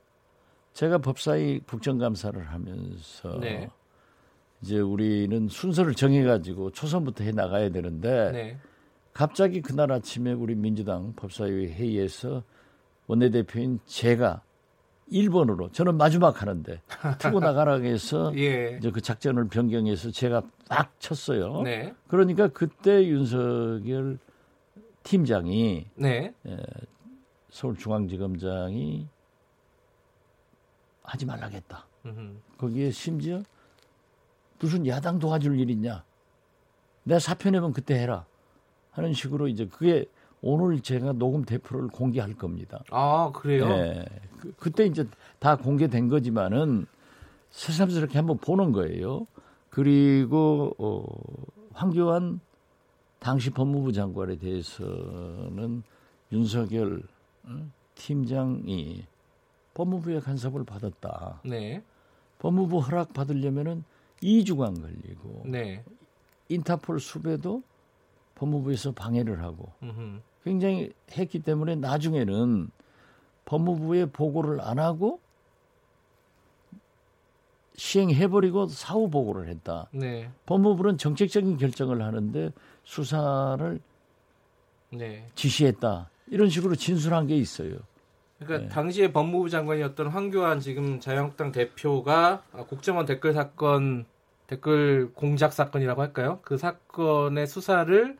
제가 0.74 1.00
법사위 1.00 1.62
국정감사를 1.68 2.42
하면서 2.48 3.40
네. 3.40 3.70
이제 4.62 4.80
우리는 4.80 5.48
순서를 5.50 5.96
정해가지고 5.96 6.72
초선부터 6.72 7.24
해 7.24 7.32
나가야 7.32 7.70
되는데 7.70 8.32
네, 8.32 8.58
갑자기 9.12 9.62
그날 9.62 9.92
아침에 9.92 10.32
우리 10.32 10.56
민주당 10.56 11.14
법사위 11.16 11.68
회의에서 11.74 12.44
원내대표인 13.08 13.80
제가 13.86 14.42
1번으로 15.12 15.74
저는 15.74 15.98
마지막 15.98 16.42
하는데 16.42 16.82
투고 17.20 17.42
나가라고 17.42 17.84
해서 17.84 18.32
예, 18.38 18.78
이제 18.78 18.92
그 18.92 19.02
작전을 19.02 19.50
변경해서 19.50 20.12
제가 20.12 20.42
막 20.70 21.00
쳤어요. 21.00 21.64
네, 21.64 21.94
그러니까 22.08 22.48
그때 22.48 23.06
윤석열 23.06 24.20
팀장이 25.04 25.88
네, 25.96 26.34
서울중앙지검장이 27.50 29.08
하지 31.04 31.26
말라겠다. 31.26 31.86
음흠. 32.06 32.36
거기에 32.58 32.92
심지어 32.92 33.44
무슨 34.60 34.86
야당 34.88 35.20
도와줄 35.20 35.60
일 35.60 35.70
있냐? 35.72 36.04
내가 37.04 37.20
사표 37.20 37.50
내면 37.50 37.74
그때 37.74 37.96
해라. 37.96 38.26
하는 38.92 39.14
식으로 39.14 39.48
이제 39.48 39.66
그게 39.68 40.06
오늘 40.42 40.82
제가 40.82 41.14
녹음 41.14 41.44
대표를 41.46 41.88
공개할 41.90 42.36
겁니다. 42.36 42.84
아 42.92 43.32
그래요? 43.34 43.70
예. 43.70 44.06
그, 44.40 44.54
그때 44.58 44.86
이제 44.86 45.08
다 45.40 45.56
공개된 45.56 46.10
거지만은 46.10 46.86
새삼스럽게 47.52 48.18
한번 48.18 48.38
보는 48.38 48.72
거예요. 48.72 49.28
그리고 49.70 50.76
어, 50.78 51.06
황교안 51.74 52.40
당시 53.22 53.52
법무부 53.52 53.94
장관에 53.94 54.36
대해서는 54.38 55.84
윤석열 56.32 57.04
어, 57.44 57.72
팀장이 57.94 59.06
법무부의 59.76 60.22
간섭을 60.22 60.64
받았다. 60.66 61.42
네, 61.46 61.84
법무부 62.40 62.80
허락 62.80 63.14
받으려면은 63.14 63.84
2주간 64.24 64.82
걸리고 64.82 65.44
네, 65.46 65.84
인터폴 66.50 67.00
수배도 67.00 67.62
법무부에서 68.36 68.92
방해를 68.94 69.44
하고 69.44 69.72
음흠. 69.84 70.20
굉장히 70.44 70.92
했기 71.12 71.40
때문에 71.40 71.76
나중에는 71.76 72.72
법무부에 73.46 74.08
보고를 74.08 74.62
안 74.62 74.80
하고 74.80 75.20
시행해버리고 77.76 78.66
사후 78.68 79.12
보고를 79.12 79.48
했다. 79.48 79.88
네, 79.92 80.32
법무부는 80.48 80.98
정책적인 80.98 81.58
결정을 81.58 82.02
하는데 82.02 82.52
수사를 82.84 83.80
네. 84.92 85.28
지시했다. 85.36 86.10
이런 86.28 86.50
식으로 86.50 86.76
진술한 86.76 87.28
게 87.28 87.36
있어요. 87.36 87.76
그러니까 88.40 88.68
네. 88.68 88.70
당시에 88.74 89.12
법무부 89.14 89.50
장관이었던 89.50 90.08
황교안 90.08 90.60
지금 90.60 91.00
자유한국당 91.00 91.52
대표가 91.52 92.44
아, 92.54 92.64
국정원 92.64 93.06
댓글 93.06 93.34
사건 93.34 94.06
댓글 94.48 95.12
공작 95.14 95.54
사건이라고 95.54 96.02
할까요? 96.02 96.40
그 96.42 96.58
사건의 96.58 97.48
수사를 97.48 98.18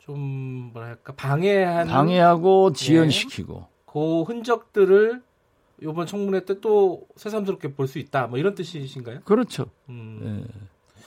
좀 0.00 0.18
뭐랄까 0.72 1.12
방해한 1.14 1.86
방해하고 1.86 2.72
지연시키고 2.72 3.66
그 3.86 4.22
흔적들을 4.22 5.22
이번 5.82 6.06
청문회 6.06 6.44
때 6.44 6.54
또 6.60 7.06
새삼스럽게 7.16 7.74
볼 7.74 7.86
수 7.86 7.98
있다. 7.98 8.26
뭐 8.28 8.38
이런 8.38 8.54
뜻이신가요? 8.54 9.20
그렇죠. 9.24 9.66
음. 9.88 10.44
예. 10.48 10.50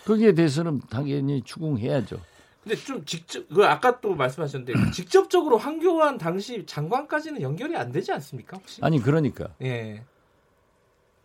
거기에 0.05 0.33
대해서는 0.33 0.81
당연히 0.89 1.41
추궁해야죠. 1.41 2.17
근데 2.66 2.76
좀 2.78 3.05
직접 3.05 3.47
그 3.47 3.63
아까 3.63 4.01
또 4.01 4.16
말씀하셨는데 4.16 4.91
직접적으로 4.91 5.57
황교안 5.57 6.18
당시 6.18 6.66
장관까지는 6.66 7.41
연결이 7.41 7.78
안 7.78 7.91
되지 7.91 8.11
않습니까? 8.13 8.57
혹시? 8.57 8.82
아니 8.84 8.99
그러니까 8.99 9.49
예. 9.61 10.03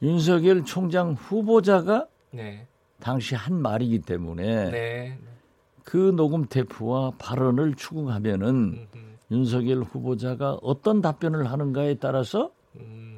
윤석열 0.03 0.65
총장 0.65 1.15
후보자가 1.15 2.07
네. 2.33 2.67
당시 3.01 3.35
한 3.35 3.55
말이기 3.55 4.01
때문에 4.01 4.71
네. 4.71 5.19
그 5.83 6.13
녹음 6.15 6.47
테이프와 6.47 7.13
발언을 7.19 7.75
추궁하면은 7.75 8.87
음, 8.95 9.19
윤석열 9.31 9.83
후보자가 9.83 10.59
어떤 10.61 11.01
답변을 11.01 11.51
하는가에 11.51 11.95
따라서 11.95 12.53
음, 12.77 12.81
음. 12.83 13.10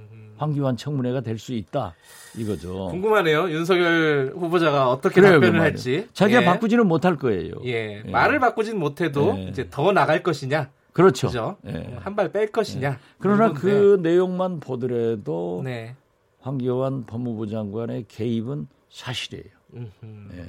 황교안 0.42 0.76
청문회가 0.76 1.20
될 1.20 1.38
수 1.38 1.52
있다 1.54 1.94
이거죠. 2.36 2.88
궁금하네요. 2.88 3.50
윤석열 3.50 4.32
후보자가 4.36 4.90
어떻게 4.90 5.20
그래요, 5.20 5.34
그 5.34 5.46
답변을 5.46 5.58
말이에요. 5.58 5.62
할지. 5.72 6.08
자기가 6.12 6.42
예. 6.42 6.44
바꾸지는 6.44 6.86
못할 6.86 7.16
거예요. 7.16 7.54
예. 7.64 8.02
예. 8.04 8.10
말을 8.10 8.38
바꾸진 8.40 8.78
못해도 8.78 9.34
예. 9.38 9.42
이제 9.44 9.68
더 9.70 9.92
나갈 9.92 10.22
것이냐. 10.22 10.70
그렇죠. 10.92 11.28
그죠? 11.28 11.56
예. 11.66 11.96
한발 12.00 12.32
뺄 12.32 12.48
것이냐. 12.48 12.98
그러나 13.18 13.46
이건데. 13.46 13.60
그 13.60 13.98
내용만 14.02 14.60
보더라도 14.60 15.62
네. 15.64 15.94
황교안 16.40 17.06
법무부 17.06 17.48
장관의 17.48 18.06
개입은 18.08 18.66
사실이에요. 18.90 19.44
예. 19.76 20.44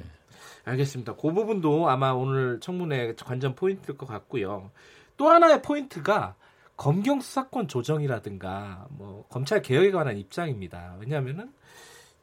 알겠습니다. 0.64 1.14
그 1.14 1.32
부분도 1.32 1.88
아마 1.88 2.12
오늘 2.12 2.58
청문회 2.60 3.14
관전 3.14 3.54
포인트일 3.54 3.96
것 3.96 4.06
같고요. 4.06 4.70
또 5.16 5.28
하나의 5.28 5.62
포인트가 5.62 6.34
검경 6.76 7.20
수사권 7.20 7.68
조정이라든가 7.68 8.86
뭐 8.90 9.26
검찰 9.28 9.62
개혁에 9.62 9.90
관한 9.90 10.16
입장입니다. 10.18 10.96
왜냐하면은 11.00 11.52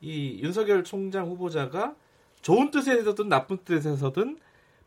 이 0.02 0.40
윤석열 0.42 0.84
총장 0.84 1.28
후보자가 1.28 1.96
좋은 2.42 2.72
뜻에서든 2.72 3.30
나쁜 3.30 3.58
뜻에서든 3.64 4.38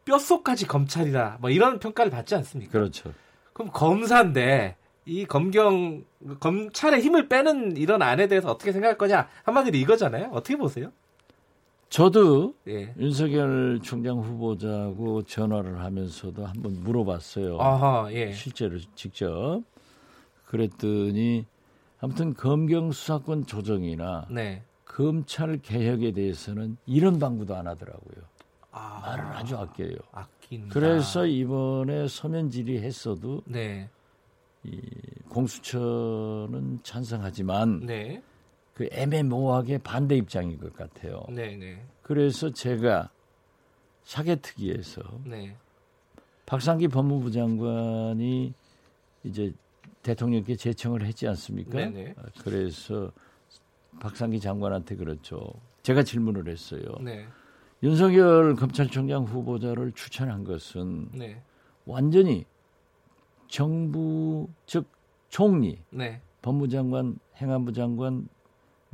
뼛속까지 0.05 0.67
검찰이라 0.67 1.39
뭐 1.41 1.51
이런 1.51 1.79
평가를 1.79 2.11
받지 2.11 2.35
않습니까? 2.35 2.73
그렇죠. 2.73 3.13
그럼 3.53 3.71
검사인데 3.73 4.77
이 5.07 5.25
검경 5.25 6.05
검찰의 6.41 7.01
힘을 7.01 7.29
빼는 7.29 7.77
이런 7.77 8.03
안에 8.03 8.27
대해서 8.27 8.51
어떻게 8.51 8.73
생각할 8.73 8.99
거냐 8.99 9.29
한마디로 9.45 9.77
이거잖아요. 9.79 10.31
어떻게 10.33 10.57
보세요? 10.57 10.93
저도 11.89 12.55
예. 12.67 12.93
윤석열 12.99 13.79
총장 13.83 14.19
후보자하고 14.19 15.23
전화를 15.23 15.81
하면서도 15.81 16.45
한번 16.45 16.81
물어봤어요. 16.83 17.61
아하 17.61 18.13
예. 18.13 18.33
실제로 18.33 18.79
직접 18.95 19.63
그랬더니 20.47 21.47
아무튼 22.01 22.35
검경 22.35 22.93
수사권 22.93 23.47
조정이나 23.47 24.27
네. 24.31 24.63
검찰 24.85 25.59
개혁에 25.59 26.13
대해서는 26.13 26.77
이런 26.87 27.19
방구도 27.19 27.55
안 27.57 27.67
하더라고요. 27.67 28.25
아, 28.71 29.01
말을 29.07 29.25
아주 29.37 29.57
아껴요. 29.57 29.97
아낀다. 30.13 30.73
그래서 30.73 31.27
이번에 31.27 32.09
서면 32.09 32.51
질의했어도 32.51 33.43
네. 33.47 33.89
공수처는 35.29 36.81
찬성하지만 36.83 37.87
네. 37.87 38.23
그 38.75 38.89
애매모호하게 38.91 39.79
반대 39.79 40.17
입장인 40.17 40.59
것 40.59 40.75
같아요. 40.75 41.25
네, 41.31 41.57
네. 41.57 41.85
그래서 42.03 42.51
제가 42.51 43.11
사개특위에서 44.03 45.03
네. 45.25 45.57
박상기 46.45 46.89
법무부 46.89 47.31
장관이 47.31 48.53
이제 49.23 49.53
대통령께 50.03 50.57
제청을 50.57 51.05
했지 51.05 51.27
않습니까? 51.29 51.79
네네. 51.79 52.15
아, 52.19 52.23
그래서 52.43 53.11
박상기 54.01 54.41
장관한테 54.41 54.97
그렇죠. 54.97 55.55
제가 55.83 56.03
질문을 56.03 56.49
했어요. 56.49 56.83
네. 57.01 57.27
윤석열 57.83 58.57
검찰총장 58.57 59.25
후보자를 59.25 59.93
추천한 59.93 60.45
것은 60.45 61.11
네. 61.13 61.43
완전히 61.87 62.45
정부 63.47 64.49
즉 64.67 64.87
총리, 65.29 65.83
네. 65.91 66.21
법무장관, 66.43 67.19
행안부 67.37 67.73
장관, 67.73 68.29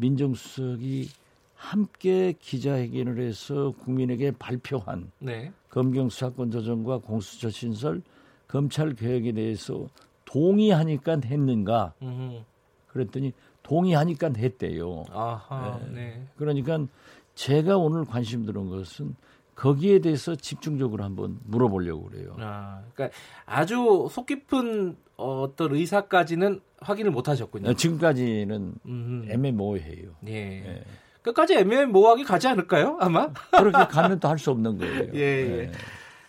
민정수석이 0.01 1.09
함께 1.55 2.33
기자회견을 2.41 3.21
해서 3.21 3.73
국민에게 3.79 4.33
발표한 4.33 5.13
네. 5.19 5.53
검경 5.69 6.09
수사권 6.09 6.51
조정과 6.51 6.99
공수처 6.99 7.51
신설 7.51 8.03
검찰 8.49 8.95
개혁에 8.95 9.33
대해서 9.33 9.87
동의하니까 10.25 11.21
했는가? 11.23 11.95
음흠. 12.03 12.43
그랬더니 12.89 13.33
동의하니까 13.63 14.33
했대요. 14.37 15.05
아하. 15.11 15.79
네. 15.93 16.27
그러니까 16.37 16.87
제가 17.35 17.77
오늘 17.77 18.05
관심 18.05 18.45
드는 18.47 18.69
것은 18.71 19.15
거기에 19.61 19.99
대해서 19.99 20.35
집중적으로 20.35 21.05
한번 21.05 21.39
물어보려고 21.45 22.05
그래요. 22.09 22.35
아, 22.41 22.81
그러니까 22.95 23.15
아주 23.45 24.09
속 24.11 24.25
깊은 24.25 24.97
어떤 25.17 25.75
의사까지는 25.75 26.61
확인을 26.81 27.11
못 27.11 27.29
하셨군요. 27.29 27.75
지금까지는 27.75 28.75
음흠. 28.87 29.31
애매모호해요. 29.31 30.09
예. 30.29 30.33
예. 30.67 30.83
끝까지 31.21 31.55
애매모호하게 31.59 32.25
가지 32.25 32.49
않을까요? 32.49 32.97
아마? 33.01 33.29
그렇게 33.53 33.85
가면 33.93 34.19
또 34.21 34.29
할 34.29 34.39
수 34.39 34.51
없는 34.51 34.79
거예요. 34.79 35.11
예, 35.13 35.21
예. 35.21 35.73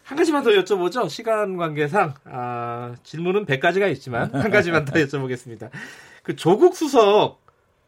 한 0.03 0.17
가지만 0.17 0.43
더 0.43 0.49
여쭤보죠. 0.49 1.09
시간 1.09 1.55
관계상 1.55 2.13
아, 2.25 2.95
질문은 3.03 3.45
100가지가 3.45 3.89
있지만 3.93 4.29
한 4.35 4.51
가지만 4.51 4.83
더 4.83 4.95
여쭤보겠습니다. 4.95 5.69
그 6.23 6.35
조국 6.35 6.75
수석 6.75 7.40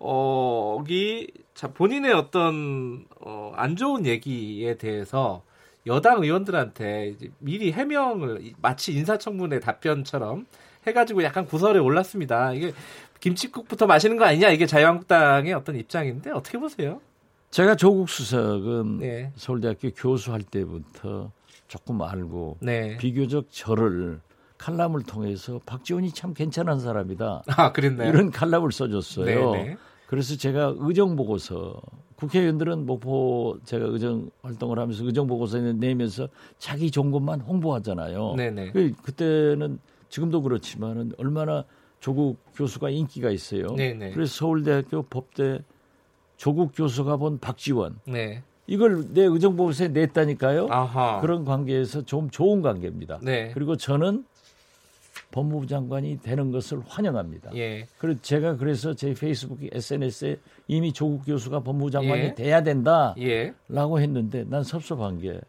어기 0.06 1.32
자 1.54 1.70
본인의 1.70 2.12
어떤 2.12 3.06
어, 3.22 3.54
안 3.56 3.78
좋은 3.78 4.06
얘기에 4.06 4.76
대해서 4.76 5.44
여당 5.88 6.22
의원들한테 6.22 7.10
이제 7.10 7.32
미리 7.40 7.72
해명을 7.72 8.54
마치 8.62 8.94
인사청문회 8.94 9.62
답변처럼 9.62 10.46
해가지고 10.86 11.24
약간 11.24 11.46
구설에 11.46 11.80
올랐습니다. 11.80 12.52
이게 12.52 12.74
김치국부터 13.22 13.86
마시는 13.86 14.18
거 14.18 14.26
아니냐 14.26 14.50
이게 14.50 14.66
자유한국당의 14.66 15.54
어떤 15.54 15.78
입장인데 15.78 16.32
어떻게 16.32 16.58
보세요? 16.58 17.00
제가 17.52 17.76
조국 17.76 18.10
수석은 18.10 18.98
네. 19.00 19.32
서울대학교 19.36 19.92
교수할 19.92 20.42
때부터 20.42 21.32
조금 21.70 22.02
알고 22.02 22.58
네. 22.60 22.98
비교적 22.98 23.46
저를 23.52 24.20
칼럼을 24.58 25.04
통해서 25.04 25.62
박지원이 25.66 26.12
참 26.12 26.34
괜찮은 26.34 26.80
사람이다. 26.80 27.44
아 27.48 27.72
그랬나요? 27.72 28.10
이런 28.10 28.32
칼럼을 28.32 28.72
써줬어요. 28.74 29.52
네, 29.52 29.64
네. 29.64 29.78
그래서 30.14 30.38
제가 30.38 30.76
의정 30.78 31.16
보고서 31.16 31.82
국회의원들은 32.18 32.86
목포 32.86 33.58
제가 33.66 33.88
의정 33.88 34.30
활동을 34.44 34.78
하면서 34.78 35.04
의정 35.04 35.26
보고서 35.26 35.58
내면서 35.58 36.30
자기 36.60 36.92
것만 37.10 37.42
홍보하잖아요. 37.42 38.36
네네. 38.36 38.74
그- 38.74 38.92
그때는 39.02 39.80
지금도 40.10 40.44
그렇지만은 40.44 41.14
얼마나 41.18 41.66
조국 42.00 42.38
교수가 42.54 42.92
인기가 42.92 43.32
있어요. 43.32 43.66
네네. 43.76 44.12
그래서 44.12 44.36
서울대학교 44.36 45.02
법대 45.02 45.62
조국 46.38 46.74
교수가 46.76 47.18
본 47.18 47.40
박지원 47.40 48.00
네. 48.06 48.44
이걸 48.68 49.12
내 49.16 49.24
의정 49.24 49.56
보고서에 49.56 49.88
냈다니까요. 49.88 50.68
아하. 50.70 51.22
그런 51.22 51.44
관계에서 51.44 52.04
좀 52.04 52.30
좋은 52.30 52.62
관계입니다. 52.62 53.18
네. 53.24 53.50
그리고 53.56 53.78
저는 53.78 54.26
법무부 55.34 55.66
장관이 55.66 56.22
되는 56.22 56.52
것을 56.52 56.80
환영합니다. 56.88 57.56
예. 57.56 57.88
그리고 57.98 58.22
제가 58.22 58.56
그래서 58.56 58.94
제 58.94 59.16
페이스북 59.16 59.60
SNS에 59.64 60.38
이미 60.68 60.94
조국 60.94 61.26
교수가 61.26 61.62
법무부 61.62 61.90
장관이 61.90 62.22
예. 62.22 62.36
돼야 62.36 62.62
된다라고 62.62 63.20
예. 63.20 63.54
했는데 63.68 64.46
난 64.48 64.64
섭섭한 64.64 65.20
게 65.20 65.42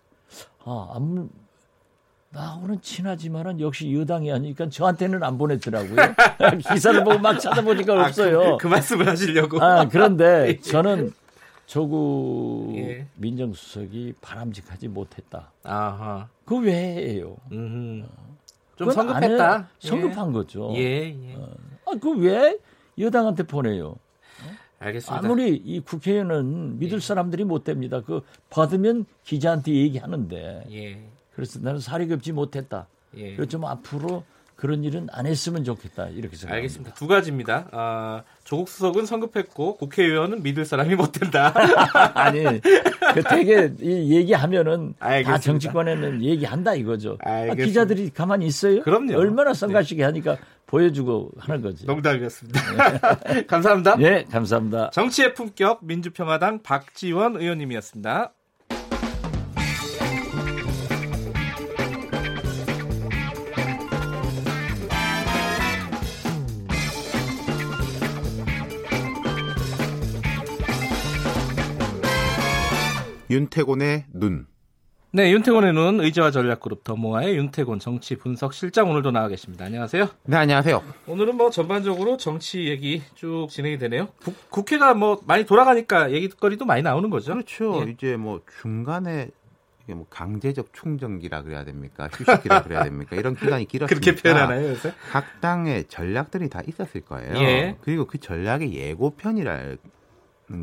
아, 0.65 0.91
아무 0.95 1.29
나하고는 2.31 2.81
친하지만은 2.81 3.61
역시 3.61 3.95
여당이 3.95 4.33
아니니까 4.33 4.71
저한테는 4.71 5.23
안 5.23 5.37
보냈더라고요. 5.37 5.97
기사를 6.73 7.05
보고 7.05 7.19
막 7.19 7.39
찾아보니까 7.39 8.07
없어요. 8.07 8.41
아, 8.41 8.51
그, 8.53 8.57
그 8.63 8.67
말씀을 8.69 9.07
하시려고. 9.07 9.63
아, 9.63 9.87
그런데 9.87 10.59
저는 10.65 11.13
조국 11.67 12.73
예. 12.77 13.07
민정수석이 13.17 14.15
바람직하지 14.23 14.89
못했다. 14.89 15.53
아하. 15.63 16.27
그 16.47 16.59
왜예요? 16.59 17.37
음. 17.53 18.07
좀 18.77 18.91
성급했다. 18.91 19.59
해- 19.59 19.65
성급한 19.79 20.33
거죠. 20.33 20.73
예. 20.77 21.09
예. 21.11 21.37
아, 21.87 21.93
그 22.01 22.11
왜 22.19 22.59
여당한테 22.99 23.45
보내요? 23.45 23.97
알겠습니다. 24.79 25.27
아무리 25.27 25.55
이 25.57 25.81
국회의원은 25.81 26.79
믿을 26.79 27.01
사람들이 27.01 27.45
못 27.45 27.65
됩니다. 27.65 28.03
그 28.05 28.21
받으면 28.51 29.07
기자한테 29.25 29.73
얘기하는데. 29.73 30.67
예. 30.71 31.09
그래서 31.35 31.59
나는 31.61 31.81
사리 31.81 32.07
겹지 32.09 32.33
못했다. 32.33 32.87
예. 33.17 33.35
그래서 33.35 33.49
좀 33.49 33.65
앞으로 33.65 34.25
그런 34.65 34.83
일은 34.83 35.09
안 35.13 35.27
했으면 35.27 35.63
좋겠다. 35.63 36.07
이렇게 36.07 36.37
생각합니다. 36.37 36.55
알겠습니다. 36.55 36.95
두 36.95 37.07
가지입니다. 37.07 37.69
아, 37.73 38.23
조국 38.45 38.71
수석은 38.71 39.05
성급했고 39.05 39.77
국회의원은 39.77 40.43
믿을 40.43 40.65
사람이 40.65 40.95
못 40.95 41.13
된다. 41.13 41.53
아니, 42.15 42.43
그 42.63 43.23
되게 43.29 43.75
이 43.83 44.17
얘기하면은 44.17 44.95
알겠습니다. 44.99 45.31
다 45.31 45.39
정치권에는 45.39 46.23
얘기한다 46.23 46.77
이거죠. 46.77 47.19
아. 47.23 47.55
기자들이 47.55 48.09
가만히 48.09 48.47
있어요? 48.47 48.81
그럼요. 48.81 49.19
얼마나 49.19 49.53
성가시게 49.53 50.03
하니까 50.03 50.39
보여주고 50.65 51.33
하는 51.37 51.61
거지. 51.61 51.85
농담이었습니다. 51.85 52.61
감사합니다. 53.47 53.97
예, 54.01 54.25
감사합니다. 54.31 54.93
정치의 54.95 55.35
품격 55.35 55.85
민주평화당 55.85 56.63
박지원 56.63 57.37
의원님이었습니다. 57.37 58.33
윤태곤의 73.35 74.05
눈. 74.13 74.47
네, 75.11 75.33
윤태곤의 75.33 75.73
눈 75.73 76.01
의제와 76.01 76.31
전략그룹 76.31 76.85
더모아의 76.85 77.37
윤태곤 77.37 77.81
정치 77.81 78.15
분석 78.17 78.55
실장 78.55 78.89
오늘도 78.89 79.11
나와 79.11 79.27
계십니다. 79.27 79.65
안녕하세요. 79.65 80.09
네, 80.27 80.37
안녕하세요. 80.37 80.81
오늘은 81.09 81.37
뭐 81.37 81.51
전반적으로 81.51 82.17
정치 82.17 82.69
얘기 82.69 83.03
쭉 83.17 83.49
진행이 83.51 83.79
되네요. 83.79 84.09
국, 84.23 84.37
국회가 84.51 84.95
뭐 84.95 85.21
많이 85.27 85.45
돌아가니까 85.47 86.13
얘기거리도 86.13 86.65
많이 86.65 86.83
나오는 86.83 87.11
거죠. 87.11 87.33
그렇죠. 87.33 87.83
예. 87.85 87.91
이제 87.91 88.17
뭐 88.17 88.41
중간에 88.63 89.31
이게 89.83 89.95
뭐 89.95 90.07
강제적 90.09 90.73
충전기라 90.73 91.43
그래야 91.43 91.65
됩니까? 91.65 92.09
휴식기라 92.13 92.63
그래야 92.63 92.85
됩니까? 92.85 93.17
이런 93.17 93.35
기간이 93.35 93.67
길었으니까 93.67 94.01
그렇게 94.01 94.23
표현하나요, 94.23 94.69
요새? 94.69 94.95
각 95.11 95.41
당의 95.41 95.87
전략들이 95.89 96.49
다 96.49 96.63
있었을 96.67 97.01
거예요. 97.01 97.35
예. 97.39 97.77
그리고 97.81 98.05
그 98.05 98.19
전략의 98.19 98.73
예고편이라는 98.75 99.79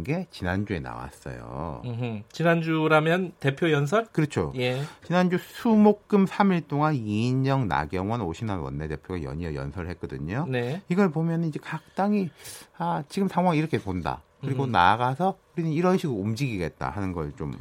게 0.03 0.27
지난주에 0.31 0.79
나왔어요. 0.79 1.81
음흠. 1.85 2.21
지난주라면 2.31 3.33
대표 3.39 3.71
연설? 3.71 4.05
그렇죠. 4.11 4.53
예. 4.55 4.81
지난주 5.05 5.37
수목금 5.37 6.25
3일 6.25 6.67
동안 6.67 6.95
이인영, 6.95 7.67
나경원, 7.67 8.21
오신환 8.21 8.59
원내대표가 8.59 9.23
연이어 9.23 9.55
연설을 9.55 9.89
했거든요. 9.91 10.45
네. 10.47 10.81
이걸 10.89 11.11
보면 11.11 11.43
이제 11.45 11.59
각 11.61 11.81
당이 11.95 12.29
아, 12.77 13.03
지금 13.09 13.27
상황 13.27 13.55
이렇게 13.55 13.77
본다. 13.79 14.21
그리고 14.41 14.63
음. 14.65 14.71
나아가서 14.71 15.37
우리는 15.55 15.71
이런 15.71 15.97
식으로 15.97 16.17
움직이겠다 16.17 16.89
하는 16.89 17.13
걸좀 17.13 17.53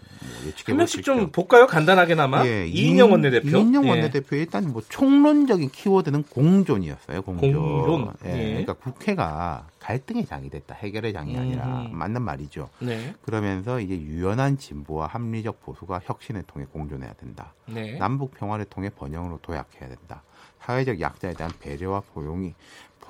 예측해 0.47 0.73
볼수 0.73 0.77
명씩 0.77 0.99
있죠. 1.01 1.17
좀 1.17 1.33
볼까요? 1.33 1.67
간단하게나마. 1.67 2.47
예, 2.47 2.67
이인영 2.67 3.11
원내대표. 3.11 3.49
이인영 3.49 3.85
예. 3.85 3.91
원내대표 3.91 4.37
일단 4.37 4.73
뭐 4.73 4.81
총론적인 4.89 5.71
키워드는 5.71 6.23
공존이었어요. 6.25 7.23
공존. 7.23 7.53
공론. 7.53 8.15
예, 8.25 8.31
예. 8.31 8.49
그러니까 8.51 8.75
국회가 8.75 9.67
갈등의 9.81 10.27
장이 10.27 10.51
됐다. 10.51 10.75
해결의 10.77 11.13
장이 11.13 11.37
아니라 11.37 11.65
음. 11.67 11.91
맞는 11.93 12.23
말이죠. 12.23 12.71
네. 12.79 13.15
그러면서 13.23 13.81
이제 13.81 13.95
유연한 13.95 14.57
진보와 14.57 15.07
합리적 15.09 15.61
보수가 15.63 16.01
혁신을 16.05 16.45
통해 16.45 16.67
공존해야 16.71 17.13
된다. 17.15 17.55
네. 17.67 17.99
남북 17.99 18.35
평화를 18.35 18.65
통해 18.67 18.89
번영으로 18.91 19.39
도약해야 19.43 19.89
된다. 19.89 20.23
사회적 20.61 21.01
약자에 21.01 21.33
대한 21.35 21.51
배려와 21.59 22.03
포용이 22.13 22.55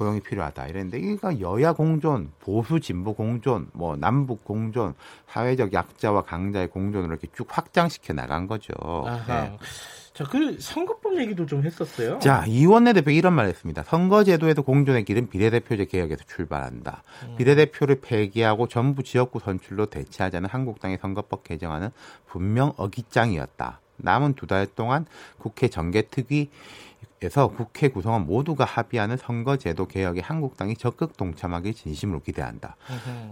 포용이 0.01 0.21
필요하다. 0.21 0.67
이랬는데 0.69 0.99
이가 0.99 1.41
여야 1.41 1.75
공존, 1.75 2.33
보수 2.41 2.81
진보 2.81 3.13
공존, 3.13 3.69
뭐 3.75 3.97
남북 3.97 4.45
공존, 4.45 4.95
사회적 5.29 5.75
약자와 5.75 6.23
강자의 6.23 6.69
공존으로 6.71 7.13
이렇게 7.13 7.29
쭉 7.37 7.47
확장시켜 7.51 8.15
나간 8.15 8.47
거죠. 8.47 8.73
네. 9.29 9.59
자, 10.15 10.25
그 10.25 10.57
선거법 10.59 11.19
얘기도 11.19 11.45
좀 11.45 11.65
했었어요. 11.67 12.19
자, 12.19 12.45
이원내 12.47 12.95
대표 12.95 13.11
이런 13.11 13.35
말 13.35 13.47
했습니다. 13.47 13.83
선거제도에도 13.83 14.63
공존의 14.63 15.05
길은 15.05 15.29
비례대표제 15.29 15.85
개혁에서 15.85 16.25
출발한다. 16.27 17.03
음. 17.27 17.37
비례대표를 17.37 18.01
폐기하고 18.01 18.69
전부 18.69 19.03
지역구 19.03 19.39
선출로 19.39 19.87
대체하자는 19.87 20.49
한국당의 20.49 20.97
선거법 21.01 21.45
개정안은 21.45 21.91
분명 22.27 22.73
어깃장이었다. 22.79 23.81
남은 23.99 24.33
두 24.33 24.47
달 24.47 24.67
동안 24.67 25.05
국회 25.39 25.69
정개특위 25.69 26.49
에서 27.23 27.49
국회 27.49 27.89
구성원 27.89 28.25
모두가 28.27 28.64
합의하는 28.64 29.18
선거제도 29.18 29.87
개혁에 29.87 30.21
한국당이 30.23 30.75
적극 30.75 31.18
동참하길 31.18 31.75
진심으로 31.75 32.21
기대한다. 32.21 32.77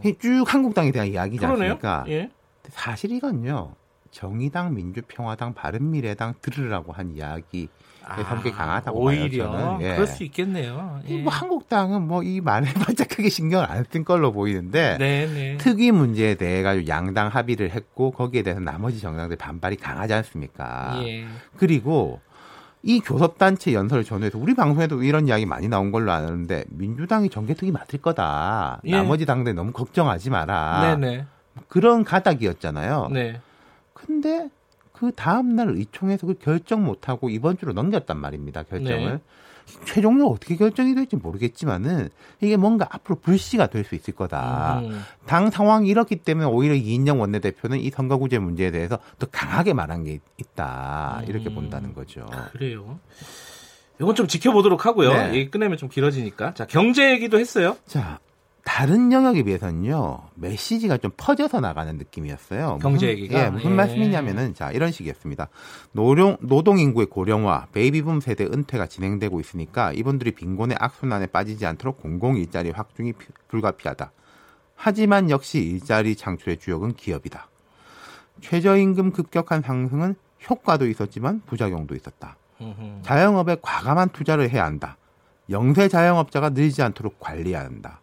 이쭉 0.05 0.45
한국당에 0.53 0.93
대한 0.93 1.09
이야기지 1.09 1.39
그러네요. 1.39 1.73
않습니까? 1.73 2.05
예. 2.09 2.31
사실 2.69 3.13
이건요. 3.13 3.75
정의당, 4.11 4.75
민주평화당, 4.75 5.55
바른미래당 5.55 6.35
들으라고 6.43 6.93
한 6.93 7.13
이야기 7.13 7.69
아, 8.05 8.23
성격이 8.25 8.53
강하다고 8.53 8.99
오히려 9.01 9.51
봐요. 9.51 9.61
저는. 9.79 9.87
예. 9.87 9.93
그럴 9.95 10.07
수 10.07 10.23
있겠네요. 10.25 11.01
예. 11.09 11.17
뭐 11.23 11.33
한국당은 11.33 12.07
뭐 12.07 12.23
이 12.23 12.43
말에 12.43 12.67
반짝 12.75 13.09
크게 13.09 13.31
신경을 13.31 13.71
안쓴 13.71 14.05
걸로 14.05 14.33
보이는데 14.33 14.97
네네. 14.99 15.33
네. 15.33 15.57
특위 15.59 15.93
문제에 15.93 16.35
대해 16.35 16.63
가지고 16.63 16.89
양당 16.89 17.29
합의를 17.29 17.71
했고 17.71 18.11
거기에 18.11 18.43
대해서 18.43 18.61
나머지 18.61 19.01
정당들 19.01 19.37
반발이 19.39 19.77
강하지 19.77 20.13
않습니까? 20.13 21.01
예. 21.05 21.25
그리고 21.57 22.21
이 22.83 23.01
교섭단체 23.01 23.75
연설 23.75 24.05
전후에서 24.05 24.39
우리 24.39 24.55
방송에도 24.55 25.03
이런 25.03 25.27
이야기 25.27 25.47
많이 25.47 25.69
나온 25.69 25.91
걸로 25.91 26.13
아는데 26.13 26.65
민주당이 26.69 27.29
정개특위 27.29 27.73
맡을 27.73 28.01
거다. 28.01 28.81
예. 28.85 28.93
나머지 28.93 29.27
당들 29.27 29.55
너무 29.55 29.73
걱정하지 29.73 30.31
마라. 30.31 30.97
네네. 30.97 31.27
그런 31.69 32.05
가닥이었잖아요. 32.05 33.09
네. 33.13 33.41
근데 33.93 34.49
그 34.93 35.13
다음날 35.15 35.71
의총에서 35.71 36.27
그 36.27 36.35
결정 36.35 36.85
못하고 36.85 37.31
이번 37.31 37.59
주로 37.59 37.73
넘겼단 37.73 38.17
말입니다. 38.17 38.63
결정을. 38.63 39.13
네. 39.13 39.21
최종적으로 39.85 40.35
어떻게 40.35 40.57
결정이 40.57 40.95
될지 40.95 41.17
모르겠지만은 41.17 42.09
이게 42.41 42.57
뭔가 42.57 42.87
앞으로 42.91 43.17
불씨가 43.21 43.67
될 43.69 43.85
수 43.85 43.95
있을 43.95 44.15
거다. 44.15 44.81
음. 44.81 45.03
당 45.27 45.51
상황이 45.51 45.89
이렇기 45.89 46.17
때문에 46.17 46.47
오히려 46.47 46.75
이인영 46.75 47.21
원내대표는 47.21 47.79
이 47.81 47.91
선거구제 47.91 48.39
문제에 48.39 48.71
대해서 48.71 48.99
더 49.19 49.27
강하게 49.31 49.73
말한 49.73 50.05
게 50.05 50.19
있다. 50.37 51.23
이렇게 51.27 51.49
음. 51.49 51.55
본다는 51.55 51.95
거죠. 51.95 52.27
그래요. 52.53 52.99
이건 54.01 54.15
좀 54.15 54.27
지켜보도록 54.29 54.87
하고요. 54.87 55.13
네. 55.13 55.35
얘기 55.35 55.51
끝내면 55.51 55.77
좀 55.79 55.89
길어지니까. 55.89 56.55
자, 56.55 56.67
경제 56.67 57.11
얘기도 57.13 57.39
했어요. 57.39 57.77
자, 57.87 58.19
다른 58.69 59.11
영역에 59.13 59.45
비해서는요 59.45 60.21
메시지가 60.35 60.99
좀 60.99 61.11
퍼져서 61.17 61.61
나가는 61.61 61.97
느낌이었어요. 61.97 62.79
경제 62.83 63.09
얘기가 63.09 63.47
예, 63.47 63.49
무슨 63.49 63.71
예. 63.71 63.75
말씀이냐면은 63.75 64.53
자 64.53 64.71
이런 64.71 64.93
식이었습니다. 64.93 65.49
노령 65.93 66.37
노동 66.43 66.79
인구의 66.79 67.07
고령화, 67.07 67.69
베이비붐 67.73 68.21
세대 68.21 68.45
은퇴가 68.45 68.87
진행되고 68.87 69.41
있으니까 69.41 69.95
이분들이 69.95 70.33
빈곤의 70.33 70.77
악순환에 70.79 71.29
빠지지 71.29 71.65
않도록 71.65 72.03
공공 72.03 72.37
일자리 72.37 72.71
확충이 72.71 73.15
피, 73.15 73.29
불가피하다. 73.49 74.13
하지만 74.77 75.31
역시 75.31 75.61
일자리 75.61 76.15
창출의 76.15 76.59
주역은 76.59 76.93
기업이다. 76.93 77.49
최저임금 78.43 79.13
급격한 79.13 79.63
상승은 79.63 80.15
효과도 80.49 80.87
있었지만 80.87 81.41
부작용도 81.47 81.95
있었다. 81.95 82.37
자영업에 83.01 83.57
과감한 83.63 84.11
투자를 84.11 84.51
해야 84.51 84.67
한다. 84.67 84.99
영세 85.49 85.89
자영업자가 85.89 86.51
늘지 86.51 86.83
않도록 86.83 87.19
관리해야 87.19 87.61
한다. 87.61 88.01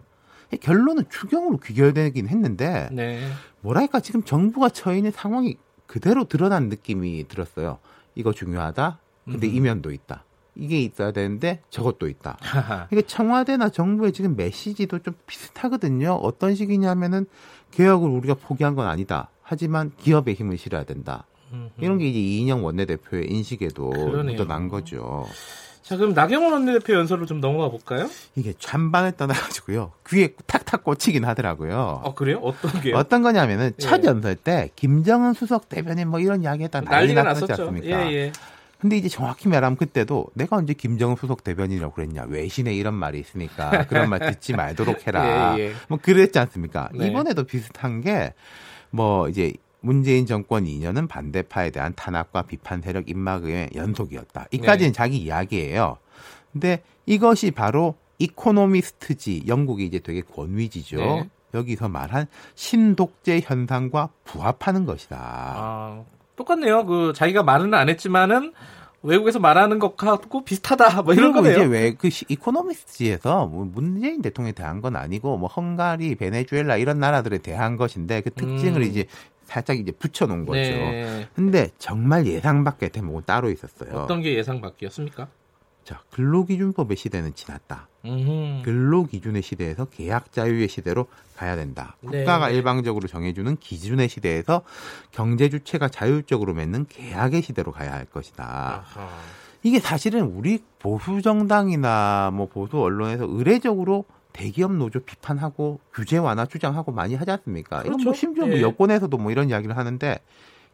결론은 0.57 1.05
추경으로 1.09 1.57
귀결되긴 1.57 2.27
했는데 2.27 2.89
네. 2.91 3.27
뭐랄까 3.61 3.99
지금 3.99 4.23
정부가 4.23 4.69
처해 4.69 4.97
있는 4.97 5.11
상황이 5.11 5.57
그대로 5.87 6.25
드러난 6.25 6.69
느낌이 6.69 7.27
들었어요. 7.27 7.79
이거 8.15 8.33
중요하다. 8.33 8.99
근데 9.25 9.47
음. 9.47 9.55
이면도 9.55 9.91
있다. 9.91 10.23
이게 10.55 10.79
있어야 10.81 11.11
되는데 11.11 11.61
저것도 11.69 12.07
있다. 12.07 12.37
이게 12.91 13.01
청와대나 13.01 13.69
정부의 13.69 14.13
지금 14.13 14.35
메시지도 14.35 14.99
좀 14.99 15.13
비슷하거든요. 15.25 16.13
어떤 16.13 16.55
식이냐면은 16.55 17.25
개혁을 17.71 18.09
우리가 18.09 18.35
포기한 18.35 18.75
건 18.75 18.87
아니다. 18.87 19.29
하지만 19.41 19.91
기업의 19.97 20.35
힘을 20.35 20.57
실어야 20.57 20.83
된다. 20.83 21.25
이런 21.77 21.97
게 21.97 22.07
이제 22.07 22.19
이인영 22.19 22.65
원내대표의 22.65 23.29
인식에도 23.29 23.89
묻어난 23.89 24.69
거죠. 24.69 25.25
자, 25.85 25.97
그럼 25.97 26.13
나경원 26.15 26.51
원내대표 26.51 26.93
연설로 26.95 27.27
좀 27.27 27.39
넘어가 27.39 27.69
볼까요? 27.69 28.09
이게 28.35 28.53
찬반을 28.57 29.11
떠나가지고요. 29.11 29.91
귀에 30.07 30.29
탁탁 30.47 30.83
꽂히긴 30.83 31.25
하더라고요. 31.25 32.01
어, 32.03 32.15
그래요? 32.15 32.39
어떤 32.41 32.81
게 32.81 32.91
어떤 32.91 33.21
거냐면은 33.21 33.67
예. 33.67 33.77
첫 33.77 34.03
연설 34.03 34.35
때 34.35 34.71
김정은 34.75 35.33
수석 35.33 35.69
대변인 35.69 36.09
뭐 36.09 36.19
이런 36.19 36.41
이야기 36.41 36.63
했다 36.63 36.81
난리 36.81 37.13
났었지 37.13 37.51
않습니까? 37.51 37.87
예, 38.11 38.13
예. 38.13 38.31
근데 38.79 38.97
이제 38.97 39.09
정확히 39.09 39.47
말하면 39.47 39.77
그때도 39.77 40.27
내가 40.33 40.55
언제 40.57 40.73
김정은 40.73 41.17
수석 41.17 41.43
대변인이라고 41.43 41.93
그랬냐. 41.93 42.25
외신에 42.29 42.73
이런 42.73 42.95
말이 42.95 43.19
있으니까 43.19 43.85
그런 43.87 44.09
말 44.09 44.19
듣지 44.19 44.53
말도록 44.53 45.05
해라. 45.05 45.55
예, 45.59 45.67
예. 45.67 45.73
뭐 45.87 45.99
그랬지 46.01 46.39
않습니까? 46.39 46.89
네. 46.95 47.07
이번에도 47.07 47.43
비슷한 47.43 48.01
게 48.01 48.33
뭐 48.95 49.27
이제 49.27 49.51
문재인 49.85 50.25
정권 50.25 50.65
2년은 50.65 51.07
반대파에 51.07 51.69
대한 51.69 51.93
탄압과 51.95 52.41
비판 52.43 52.81
세력 52.81 53.07
입막의 53.07 53.69
연속이었다. 53.75 54.47
이까지는 54.51 54.91
네. 54.91 54.93
자기 54.93 55.17
이야기예요. 55.17 55.97
근데 56.51 56.81
이것이 57.05 57.51
바로 57.51 57.95
이코노미스트지 58.17 59.43
영국이 59.47 59.85
이제 59.85 59.99
되게 59.99 60.21
권위지죠. 60.21 60.97
네. 60.97 61.29
여기서 61.53 61.87
말한 61.87 62.27
신독재 62.55 63.41
현상과 63.43 64.09
부합하는 64.23 64.85
것이다. 64.85 65.17
아, 65.19 66.03
똑같네요. 66.35 66.85
그 66.85 67.13
자기가 67.15 67.43
말은 67.43 67.73
안 67.73 67.87
했지만은 67.87 68.53
외국에서 69.03 69.39
말하는 69.39 69.77
것하고 69.79 70.43
비슷하다. 70.43 71.03
뭐 71.03 71.13
이런 71.13 71.31
거네요. 71.31 71.51
이제 71.53 71.63
왜 71.63 71.93
그 71.93 72.09
이코노미스트에서 72.27 73.45
뭐 73.45 73.65
문재인 73.65 74.21
대통령에 74.21 74.51
대한 74.53 74.81
건 74.81 74.95
아니고 74.95 75.37
뭐 75.37 75.47
헝가리, 75.47 76.15
베네수엘라 76.15 76.77
이런 76.77 76.99
나라들에 76.99 77.37
대한 77.37 77.77
것인데 77.77 78.21
그 78.21 78.31
특징을 78.31 78.81
음. 78.81 78.83
이제 78.83 79.05
살짝 79.45 79.79
이제 79.79 79.91
붙여놓은 79.91 80.45
거죠. 80.45 80.59
네. 80.59 81.27
근데 81.35 81.69
정말 81.77 82.27
예상 82.27 82.63
밖의 82.63 82.89
대목은 82.89 83.23
따로 83.25 83.49
있었어요. 83.49 83.91
어떤 83.95 84.21
게 84.21 84.35
예상 84.35 84.61
밖이었습니까? 84.61 85.27
자, 85.83 86.01
근로기준법의 86.11 86.97
시대는 86.97 87.35
지났다. 87.35 87.87
음흠. 88.05 88.63
근로기준의 88.63 89.43
시대에서 89.43 89.85
계약 89.85 90.31
자유의 90.31 90.67
시대로 90.67 91.07
가야 91.35 91.55
된다. 91.55 91.95
네. 92.01 92.19
국가가 92.19 92.49
일방적으로 92.49 93.07
정해주는 93.07 93.57
기준의 93.57 94.09
시대에서 94.09 94.63
경제 95.11 95.47
주체가 95.49 95.89
자율적으로 95.89 96.55
맺는 96.55 96.87
계약의 96.89 97.43
시대로 97.43 97.71
가야 97.71 97.93
할 97.93 98.05
것이다. 98.05 98.43
아하. 98.43 99.09
이게 99.61 99.79
사실은 99.79 100.21
우리 100.23 100.63
보수 100.79 101.21
정당이나 101.21 102.31
뭐 102.33 102.47
보수 102.47 102.79
언론에서 102.79 103.25
의례적으로 103.27 104.05
대기업 104.35 104.73
노조 104.73 104.99
비판하고 104.99 105.79
규제 105.93 106.17
완화 106.17 106.45
주장하고 106.45 106.91
많이 106.91 107.15
하지 107.15 107.31
않습니까? 107.31 107.83
그렇죠? 107.83 107.93
이건 107.93 108.03
뭐 108.03 108.13
심지어 108.13 108.45
뭐 108.45 108.57
예. 108.57 108.61
여권에서도 108.61 109.17
뭐 109.17 109.31
이런 109.31 109.49
이야기를 109.49 109.77
하는데 109.77 110.19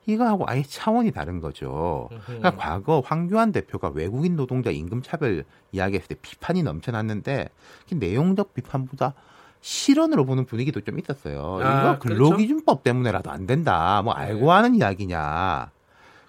이거하고 0.07 0.45
아예 0.47 0.63
차원이 0.63 1.11
다른 1.11 1.39
거죠. 1.39 2.09
그러니까 2.25 2.55
과거 2.55 3.03
황교안 3.05 3.51
대표가 3.51 3.89
외국인 3.89 4.35
노동자 4.35 4.71
임금 4.71 5.03
차별 5.03 5.45
이야기했을 5.73 6.07
때 6.07 6.15
비판이 6.19 6.63
넘쳐났는데 6.63 7.49
그 7.87 7.93
내용적 7.93 8.55
비판보다 8.55 9.13
실언으로 9.61 10.25
보는 10.25 10.45
분위기도 10.45 10.81
좀 10.81 10.97
있었어요. 10.97 11.59
아, 11.61 11.81
이거 11.81 11.99
그렇죠. 11.99 12.23
근로기준법 12.23 12.65
그렇죠? 12.65 12.83
때문에라도 12.83 13.29
안 13.29 13.45
된다. 13.45 14.01
뭐 14.01 14.13
알고 14.13 14.47
네. 14.47 14.51
하는 14.51 14.73
이야기냐. 14.73 15.69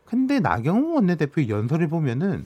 근데 0.05 0.39
나경원 0.39 0.93
원내대표 0.93 1.49
연설을 1.49 1.89
보면은 1.89 2.45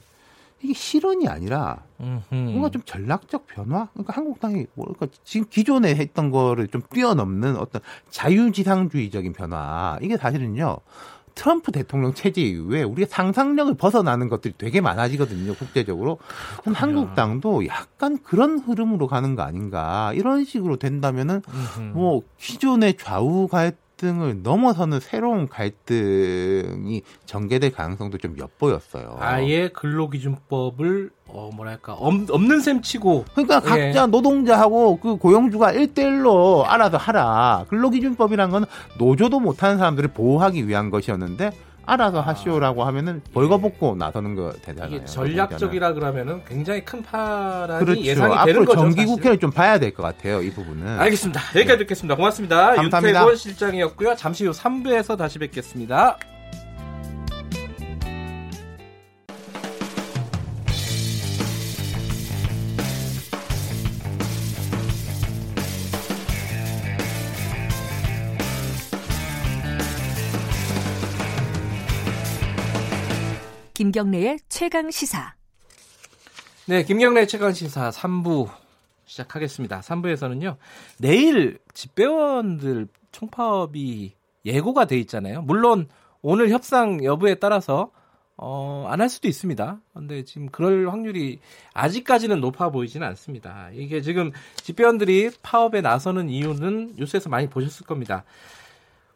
이게 0.61 0.73
실언이 0.73 1.27
아니라 1.27 1.83
뭔가 2.29 2.69
좀 2.69 2.81
전략적 2.83 3.47
변화? 3.47 3.87
그러니까 3.93 4.13
한국당이 4.13 4.65
뭐랄까 4.73 5.07
지금 5.23 5.47
기존에 5.49 5.95
했던 5.95 6.31
거를 6.31 6.67
좀 6.67 6.81
뛰어넘는 6.89 7.57
어떤 7.57 7.81
자유지상주의적인 8.09 9.33
변화. 9.33 9.97
이게 10.01 10.17
사실은요. 10.17 10.77
트럼프 11.35 11.71
대통령 11.71 12.15
체제 12.15 12.41
이후에 12.41 12.81
우리가 12.81 13.07
상상력을 13.11 13.75
벗어나는 13.75 14.27
것들이 14.27 14.55
되게 14.57 14.81
많아지거든요, 14.81 15.53
국제적으로. 15.53 16.17
그럼 16.61 16.73
한국당도 16.73 17.67
약간 17.67 18.17
그런 18.23 18.57
흐름으로 18.57 19.05
가는 19.05 19.35
거 19.35 19.43
아닌가. 19.43 20.11
이런 20.15 20.45
식으로 20.45 20.77
된다면은, 20.77 21.43
뭐, 21.93 22.23
기존의 22.39 22.97
좌우 22.97 23.47
갈 23.47 23.73
갈등을 23.97 24.43
넘어서는 24.43 24.99
새로운 24.99 25.47
갈등이 25.49 27.01
전개될 27.25 27.71
가능성도 27.71 28.17
좀 28.19 28.37
엿보였어요. 28.37 29.17
아예 29.19 29.69
근로기준법을 29.69 31.09
어 31.27 31.49
뭐랄까 31.53 31.93
없, 31.93 32.29
없는 32.29 32.61
셈 32.61 32.81
치고 32.81 33.25
그러니까 33.33 33.61
예. 33.65 33.87
각자 33.87 34.05
노동자하고 34.05 34.99
그 34.99 35.17
고용주가 35.17 35.71
일대일로 35.71 36.65
알아서 36.67 36.97
하라. 36.97 37.65
근로기준법이란 37.69 38.51
건 38.51 38.65
노조도 38.97 39.39
못하는 39.39 39.77
사람들을 39.77 40.09
보호하기 40.09 40.67
위한 40.67 40.89
것이었는데 40.89 41.51
알아서 41.87 42.19
하시오라고 42.21 42.83
하면은 42.83 43.21
벌거벗고 43.33 43.95
나서는 43.95 44.35
거 44.35 44.51
되잖아요. 44.61 44.97
이게 44.97 45.05
전략적이라 45.05 45.93
그러면은 45.93 46.43
굉장히 46.45 46.83
큰 46.83 47.01
파란이 47.01 47.79
그렇죠. 47.85 48.01
예상이 48.01 48.35
되는 48.45 48.65
거죠. 48.65 48.81
정기 48.81 49.05
국회를 49.05 49.39
좀 49.39 49.49
봐야 49.51 49.79
될 49.79 49.91
것 49.93 50.03
같아요. 50.03 50.41
이 50.41 50.51
부분은. 50.51 50.99
알겠습니다. 50.99 51.39
여기까지 51.55 51.67
네. 51.67 51.77
듣겠습니다. 51.77 52.15
고맙습니다. 52.15 52.75
감사합니다. 52.75 53.19
윤태권 53.21 53.35
실장이었고요. 53.37 54.15
잠시 54.15 54.45
후 54.45 54.51
3부에서 54.51 55.17
다시 55.17 55.39
뵙겠습니다. 55.39 56.17
김경래의 73.77 74.39
최강 74.49 74.89
시사. 74.89 75.35
네, 76.65 76.83
김경래 76.83 77.27
최강 77.27 77.53
시사 77.53 77.91
3부 77.91 78.49
시작하겠습니다. 79.05 79.81
3부에서는요. 79.81 80.57
내일 80.97 81.59
집배원들 81.75 82.87
총파업이 83.11 84.15
예고가 84.45 84.85
돼 84.85 84.97
있잖아요. 85.01 85.43
물론 85.43 85.87
오늘 86.23 86.49
협상 86.49 87.03
여부에 87.03 87.35
따라서 87.35 87.91
어, 88.35 88.87
안 88.89 88.99
할 88.99 89.09
수도 89.09 89.27
있습니다. 89.27 89.79
근데 89.93 90.23
지금 90.23 90.47
그럴 90.49 90.89
확률이 90.89 91.39
아직까지는 91.75 92.41
높아 92.41 92.71
보이지는 92.71 93.05
않습니다. 93.09 93.69
이게 93.73 94.01
지금 94.01 94.31
집배원들이 94.55 95.29
파업에 95.43 95.81
나서는 95.81 96.29
이유는 96.29 96.95
뉴스에서 96.97 97.29
많이 97.29 97.47
보셨을 97.47 97.85
겁니다. 97.85 98.23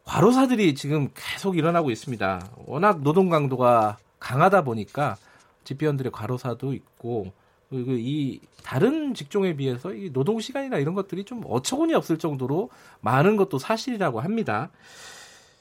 과로사들이 0.04 0.76
지금 0.76 1.08
계속 1.16 1.58
일어나고 1.58 1.90
있습니다. 1.90 2.46
워낙 2.66 3.02
노동 3.02 3.28
강도가 3.28 3.96
강하다 4.22 4.62
보니까 4.62 5.16
집배원들의 5.64 6.12
과로사도 6.12 6.72
있고 6.72 7.32
그리고 7.68 7.92
이 7.92 8.40
다른 8.62 9.14
직종에 9.14 9.56
비해서 9.56 9.92
이 9.92 10.12
노동 10.12 10.40
시간이나 10.40 10.78
이런 10.78 10.94
것들이 10.94 11.24
좀 11.24 11.42
어처구니 11.46 11.94
없을 11.94 12.18
정도로 12.18 12.70
많은 13.00 13.36
것도 13.36 13.58
사실이라고 13.58 14.20
합니다. 14.20 14.70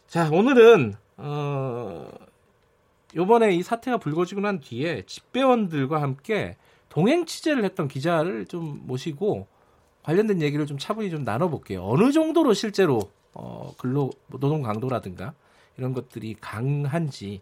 자, 0.07 0.29
오늘은 0.29 0.93
어 1.17 2.07
요번에 3.15 3.53
이 3.53 3.63
사태가 3.63 3.97
불거지고 3.97 4.41
난 4.41 4.59
뒤에 4.59 5.03
집배원들과 5.05 6.01
함께 6.01 6.57
동행 6.89 7.25
취재를 7.25 7.63
했던 7.63 7.87
기자를 7.87 8.45
좀 8.45 8.81
모시고 8.83 9.47
관련된 10.03 10.41
얘기를 10.41 10.65
좀 10.65 10.77
차분히 10.77 11.09
좀 11.09 11.23
나눠볼게요. 11.23 11.83
어느 11.85 12.11
정도로 12.11 12.53
실제로 12.53 13.09
어, 13.33 13.73
근로 13.77 14.11
노동 14.27 14.61
강도라든가 14.61 15.33
이런 15.77 15.93
것들이 15.93 16.35
강한지 16.41 17.41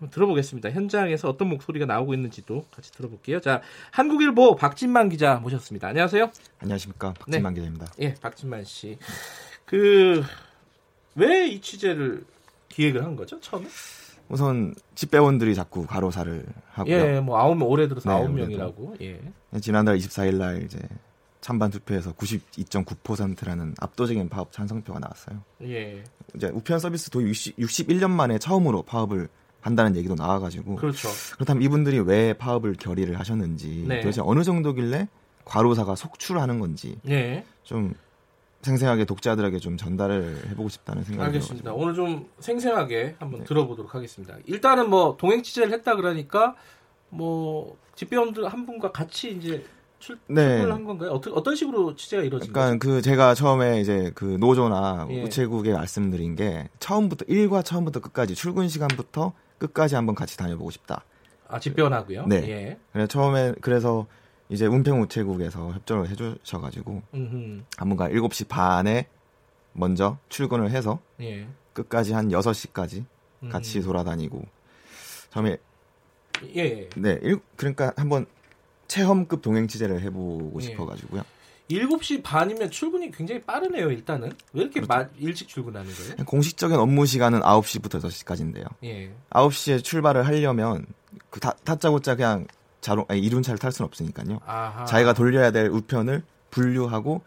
한번 0.00 0.10
들어보겠습니다. 0.10 0.70
현장에서 0.70 1.28
어떤 1.28 1.48
목소리가 1.50 1.84
나오고 1.86 2.14
있는지도 2.14 2.64
같이 2.74 2.90
들어볼게요. 2.92 3.40
자, 3.40 3.60
한국일보 3.92 4.56
박진만 4.56 5.10
기자 5.10 5.36
모셨습니다. 5.36 5.88
안녕하세요. 5.88 6.30
안녕하십니까 6.58 7.12
박진만 7.12 7.52
네. 7.54 7.60
기자입니다. 7.60 7.86
예, 8.00 8.14
박진만 8.14 8.64
씨. 8.64 8.98
그 9.66 10.22
왜 11.16 11.48
이 11.50 11.60
취재를 11.60 12.24
기획을 12.68 13.04
한 13.04 13.16
거죠 13.16 13.38
처음에? 13.40 13.66
우선 14.28 14.74
집배원들이 14.94 15.56
자꾸 15.56 15.84
가로사를 15.86 16.46
하고요. 16.70 16.94
예, 16.94 17.20
뭐 17.20 17.36
아홉 17.38 17.56
명 17.56 17.68
올해 17.68 17.88
들어서 17.88 18.08
네, 18.08 18.14
아홉 18.14 18.30
네, 18.30 18.42
명이라고. 18.42 18.94
예. 19.02 19.20
지난달 19.60 19.98
24일 19.98 20.36
날 20.36 20.62
이제 20.62 20.78
찬반 21.40 21.70
투표에서 21.72 22.12
92.9%라는 22.12 23.74
압도적인 23.80 24.28
파업 24.28 24.52
찬성표가 24.52 25.00
나왔어요. 25.00 25.42
예. 25.64 26.04
이제 26.36 26.46
우편 26.54 26.78
서비스 26.78 27.10
도입 27.10 27.26
60, 27.28 27.56
61년 27.56 28.10
만에 28.10 28.38
처음으로 28.38 28.82
파업을 28.82 29.28
한다는 29.60 29.96
얘기도 29.96 30.14
나와가지고. 30.14 30.76
그렇죠. 30.76 31.08
그렇다면 31.34 31.62
이분들이 31.62 32.00
왜 32.00 32.32
파업을 32.32 32.74
결의를 32.74 33.18
하셨는지 33.18 33.84
네. 33.86 34.00
도대체 34.00 34.22
어느 34.24 34.42
정도길래 34.42 35.08
과로사가 35.44 35.94
속출하는 35.94 36.60
건지 36.60 36.96
네. 37.02 37.44
좀 37.62 37.94
생생하게 38.62 39.04
독자들에게 39.06 39.58
좀 39.58 39.76
전달을 39.76 40.50
해보고 40.50 40.68
싶다는 40.68 41.02
생각이 41.02 41.26
알겠습니다. 41.26 41.64
들어가지고. 41.64 41.82
오늘 41.82 41.94
좀 41.94 42.28
생생하게 42.40 43.16
한번 43.18 43.40
네. 43.40 43.46
들어보도록 43.46 43.94
하겠습니다. 43.94 44.36
일단은 44.46 44.90
뭐 44.90 45.16
동행 45.18 45.42
취재를 45.42 45.72
했다 45.72 45.96
그러니까 45.96 46.54
뭐 47.08 47.76
집배원들 47.94 48.46
한 48.48 48.66
분과 48.66 48.92
같이 48.92 49.32
이제 49.32 49.64
출, 49.98 50.18
네. 50.28 50.42
출근을 50.42 50.72
한 50.72 50.84
건가요? 50.84 51.10
어떤 51.10 51.34
어떤 51.34 51.54
식으로 51.54 51.94
취재가 51.94 52.22
이루어진? 52.22 52.52
그러니까 52.52 52.78
그 52.78 53.02
제가 53.02 53.34
처음에 53.34 53.80
이제 53.80 54.10
그 54.14 54.36
노조나 54.40 55.06
예. 55.10 55.22
우체국에 55.24 55.72
말씀드린 55.72 56.36
게 56.36 56.68
처음부터 56.78 57.26
일과 57.28 57.62
처음부터 57.62 58.00
끝까지 58.00 58.34
출근 58.34 58.68
시간부터 58.68 59.32
끝까지 59.60 59.94
한번 59.94 60.16
같이 60.16 60.36
다녀보고 60.36 60.70
싶다. 60.70 61.04
아 61.46 61.60
집배원하고요? 61.60 62.26
네. 62.26 62.36
예. 62.48 62.78
그래 62.92 63.06
처음에 63.06 63.54
그래서 63.60 64.06
이제 64.48 64.66
운평 64.66 65.00
우체국에서 65.02 65.72
협조를 65.72 66.08
해주셔가지고 66.08 67.02
한번가 67.76 68.08
7시 68.08 68.48
반에 68.48 69.06
먼저 69.72 70.18
출근을 70.28 70.70
해서 70.70 70.98
예. 71.20 71.46
끝까지 71.72 72.12
한 72.12 72.28
6시까지 72.30 73.04
같이 73.48 73.78
음. 73.78 73.84
돌아다니고 73.84 74.44
처음에 75.30 75.58
예, 76.56 76.60
예. 76.60 76.88
네, 76.96 77.18
일, 77.22 77.40
그러니까 77.56 77.92
한번 77.96 78.26
체험급 78.88 79.42
동행 79.42 79.68
취재를 79.68 80.00
해보고 80.00 80.58
예. 80.60 80.64
싶어가지고요. 80.64 81.22
7시 81.70 82.22
반이면 82.22 82.70
출근이 82.70 83.10
굉장히 83.12 83.40
빠르네요, 83.42 83.90
일단은. 83.90 84.32
왜 84.52 84.62
이렇게 84.62 84.80
그렇죠. 84.80 84.88
마, 84.92 85.08
일찍 85.18 85.48
출근하는 85.48 85.90
거예요? 85.92 86.14
공식적인 86.26 86.76
업무 86.76 87.06
시간은 87.06 87.40
9시부터 87.40 88.02
6시까지인데요. 88.02 88.66
예. 88.84 89.12
9시에 89.30 89.82
출발을 89.82 90.26
하려면 90.26 90.86
그 91.30 91.38
다, 91.40 91.54
다짜고짜 91.64 92.16
그냥 92.16 92.46
자동 92.80 93.04
아니, 93.08 93.20
이륜차를 93.20 93.58
탈 93.58 93.72
수는 93.72 93.86
없으니까요. 93.86 94.40
아하. 94.46 94.84
자기가 94.84 95.12
돌려야 95.12 95.50
될 95.52 95.68
우편을 95.68 96.22
분류하고 96.50 97.22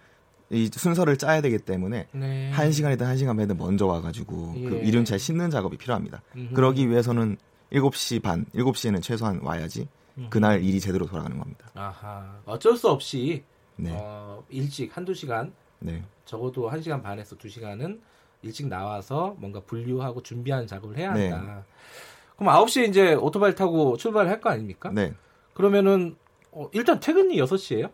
이 0.50 0.70
순서를 0.72 1.18
짜야 1.18 1.42
되기 1.42 1.58
때문에 1.58 2.08
네. 2.12 2.52
1시간이든 2.54 3.00
1시간 3.00 3.36
반이든 3.38 3.58
먼저 3.58 3.86
와 3.88 4.02
가지고 4.02 4.54
예. 4.58 4.70
그 4.70 4.76
이륜차에 4.84 5.18
싣는 5.18 5.50
작업이 5.52 5.78
필요합니다. 5.78 6.22
음흠. 6.36 6.54
그러기 6.54 6.90
위해서는 6.90 7.38
7시 7.72 8.22
반, 8.22 8.46
7시에는 8.54 9.02
최소한 9.02 9.40
와야지 9.42 9.88
음흠. 10.18 10.30
그날 10.30 10.64
일이 10.64 10.80
제대로 10.80 11.06
돌아가는 11.08 11.38
겁니다. 11.38 11.72
아하. 11.74 12.40
어쩔 12.46 12.76
수 12.76 12.90
없이 12.90 13.44
네. 13.76 13.92
어, 13.94 14.44
일찍 14.50 14.96
한두 14.96 15.14
시간 15.14 15.54
네. 15.80 16.04
적어도 16.26 16.70
1시간 16.70 17.02
반에서 17.02 17.36
2시간은 17.36 18.00
일찍 18.42 18.68
나와서 18.68 19.36
뭔가 19.40 19.60
분류하고 19.62 20.22
준비하는 20.22 20.68
작업을 20.68 20.98
해야 20.98 21.12
한다. 21.12 21.42
네. 21.42 21.64
그럼 22.38 22.54
9시에 22.54 22.90
이제 22.90 23.14
오토바이 23.14 23.56
타고 23.56 23.98
출발할 23.98 24.42
거 24.42 24.50
아닙니까? 24.50 24.92
네. 24.94 25.14
그러면은 25.54 26.16
어, 26.52 26.70
일단 26.74 27.00
퇴근이 27.00 27.38
6시예요? 27.38 27.92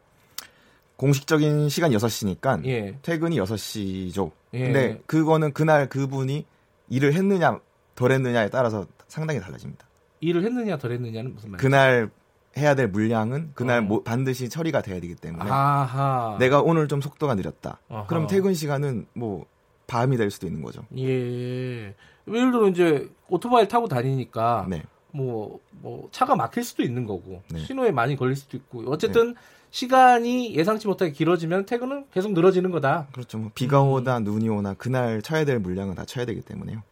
공식적인 0.97 1.69
시간 1.69 1.91
6시니까 1.91 2.65
예. 2.65 2.97
퇴근이 3.01 3.39
6시죠. 3.39 4.32
예. 4.53 4.59
근데 4.59 5.01
그거는 5.05 5.53
그날 5.53 5.88
그분이 5.88 6.45
일을 6.89 7.13
했느냐 7.13 7.59
덜 7.95 8.11
했느냐에 8.11 8.49
따라서 8.49 8.86
상당히 9.07 9.39
달라집니다. 9.39 9.88
일을 10.19 10.43
했느냐 10.43 10.77
덜 10.77 10.91
했느냐는 10.91 11.34
무슨 11.34 11.51
말이죠? 11.51 11.65
그날 11.65 12.09
해야 12.58 12.76
될 12.76 12.88
물량은 12.88 13.52
그날 13.54 13.80
어. 13.80 13.82
뭐 13.82 14.04
반드시 14.04 14.50
처리가 14.50 14.82
돼야 14.82 15.00
되기 15.00 15.16
때문에 15.16 15.50
아하. 15.50 16.38
내가 16.39 16.62
오늘 16.62 16.88
좀 16.88 17.02
속도가 17.02 17.36
느렸다. 17.36 17.80
아하. 17.89 18.06
그럼 18.08 18.28
퇴근 18.28 18.54
시간은 18.54 19.08
뭐 19.14 19.45
밤이 19.88 20.18
될 20.18 20.32
수도 20.32 20.47
있는 20.47 20.62
거죠. 20.62 20.84
예. 20.97 21.93
예를 22.28 22.52
들어 22.52 22.68
이제 22.68 23.10
오토바이 23.28 23.68
타고 23.68 23.88
다니니까 23.88 24.68
네. 24.70 24.84
뭐, 25.12 25.60
뭐, 25.72 26.08
차가 26.12 26.36
막힐 26.36 26.64
수도 26.64 26.84
있는 26.84 27.06
거고, 27.06 27.41
네. 27.50 27.60
신호에 27.60 27.91
많이 27.91 28.16
걸릴 28.16 28.36
수도 28.36 28.58
있고, 28.58 28.84
어쨌든 28.91 29.34
네. 29.34 29.39
시간이 29.72 30.56
예상치 30.56 30.88
못하게 30.88 31.12
길어지면 31.12 31.66
퇴근은 31.66 32.06
계속 32.12 32.34
늘어지는 32.34 32.72
거다. 32.72 33.08
그렇죠. 33.12 33.38
뭐 33.38 33.52
비가 33.56 33.82
음. 33.82 33.89
오다, 33.89 34.20
눈이 34.20 34.50
오나, 34.50 34.74
그날 34.76 35.22
쳐야 35.22 35.45
될 35.45 35.60
물량은 35.60 35.95
다 35.95 36.06
쳐야 36.06 36.26
되기 36.26 36.41
때문에요. 36.41 36.84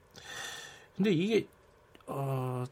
근데 0.96 1.12
이게, 1.12 1.46
어, 2.08 2.64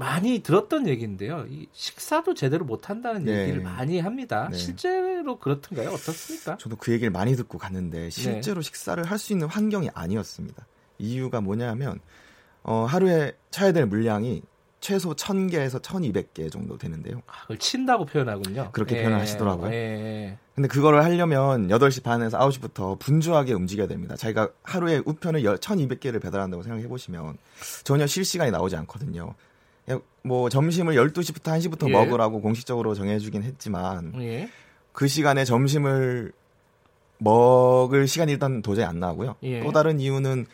많이 0.00 0.38
들었던 0.38 0.88
얘기인데요. 0.88 1.44
이 1.50 1.66
식사도 1.72 2.32
제대로 2.32 2.64
못 2.64 2.88
한다는 2.88 3.24
네. 3.26 3.42
얘기를 3.42 3.60
많이 3.60 4.00
합니다. 4.00 4.48
네. 4.50 4.56
실제로 4.56 5.38
그렇던가요? 5.38 5.90
어떻습니까? 5.90 6.56
저도 6.56 6.76
그 6.76 6.90
얘기를 6.92 7.10
많이 7.10 7.36
듣고 7.36 7.58
갔는데, 7.58 8.08
실제로 8.08 8.62
식사를 8.62 9.02
할 9.04 9.18
수 9.18 9.34
있는 9.34 9.46
환경이 9.46 9.90
아니었습니다. 9.92 10.66
이유가 10.98 11.42
뭐냐면, 11.42 12.00
어, 12.62 12.86
하루에 12.88 13.32
쳐야 13.50 13.72
될 13.72 13.84
물량이 13.84 14.40
최소 14.80 15.12
1000개에서 15.12 15.82
1200개 15.82 16.50
정도 16.50 16.78
되는데요. 16.78 17.20
아, 17.26 17.42
그걸 17.42 17.58
친다고 17.58 18.06
표현하군요. 18.06 18.70
그렇게 18.72 18.96
예, 18.96 19.02
표현을 19.02 19.20
하시더라고요. 19.20 19.70
예. 19.70 20.38
근데 20.54 20.66
그거를 20.68 21.04
하려면 21.04 21.68
8시 21.68 22.02
반에서 22.02 22.38
9시부터 22.38 22.98
분주하게 22.98 23.52
움직여야 23.52 23.86
됩니다. 23.86 24.16
자기가 24.16 24.48
하루에 24.62 25.02
우편을 25.04 25.42
1200개를 25.42 26.22
배달한다고 26.22 26.62
생각해 26.62 26.88
보시면 26.88 27.36
전혀 27.84 28.06
실시간이 28.06 28.50
나오지 28.50 28.76
않거든요. 28.76 29.34
뭐 30.22 30.48
점심을 30.48 30.94
12시부터 30.94 31.58
1시부터 31.58 31.88
예. 31.88 31.92
먹으라고 31.92 32.40
공식적으로 32.40 32.94
정해주긴 32.94 33.42
했지만 33.42 34.12
예. 34.20 34.50
그 34.92 35.08
시간에 35.08 35.44
점심을 35.44 36.32
먹을 37.18 38.06
시간이 38.06 38.32
일단 38.32 38.62
도저히 38.62 38.84
안 38.84 39.00
나오고요. 39.00 39.36
예. 39.42 39.62
또 39.62 39.72
다른 39.72 40.00
이유는 40.00 40.46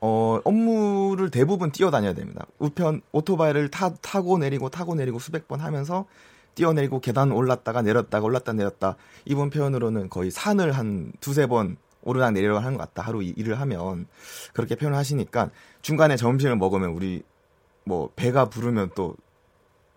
어, 0.00 0.40
업무를 0.44 1.30
대부분 1.30 1.70
뛰어다녀야 1.70 2.12
됩니다. 2.12 2.44
우편 2.58 3.02
오토바이를 3.12 3.70
타, 3.70 3.94
타고 3.94 4.36
내리고 4.36 4.68
타고 4.68 4.94
내리고 4.94 5.18
수백 5.18 5.46
번 5.46 5.60
하면서 5.60 6.06
뛰어내리고 6.54 7.00
계단 7.00 7.30
올랐다가 7.30 7.82
내렸다가 7.82 8.26
올랐다 8.26 8.52
내렸다. 8.52 8.96
이번 9.24 9.50
표현으로는 9.50 10.10
거의 10.10 10.30
산을 10.30 10.72
한 10.72 11.12
두세 11.20 11.46
번 11.46 11.76
오르락 12.02 12.32
내리락 12.32 12.64
하는 12.64 12.76
것 12.76 12.84
같다. 12.92 13.06
하루 13.06 13.22
일을 13.22 13.60
하면 13.60 14.06
그렇게 14.52 14.74
표현을 14.74 14.98
하시니까 14.98 15.50
중간에 15.82 16.16
점심을 16.16 16.56
먹으면 16.56 16.90
우리 16.90 17.22
뭐 17.84 18.10
배가 18.16 18.48
부르면 18.48 18.90
또 18.94 19.16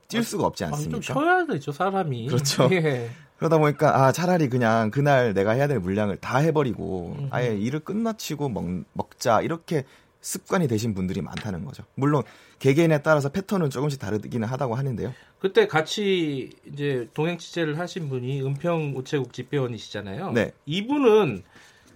뛸 0.07 0.23
수가 0.23 0.45
없지 0.45 0.63
않습니까? 0.65 0.97
아, 0.97 1.01
좀 1.01 1.01
쉬어야 1.01 1.45
되죠, 1.45 1.71
사람이. 1.71 2.27
그렇죠. 2.27 2.69
예. 2.73 3.09
그러다 3.38 3.57
보니까 3.57 4.05
아 4.05 4.11
차라리 4.11 4.47
그냥 4.49 4.91
그날 4.91 5.33
내가 5.33 5.51
해야 5.51 5.67
될 5.67 5.79
물량을 5.79 6.17
다 6.17 6.38
해버리고 6.38 7.15
음흠. 7.19 7.27
아예 7.31 7.55
일을 7.55 7.81
끝마치고 7.81 8.49
먹, 8.49 8.65
먹자 8.93 9.41
이렇게 9.41 9.83
습관이 10.21 10.67
되신 10.67 10.93
분들이 10.93 11.21
많다는 11.21 11.65
거죠. 11.65 11.83
물론 11.95 12.23
개개인에 12.59 13.01
따라서 13.01 13.29
패턴은 13.29 13.69
조금씩 13.69 13.99
다르기는 13.99 14.47
하다고 14.47 14.75
하는데요. 14.75 15.13
그때 15.39 15.67
같이 15.67 16.51
이제 16.71 17.09
동행 17.13 17.38
취재를 17.38 17.77
하신 17.77 18.09
분이 18.09 18.41
은평 18.41 18.93
우체국 18.95 19.33
집배원이시잖아요. 19.33 20.31
네. 20.31 20.53
이분은 20.65 21.43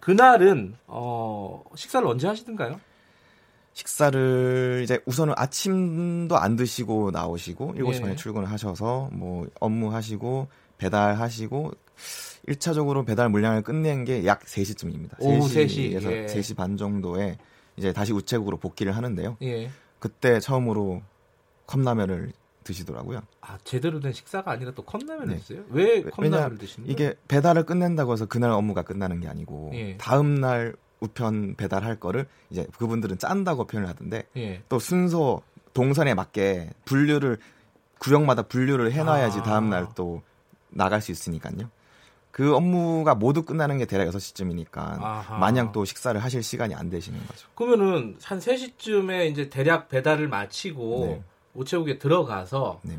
그날은 0.01 0.75
어 0.87 1.63
식사를 1.75 2.05
언제 2.05 2.27
하시던가요? 2.27 2.81
식사를 3.79 4.81
이제 4.83 4.99
우선은 5.05 5.33
아침도 5.37 6.37
안 6.37 6.55
드시고 6.57 7.11
나오시고 7.11 7.75
7시 7.75 7.95
예. 7.95 8.01
반에 8.01 8.15
출근을 8.15 8.49
하셔서 8.51 9.09
뭐 9.13 9.47
업무 9.61 9.93
하시고 9.93 10.47
배달하시고 10.77 11.71
1차적으로 12.49 13.05
배달 13.05 13.29
물량을 13.29 13.61
끝낸 13.61 14.03
게 14.03 14.25
약 14.25 14.41
3시쯤입니다. 14.43 15.15
오후 15.19 15.47
3시에서 15.47 16.01
3시, 16.03 16.11
예. 16.11 16.25
3시 16.25 16.55
반 16.57 16.75
정도에 16.75 17.37
이제 17.77 17.93
다시 17.93 18.11
우체국으로 18.11 18.57
복귀를 18.57 18.95
하는데요. 18.97 19.37
예. 19.43 19.69
그때 19.99 20.39
처음으로 20.41 21.01
컵라면을 21.67 22.33
드시더라고요. 22.65 23.21
아 23.41 23.57
제대로 23.63 23.99
된 24.01 24.11
식사가 24.11 24.51
아니라 24.51 24.71
또 24.75 24.83
컵라면을 24.83 25.27
네. 25.35 25.37
드세요? 25.39 25.63
왜 25.69 25.99
왜- 25.99 26.03
컵라면을 26.03 26.57
드시는 26.57 26.87
거예요? 26.87 26.91
이게 27.11 27.17
배달을 27.29 27.63
끝낸다고 27.65 28.11
해서 28.13 28.25
그날 28.25 28.51
업무가 28.51 28.81
끝나는 28.81 29.21
게 29.21 29.27
아니고 29.29 29.71
예. 29.73 29.95
다음 29.97 30.35
날 30.35 30.75
우편 30.99 31.55
배달할 31.55 31.99
거를 31.99 32.27
이제 32.49 32.67
그분들은 32.77 33.17
짠다고 33.17 33.65
표현을 33.67 33.87
하던데 33.89 34.23
예. 34.37 34.61
또 34.69 34.79
순서 34.79 35.41
동선에 35.73 36.13
맞게 36.13 36.71
분류를 36.85 37.37
구역마다 37.99 38.43
분류를 38.43 38.91
해놔야지 38.91 39.39
아. 39.39 39.43
다음 39.43 39.69
날 39.69 39.87
또 39.95 40.21
나갈 40.69 41.01
수 41.01 41.11
있으니까요. 41.11 41.69
그 42.31 42.55
업무가 42.55 43.15
모두 43.15 43.43
끝나는 43.43 43.77
게 43.79 43.85
대략 43.85 44.09
6시쯤이니까 44.11 44.77
아하. 44.77 45.37
마냥 45.39 45.71
또 45.71 45.83
식사를 45.83 46.21
하실 46.23 46.43
시간이 46.43 46.75
안 46.75 46.89
되시는 46.89 47.19
거죠. 47.27 47.47
그러면은 47.55 48.17
한 48.23 48.39
3시쯤에 48.39 49.29
이제 49.31 49.49
대략 49.49 49.89
배달을 49.89 50.27
마치고 50.27 51.05
네. 51.07 51.23
우체국에 51.55 51.97
들어가서 51.97 52.79
네. 52.83 52.97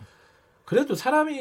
그래도 0.70 0.94
사람이 0.94 1.36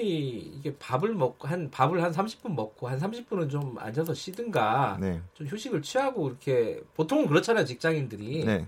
이게 0.58 0.76
밥을 0.80 1.14
먹고 1.14 1.48
한 1.48 1.70
밥을 1.70 2.02
한 2.02 2.12
30분 2.12 2.56
먹고 2.56 2.88
한 2.88 3.00
30분은 3.00 3.48
좀 3.52 3.76
앉아서 3.78 4.12
쉬든가 4.16 4.98
네. 5.00 5.22
좀 5.36 5.46
휴식을 5.46 5.84
취하고 5.84 6.30
이렇게 6.30 6.82
보통은 6.96 7.28
그렇잖아요 7.28 7.64
직장인들이. 7.64 8.44
네. 8.44 8.66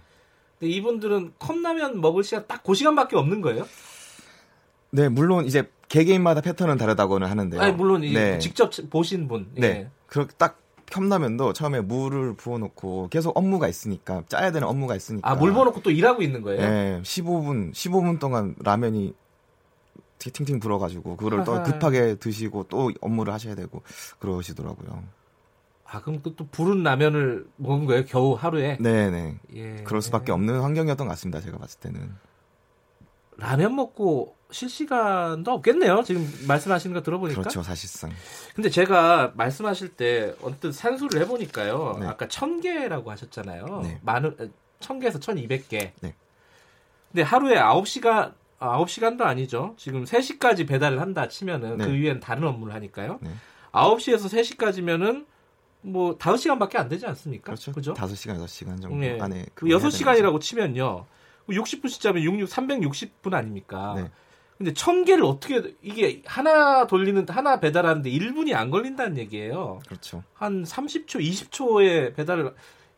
근데 0.59 0.71
이분들은 0.71 1.33
컵라면 1.39 1.99
먹을 1.99 2.23
시간 2.23 2.45
딱 2.45 2.61
그 2.63 2.75
시간밖에 2.75 3.15
없는 3.17 3.41
거예요? 3.41 3.65
네, 4.91 5.09
물론 5.09 5.45
이제 5.45 5.67
개개인마다 5.89 6.41
패턴은 6.41 6.77
다르다고는 6.77 7.27
하는데요. 7.27 7.59
아니 7.59 7.73
물론 7.73 8.03
이 8.03 8.13
네. 8.13 8.37
직접 8.37 8.69
보신 8.91 9.27
분. 9.27 9.49
예. 9.57 9.61
네. 9.61 9.89
그렇게 10.05 10.31
딱 10.37 10.59
컵라면도 10.91 11.53
처음에 11.53 11.81
물을 11.81 12.35
부어놓고 12.35 13.07
계속 13.09 13.35
업무가 13.35 13.67
있으니까 13.67 14.25
짜야 14.27 14.51
되는 14.51 14.67
업무가 14.67 14.95
있으니까. 14.95 15.27
아 15.27 15.33
물 15.33 15.53
부어놓고 15.53 15.81
또 15.81 15.89
일하고 15.89 16.21
있는 16.21 16.43
거예요? 16.43 16.61
네, 16.61 17.01
15분 17.01 17.71
15분 17.73 18.19
동안 18.19 18.53
라면이 18.59 19.15
팅팅 20.29 20.59
불어가지고 20.59 21.17
그거를 21.17 21.43
또. 21.43 21.63
급하게 21.63 22.15
드시고 22.15 22.65
또 22.69 22.91
업무를 23.01 23.33
하셔야 23.33 23.55
되고 23.55 23.81
그러시더라고요. 24.19 25.03
아 25.85 26.01
그럼 26.01 26.21
또 26.23 26.33
부른 26.35 26.83
라면을 26.83 27.45
먹은 27.57 27.85
거예요 27.85 28.05
겨우 28.05 28.33
하루에? 28.33 28.77
네네. 28.79 29.39
예. 29.55 29.75
그럴 29.83 30.01
수밖에 30.01 30.31
없는 30.31 30.61
환경이었던 30.61 31.07
것 31.07 31.11
같습니다. 31.13 31.41
제가 31.41 31.57
봤을 31.57 31.79
때는. 31.79 32.13
라면 33.37 33.75
먹고 33.75 34.35
쉴 34.51 34.69
시간도 34.69 35.51
없겠네요. 35.51 36.03
지금 36.03 36.29
말씀하시는 36.47 36.93
거 36.93 37.01
들어보니까. 37.01 37.41
그렇죠, 37.41 37.63
사실상. 37.63 38.11
근데 38.53 38.69
제가 38.69 39.33
말씀하실 39.35 39.89
때 39.95 40.35
언뜻 40.41 40.73
산수를 40.73 41.21
해보니까요. 41.21 41.97
네. 41.99 42.07
아까 42.07 42.27
천 42.27 42.61
개라고 42.61 43.11
하셨잖아요. 43.11 43.81
네. 43.83 43.99
많은 44.03 44.51
천 44.79 44.99
개에서 44.99 45.19
천 45.19 45.37
이백 45.37 45.69
개. 45.69 45.93
네. 46.01 46.13
근데 47.11 47.23
하루에 47.23 47.57
아홉 47.57 47.87
시간 47.87 48.33
아홉 48.61 48.89
시간도 48.89 49.25
아니죠. 49.25 49.73
지금 49.77 50.03
3시까지 50.03 50.67
배달을 50.67 51.01
한다 51.01 51.27
치면은 51.27 51.77
네. 51.77 51.85
그 51.85 51.93
위엔 51.93 52.19
다른 52.19 52.43
업무를 52.43 52.73
하니까요. 52.75 53.19
네. 53.21 53.31
9시에서 53.71 54.29
3시까지면은 54.29 55.25
뭐 55.81 56.17
5시간밖에 56.17 56.77
안 56.77 56.87
되지 56.87 57.07
않습니까? 57.07 57.45
그렇죠. 57.45 57.71
그죠? 57.71 57.93
5시간, 57.93 58.37
6시간 58.45 58.81
정도 58.81 58.97
네. 58.97 59.19
안에. 59.19 59.45
그 59.55 59.65
그거 59.65 59.77
해야 59.77 59.77
6시간이라고 59.79 60.39
치면요. 60.39 61.05
60분씩 61.49 61.99
자면 61.99 62.23
66, 62.23 62.55
360분 62.55 63.33
아닙니까? 63.33 63.95
네. 63.97 64.11
근데 64.57 64.73
천 64.73 65.05
개를 65.05 65.23
어떻게 65.23 65.75
이게 65.81 66.21
하나 66.25 66.85
돌리는 66.85 67.27
하나 67.27 67.59
배달하는데 67.59 68.07
1분이 68.11 68.53
안 68.53 68.69
걸린다는 68.69 69.17
얘기예요. 69.17 69.79
그렇죠. 69.87 70.23
한 70.33 70.63
30초, 70.63 71.19
20초에 71.19 72.15
배달을 72.15 72.53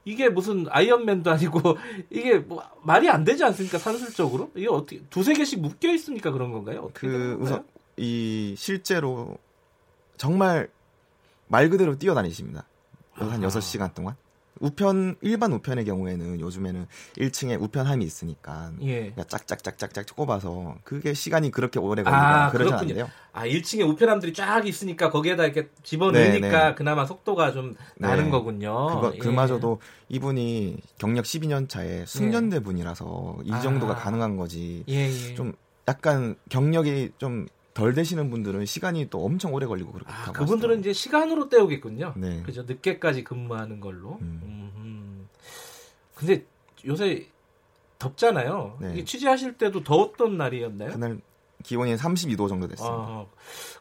이게 0.05 0.29
무슨 0.29 0.65
아이언맨도 0.69 1.31
아니고 1.31 1.77
이게 2.09 2.39
뭐 2.39 2.63
말이 2.81 3.09
안 3.09 3.23
되지 3.23 3.43
않습니까? 3.43 3.77
산술적으로? 3.77 4.51
이게 4.55 4.67
어떻게 4.67 5.01
두세 5.09 5.33
개씩 5.33 5.61
묶여 5.61 5.91
있으니까 5.91 6.31
그런 6.31 6.51
건가요? 6.51 6.91
그 6.93 7.37
우선? 7.39 7.65
이 7.95 8.55
실제로 8.57 9.37
정말 10.17 10.69
말 11.47 11.69
그대로 11.69 11.97
뛰어다니십니다. 11.97 12.65
한 13.13 13.43
아. 13.43 13.47
6시간 13.47 13.93
동안. 13.93 14.15
우편 14.59 15.15
일반 15.21 15.51
우편의 15.53 15.85
경우에는 15.85 16.39
요즘에는 16.39 16.87
1층에 17.17 17.61
우편함이 17.61 18.05
있으니까 18.05 18.71
예. 18.83 19.13
짝짝짝짝짝 19.27 20.05
꼽아서 20.15 20.75
그게 20.83 21.13
시간이 21.13 21.51
그렇게 21.51 21.79
오래 21.79 22.03
아, 22.05 22.49
그러지 22.49 22.69
그렇군요. 22.69 22.75
않는데요. 22.93 23.09
아, 23.33 23.45
1층에 23.45 23.87
우편함들이 23.87 24.33
쫙 24.33 24.65
있으니까 24.67 25.09
거기에다 25.09 25.45
이렇게 25.45 25.69
집어넣으니까 25.83 26.69
네, 26.69 26.75
그나마 26.75 27.05
속도가 27.05 27.51
좀 27.51 27.75
나는 27.97 28.25
네. 28.25 28.29
거군요. 28.31 28.87
그거 28.87 29.11
예. 29.15 29.17
그마저도 29.17 29.79
이분이 30.09 30.77
경력 30.97 31.25
12년 31.25 31.67
차에 31.67 32.05
숙련대 32.05 32.59
분이라서 32.61 33.39
이 33.43 33.51
아. 33.51 33.59
정도가 33.59 33.95
가능한 33.95 34.37
거지. 34.37 34.83
예, 34.87 35.09
예. 35.09 35.35
좀 35.35 35.53
약간 35.87 36.35
경력이 36.49 37.13
좀 37.17 37.47
덜 37.73 37.93
되시는 37.93 38.29
분들은 38.29 38.65
시간이 38.65 39.09
또 39.09 39.25
엄청 39.25 39.53
오래 39.53 39.65
걸리고 39.65 39.91
그렇다고 39.91 40.29
아, 40.29 40.31
그분들은 40.31 40.79
이제 40.79 40.93
시간으로 40.93 41.49
때우겠군요. 41.49 42.13
네. 42.17 42.43
그죠. 42.43 42.63
늦게까지 42.63 43.23
근무하는 43.23 43.79
걸로. 43.79 44.19
음. 44.21 44.71
음흠. 44.77 45.25
근데 46.15 46.45
요새 46.85 47.27
덥잖아요. 47.99 48.77
네. 48.79 49.03
취재하실 49.03 49.57
때도 49.57 49.83
더웠던 49.83 50.37
날이었나요? 50.37 50.91
그날 50.91 51.19
기온이 51.63 51.95
32도 51.95 52.49
정도 52.49 52.67
됐습니다. 52.67 52.95
아, 52.95 53.25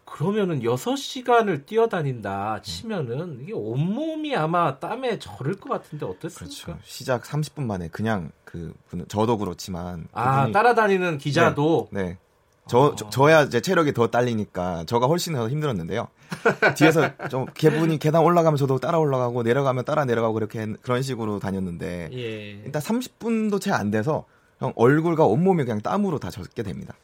그러면은 0.05 0.61
6시간을 0.61 1.67
뛰어다닌다 1.67 2.63
치면은 2.63 3.41
이게 3.43 3.53
온몸이 3.53 4.37
아마 4.37 4.79
땀에 4.79 5.19
절을 5.19 5.57
것 5.57 5.69
같은데 5.69 6.07
어땠습니까? 6.07 6.65
그렇죠. 6.65 6.79
시작 6.85 7.25
30분 7.25 7.63
만에 7.65 7.89
그냥 7.89 8.31
그 8.45 8.73
분은 8.89 9.09
저도 9.09 9.37
그렇지만 9.39 10.07
아, 10.13 10.51
따라다니는 10.53 11.19
기자도 11.19 11.89
네. 11.91 12.05
저, 12.05 12.11
아. 12.11 12.32
저 12.69 12.95
저 13.11 13.31
야 13.31 13.43
이제 13.43 13.61
체력이 13.61 13.93
더 13.93 14.07
딸리니까 14.07 14.85
저가 14.85 15.07
훨씬 15.07 15.35
더 15.35 15.49
힘들었는데요. 15.49 16.09
뒤에서 16.79 17.11
좀 17.29 17.45
개분이 17.55 17.99
계단 17.99 18.23
올라가면 18.23 18.57
저도 18.57 18.79
따라 18.79 18.99
올라가고 18.99 19.43
내려가면 19.43 19.85
따라 19.85 20.05
내려가고 20.05 20.35
그렇게 20.35 20.61
했- 20.61 20.83
그런 20.83 21.03
식으로 21.03 21.39
다녔는데 21.41 22.11
예. 22.13 22.51
일단 22.65 22.81
30분도 22.81 23.61
채 23.61 23.73
안 23.73 23.91
돼서 23.91 24.25
형 24.59 24.73
얼굴과 24.77 25.25
온몸이 25.27 25.65
그냥 25.65 25.81
땀으로 25.81 26.19
다 26.19 26.31
젖게 26.31 26.63
됩니다. 26.63 26.95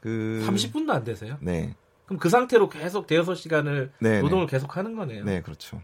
그 0.00 0.44
30분도 0.46 0.90
안 0.90 1.02
되세요? 1.02 1.36
네. 1.40 1.74
그럼 2.06 2.18
그 2.20 2.28
상태로 2.28 2.68
계속 2.68 3.06
대여섯 3.06 3.36
시간을 3.36 3.92
네, 4.00 4.20
노동을 4.20 4.46
계속 4.46 4.76
하는 4.76 4.96
거네요. 4.96 5.24
네, 5.24 5.40
그렇죠. 5.42 5.80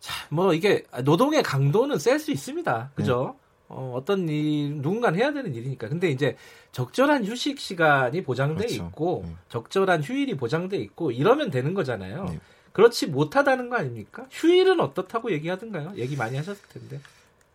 자, 0.00 0.12
뭐 0.30 0.52
이게 0.52 0.84
노동의 1.04 1.42
강도는 1.42 1.98
셀 1.98 2.18
수 2.18 2.30
있습니다. 2.32 2.78
네. 2.78 2.88
그죠? 2.94 3.36
어, 3.72 3.94
어떤 3.96 4.28
일, 4.28 4.76
누군가는 4.76 5.18
해야 5.18 5.32
되는 5.32 5.54
일이니까. 5.54 5.88
근데 5.88 6.10
이제 6.10 6.36
적절한 6.72 7.24
휴식 7.24 7.58
시간이 7.58 8.22
보장돼 8.22 8.66
그렇죠. 8.66 8.86
있고, 8.86 9.22
네. 9.26 9.34
적절한 9.48 10.02
휴일이 10.02 10.36
보장돼 10.36 10.76
있고, 10.78 11.10
이러면 11.10 11.50
되는 11.50 11.74
거잖아요. 11.74 12.24
네. 12.24 12.40
그렇지 12.72 13.06
못하다는 13.08 13.68
거 13.68 13.76
아닙니까? 13.76 14.26
휴일은 14.30 14.80
어떻다고 14.80 15.32
얘기하던가요? 15.32 15.92
얘기 15.96 16.16
많이 16.16 16.36
하셨을 16.36 16.62
텐데. 16.68 17.00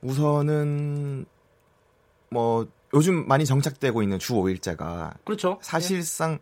우선은 0.02 1.26
뭐 2.30 2.68
요즘 2.94 3.28
많이 3.28 3.46
정착되고 3.46 4.04
있는 4.04 4.20
주 4.20 4.34
5일제가 4.34 5.16
그렇죠. 5.24 5.58
사실상 5.62 6.40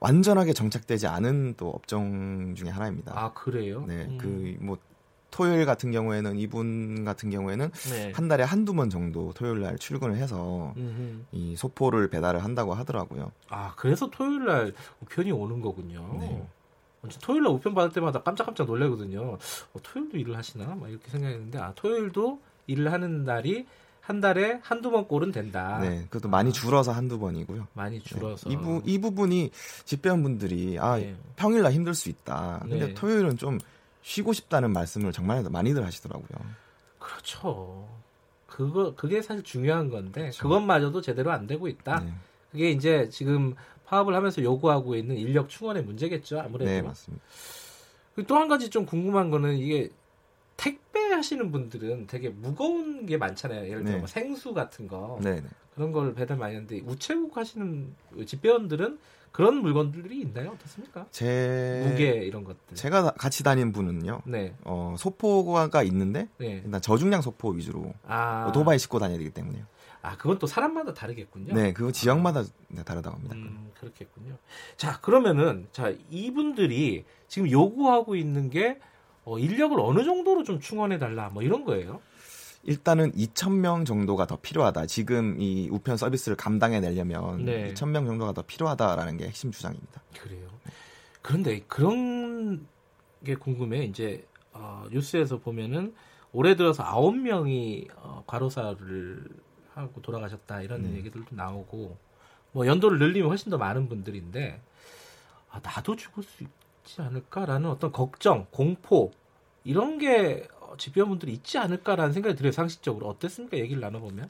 완전하게 0.00 0.52
정착되지 0.52 1.06
않은 1.06 1.54
또 1.56 1.68
업종 1.70 2.54
중에 2.54 2.70
하나입니다. 2.70 3.12
아, 3.14 3.32
그래요? 3.32 3.84
네, 3.86 4.06
음. 4.06 4.58
그뭐 4.58 4.78
토요일 5.30 5.66
같은 5.66 5.90
경우에는 5.90 6.38
이분 6.38 7.04
같은 7.04 7.30
경우에는 7.30 7.70
네. 7.90 8.12
한 8.14 8.28
달에 8.28 8.44
한두 8.44 8.74
번 8.74 8.90
정도 8.90 9.32
토요일 9.34 9.60
날 9.62 9.78
출근을 9.78 10.16
해서 10.16 10.72
음흠. 10.76 11.24
이 11.32 11.56
소포를 11.56 12.08
배달을 12.10 12.42
한다고 12.42 12.74
하더라고요. 12.74 13.30
아, 13.48 13.72
그래서 13.76 14.08
토요일 14.10 14.44
날 14.46 14.74
우편이 15.02 15.30
오는 15.32 15.60
거군요. 15.60 16.16
네. 16.20 16.46
저 17.08 17.18
토요일 17.20 17.44
날 17.44 17.52
우편 17.52 17.74
받을 17.74 17.92
때마다 17.92 18.22
깜짝깜짝 18.22 18.66
놀래거든요. 18.66 19.20
어, 19.22 19.82
토요일도 19.82 20.16
일을 20.18 20.36
하시나? 20.36 20.74
막 20.74 20.90
이렇게 20.90 21.08
생각했는데, 21.10 21.58
아, 21.58 21.72
토요일도 21.76 22.40
일을 22.66 22.92
하는 22.92 23.24
날이 23.24 23.66
한 24.00 24.22
달에 24.22 24.58
한두 24.62 24.90
번 24.90 25.06
꼴은 25.06 25.32
된다. 25.32 25.78
네, 25.82 26.06
그것도 26.08 26.30
많이 26.30 26.50
줄어서 26.50 26.92
한두 26.92 27.18
번이고요. 27.18 27.68
많이 27.74 27.98
네, 27.98 28.04
줄어서. 28.04 28.48
이, 28.48 28.56
부, 28.56 28.82
이 28.86 28.98
부분이 28.98 29.50
집배원분들이 29.84 30.78
아 30.78 30.96
네. 30.96 31.14
평일날 31.36 31.72
힘들 31.72 31.92
수 31.92 32.08
있다. 32.08 32.60
근데 32.62 32.86
네. 32.86 32.94
토요일은 32.94 33.36
좀 33.36 33.58
쉬고 34.08 34.32
싶다는 34.32 34.72
말씀을 34.72 35.12
정말 35.12 35.42
많이들 35.42 35.84
하시더라고요. 35.84 36.28
그렇죠. 36.98 37.86
그거, 38.46 38.94
그게 38.94 39.20
사실 39.20 39.44
중요한 39.44 39.90
건데, 39.90 40.22
그렇죠. 40.22 40.42
그것마저도 40.44 41.02
제대로 41.02 41.30
안 41.30 41.46
되고 41.46 41.68
있다. 41.68 42.00
네, 42.00 42.14
그게 42.50 42.70
이제 42.70 43.10
지금 43.10 43.54
파업을 43.84 44.14
하면서 44.14 44.42
요구하고 44.42 44.96
있는 44.96 45.18
인력 45.18 45.50
충원의 45.50 45.84
문제겠죠, 45.84 46.40
아무래도. 46.40 46.70
네 46.70 46.80
맞습니다. 46.80 47.22
또 48.26 48.34
한 48.36 48.48
가지 48.48 48.70
좀 48.70 48.86
궁금한 48.86 49.30
거는 49.30 49.58
이게 49.58 49.90
택배 50.56 51.12
하시는 51.12 51.52
분들은 51.52 52.06
되게 52.06 52.30
무거운 52.30 53.04
게 53.04 53.18
많잖아요. 53.18 53.68
예를 53.68 53.82
들어 53.82 53.92
네. 53.92 53.98
뭐 53.98 54.06
생수 54.06 54.54
같은 54.54 54.88
거 54.88 55.18
네, 55.22 55.42
네. 55.42 55.48
그런 55.74 55.92
걸 55.92 56.14
배달 56.14 56.38
많이 56.38 56.54
하는데 56.54 56.80
우체국 56.86 57.36
하시는 57.36 57.94
집배원들은 58.24 58.98
그런 59.32 59.56
물건들이 59.56 60.20
있나요? 60.20 60.50
어떻습니까? 60.50 61.06
제 61.10 61.84
무게 61.88 62.10
이런 62.24 62.44
것들. 62.44 62.74
제가 62.76 63.02
다- 63.02 63.10
같이 63.18 63.42
다닌 63.44 63.72
분은요. 63.72 64.22
네. 64.26 64.54
어, 64.64 64.94
소포가 64.98 65.82
있는데 65.84 66.28
네. 66.38 66.62
일단 66.64 66.80
저중량 66.80 67.20
소포 67.22 67.50
위주로 67.50 67.92
아, 68.06 68.46
오토바이 68.48 68.78
싣고 68.78 68.98
다녀야 68.98 69.18
되기 69.18 69.30
때문에요. 69.30 69.64
아, 70.02 70.16
그건 70.16 70.38
또 70.38 70.46
사람마다 70.46 70.94
다르겠군요. 70.94 71.54
네, 71.54 71.72
그거 71.72 71.90
지역마다 71.92 72.44
네, 72.68 72.82
다르다고 72.84 73.16
합니다. 73.16 73.34
음, 73.34 73.70
그렇겠군요. 73.80 74.36
자, 74.76 75.00
그러면은 75.00 75.66
자, 75.72 75.92
이분들이 76.10 77.04
지금 77.26 77.50
요구하고 77.50 78.14
있는 78.16 78.48
게 78.50 78.78
어, 79.24 79.38
인력을 79.38 79.78
어느 79.80 80.04
정도로 80.04 80.44
좀 80.44 80.60
충원해 80.60 80.98
달라 80.98 81.28
뭐 81.30 81.42
이런 81.42 81.64
거예요. 81.64 82.00
일단은 82.64 83.12
2,000명 83.12 83.86
정도가 83.86 84.26
더 84.26 84.36
필요하다. 84.36 84.86
지금 84.86 85.40
이 85.40 85.68
우편 85.70 85.96
서비스를 85.96 86.36
감당해 86.36 86.80
내려면 86.80 87.44
네. 87.44 87.72
2,000명 87.72 88.06
정도가 88.06 88.32
더 88.32 88.42
필요하다라는 88.42 89.16
게 89.16 89.26
핵심 89.26 89.50
주장입니다. 89.50 90.02
그래요. 90.20 90.48
그런데 91.22 91.60
그런 91.68 92.66
게 93.24 93.34
궁금해. 93.34 93.84
이제 93.84 94.26
어, 94.52 94.84
뉴스에서 94.90 95.38
보면은 95.38 95.94
올해 96.32 96.56
들어서 96.56 96.82
아홉 96.82 97.16
명이 97.16 97.88
어, 97.96 98.24
과로사를 98.26 99.24
하고 99.74 100.02
돌아가셨다 100.02 100.62
이런 100.62 100.84
음. 100.84 100.96
얘기들도 100.96 101.34
나오고 101.34 101.96
뭐 102.52 102.66
연도를 102.66 102.98
늘리면 102.98 103.30
훨씬 103.30 103.50
더 103.50 103.58
많은 103.58 103.88
분들인데 103.88 104.60
아, 105.50 105.60
나도 105.62 105.96
죽을 105.96 106.22
수 106.22 106.44
있지 106.44 107.00
않을까라는 107.00 107.70
어떤 107.70 107.92
걱정, 107.92 108.46
공포 108.50 109.12
이런 109.64 109.98
게 109.98 110.48
어, 110.57 110.57
집배원분들이 110.76 111.32
있지 111.32 111.58
않을까라는 111.58 112.12
생각이 112.12 112.36
들어요. 112.36 112.52
상식적으로 112.52 113.08
어땠습니까? 113.08 113.56
얘기를 113.56 113.80
나눠보면. 113.80 114.28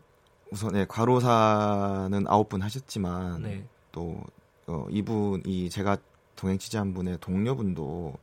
우선 0.50 0.72
네, 0.72 0.86
과로사는 0.86 2.24
아홉 2.26 2.48
분 2.48 2.62
하셨지만 2.62 3.42
네. 3.42 3.64
또 3.92 4.22
어, 4.66 4.86
이분이 4.90 5.70
제가 5.70 5.98
동행 6.36 6.58
취재한 6.58 6.94
분의 6.94 7.18
동료분도 7.20 8.14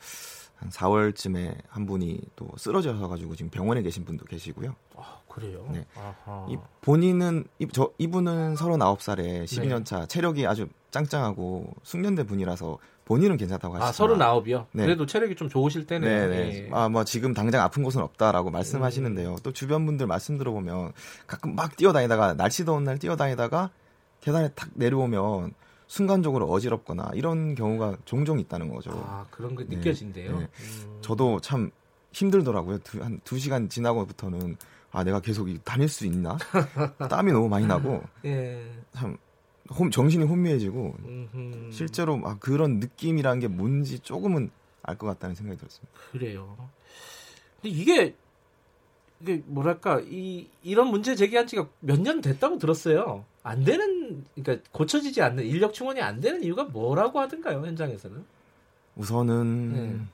한 0.55 0.69
4월쯤에 0.69 1.57
한 1.67 1.85
분이 1.85 2.19
또 2.35 2.47
쓰러져서 2.57 3.07
가지고 3.07 3.35
지금 3.35 3.51
병원에 3.51 3.81
계신 3.81 4.05
분도 4.05 4.25
계시고요. 4.25 4.75
아, 4.95 5.19
그래요. 5.35 5.67
네. 5.69 5.85
아하. 5.97 6.45
이 6.49 6.57
본인은 6.79 7.43
이, 7.59 7.67
저 7.73 7.91
이분은 7.97 8.55
39살에 8.55 9.17
네. 9.17 9.43
12년 9.43 9.83
차 9.83 10.05
체력이 10.05 10.47
아주 10.47 10.67
짱짱하고 10.91 11.73
숙련대 11.83 12.23
분이라서 12.23 12.77
본인은 13.03 13.35
괜찮다고 13.35 13.75
아, 13.75 13.81
하시지만 13.81 13.93
서른 13.93 14.21
아홉이요. 14.21 14.67
네. 14.71 14.83
그래도 14.83 15.05
체력이 15.05 15.35
좀 15.35 15.49
좋으실 15.49 15.87
때네요. 15.87 16.29
네네. 16.29 16.67
예. 16.67 16.69
아, 16.71 16.87
뭐 16.87 17.03
지금 17.03 17.33
당장 17.33 17.61
아픈 17.61 17.83
곳은 17.83 18.01
없다라고 18.01 18.49
음. 18.49 18.53
말씀하시는데요. 18.53 19.35
또 19.43 19.51
주변 19.51 19.85
분들 19.85 20.07
말씀 20.07 20.37
들어보면 20.37 20.93
가끔 21.27 21.53
막 21.53 21.75
뛰어다니다가 21.75 22.35
날씨 22.35 22.63
더운 22.63 22.85
날 22.85 22.97
뛰어다니다가 22.97 23.71
계단에 24.21 24.49
탁 24.55 24.69
내려오면 24.73 25.53
순간적으로 25.87 26.45
어지럽거나 26.47 27.11
이런 27.13 27.55
경우가 27.55 27.97
종종 28.05 28.39
있다는 28.39 28.69
거죠. 28.69 28.91
아, 29.05 29.25
그런 29.29 29.57
게 29.57 29.65
네. 29.67 29.75
느껴진대요. 29.75 30.39
네. 30.39 30.47
음. 30.47 30.97
저도 31.01 31.41
참 31.41 31.71
힘들더라고요. 32.13 32.77
두, 32.79 33.03
한두 33.03 33.37
시간 33.37 33.67
지나고부터는 33.67 34.55
아 34.95 35.03
내가 35.03 35.19
계속 35.19 35.49
이- 35.49 35.59
다닐 35.63 35.87
수 35.89 36.05
있나? 36.05 36.37
땀이 37.09 37.31
너무 37.31 37.49
많이 37.49 37.65
나고 37.67 38.01
예. 38.25 38.63
참 38.93 39.17
혼- 39.69 39.91
정신이 39.91 40.23
혼미해지고 40.23 40.95
음흠. 41.05 41.69
실제로 41.71 42.17
막 42.17 42.39
그런 42.39 42.79
느낌이라는 42.79 43.39
게 43.41 43.47
뭔지 43.47 43.99
조금은 43.99 44.49
알 44.83 44.97
것 44.97 45.07
같다는 45.07 45.35
생각이 45.35 45.57
들었습니다. 45.59 45.91
그래요. 46.11 46.55
근데 47.61 47.75
이게 47.75 48.15
이게 49.21 49.41
뭐랄까 49.47 49.99
이 50.05 50.47
이런 50.61 50.89
문제 50.89 51.15
제기한 51.15 51.47
지가 51.47 51.67
몇 51.79 51.99
년 51.99 52.21
됐다고 52.21 52.57
들었어요. 52.59 53.25
안 53.43 53.63
되는 53.63 54.23
그러니까 54.35 54.67
고쳐지지 54.71 55.21
않는 55.21 55.43
인력 55.45 55.73
충원이 55.73 56.01
안 56.01 56.19
되는 56.21 56.43
이유가 56.43 56.63
뭐라고 56.65 57.19
하던가요 57.19 57.65
현장에서는? 57.65 58.23
우선은 58.95 59.73
네. 59.73 60.05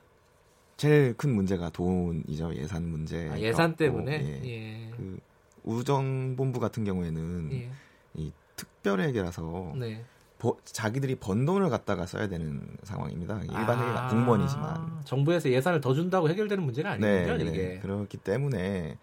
제일 0.76 1.14
큰 1.16 1.34
문제가 1.34 1.70
돈이죠 1.70 2.54
예산 2.56 2.88
문제. 2.88 3.28
아, 3.30 3.38
예산 3.38 3.76
때문에. 3.76 4.12
예. 4.44 4.48
예. 4.48 4.90
그 4.96 5.18
우정본부 5.64 6.58
같은 6.60 6.84
경우에는 6.84 7.50
예. 7.52 7.70
이 8.14 8.32
특별회계라서 8.56 9.74
네. 9.76 10.04
버- 10.38 10.56
자기들이 10.64 11.14
번 11.16 11.46
돈을 11.46 11.68
갖다가 11.70 12.04
써야 12.06 12.26
되는 12.26 12.60
상황입니다. 12.82 13.40
일반 13.44 13.78
회계가 13.78 14.06
아, 14.06 14.08
공무원이지만. 14.08 15.02
정부에서 15.04 15.50
예산을 15.50 15.80
더 15.80 15.94
준다고 15.94 16.28
해결되는 16.28 16.64
문제가 16.64 16.90
아니군요 16.92 17.36
네, 17.36 17.44
이게. 17.44 17.52
네. 17.74 17.78
그렇기 17.78 18.16
때문에 18.18 18.98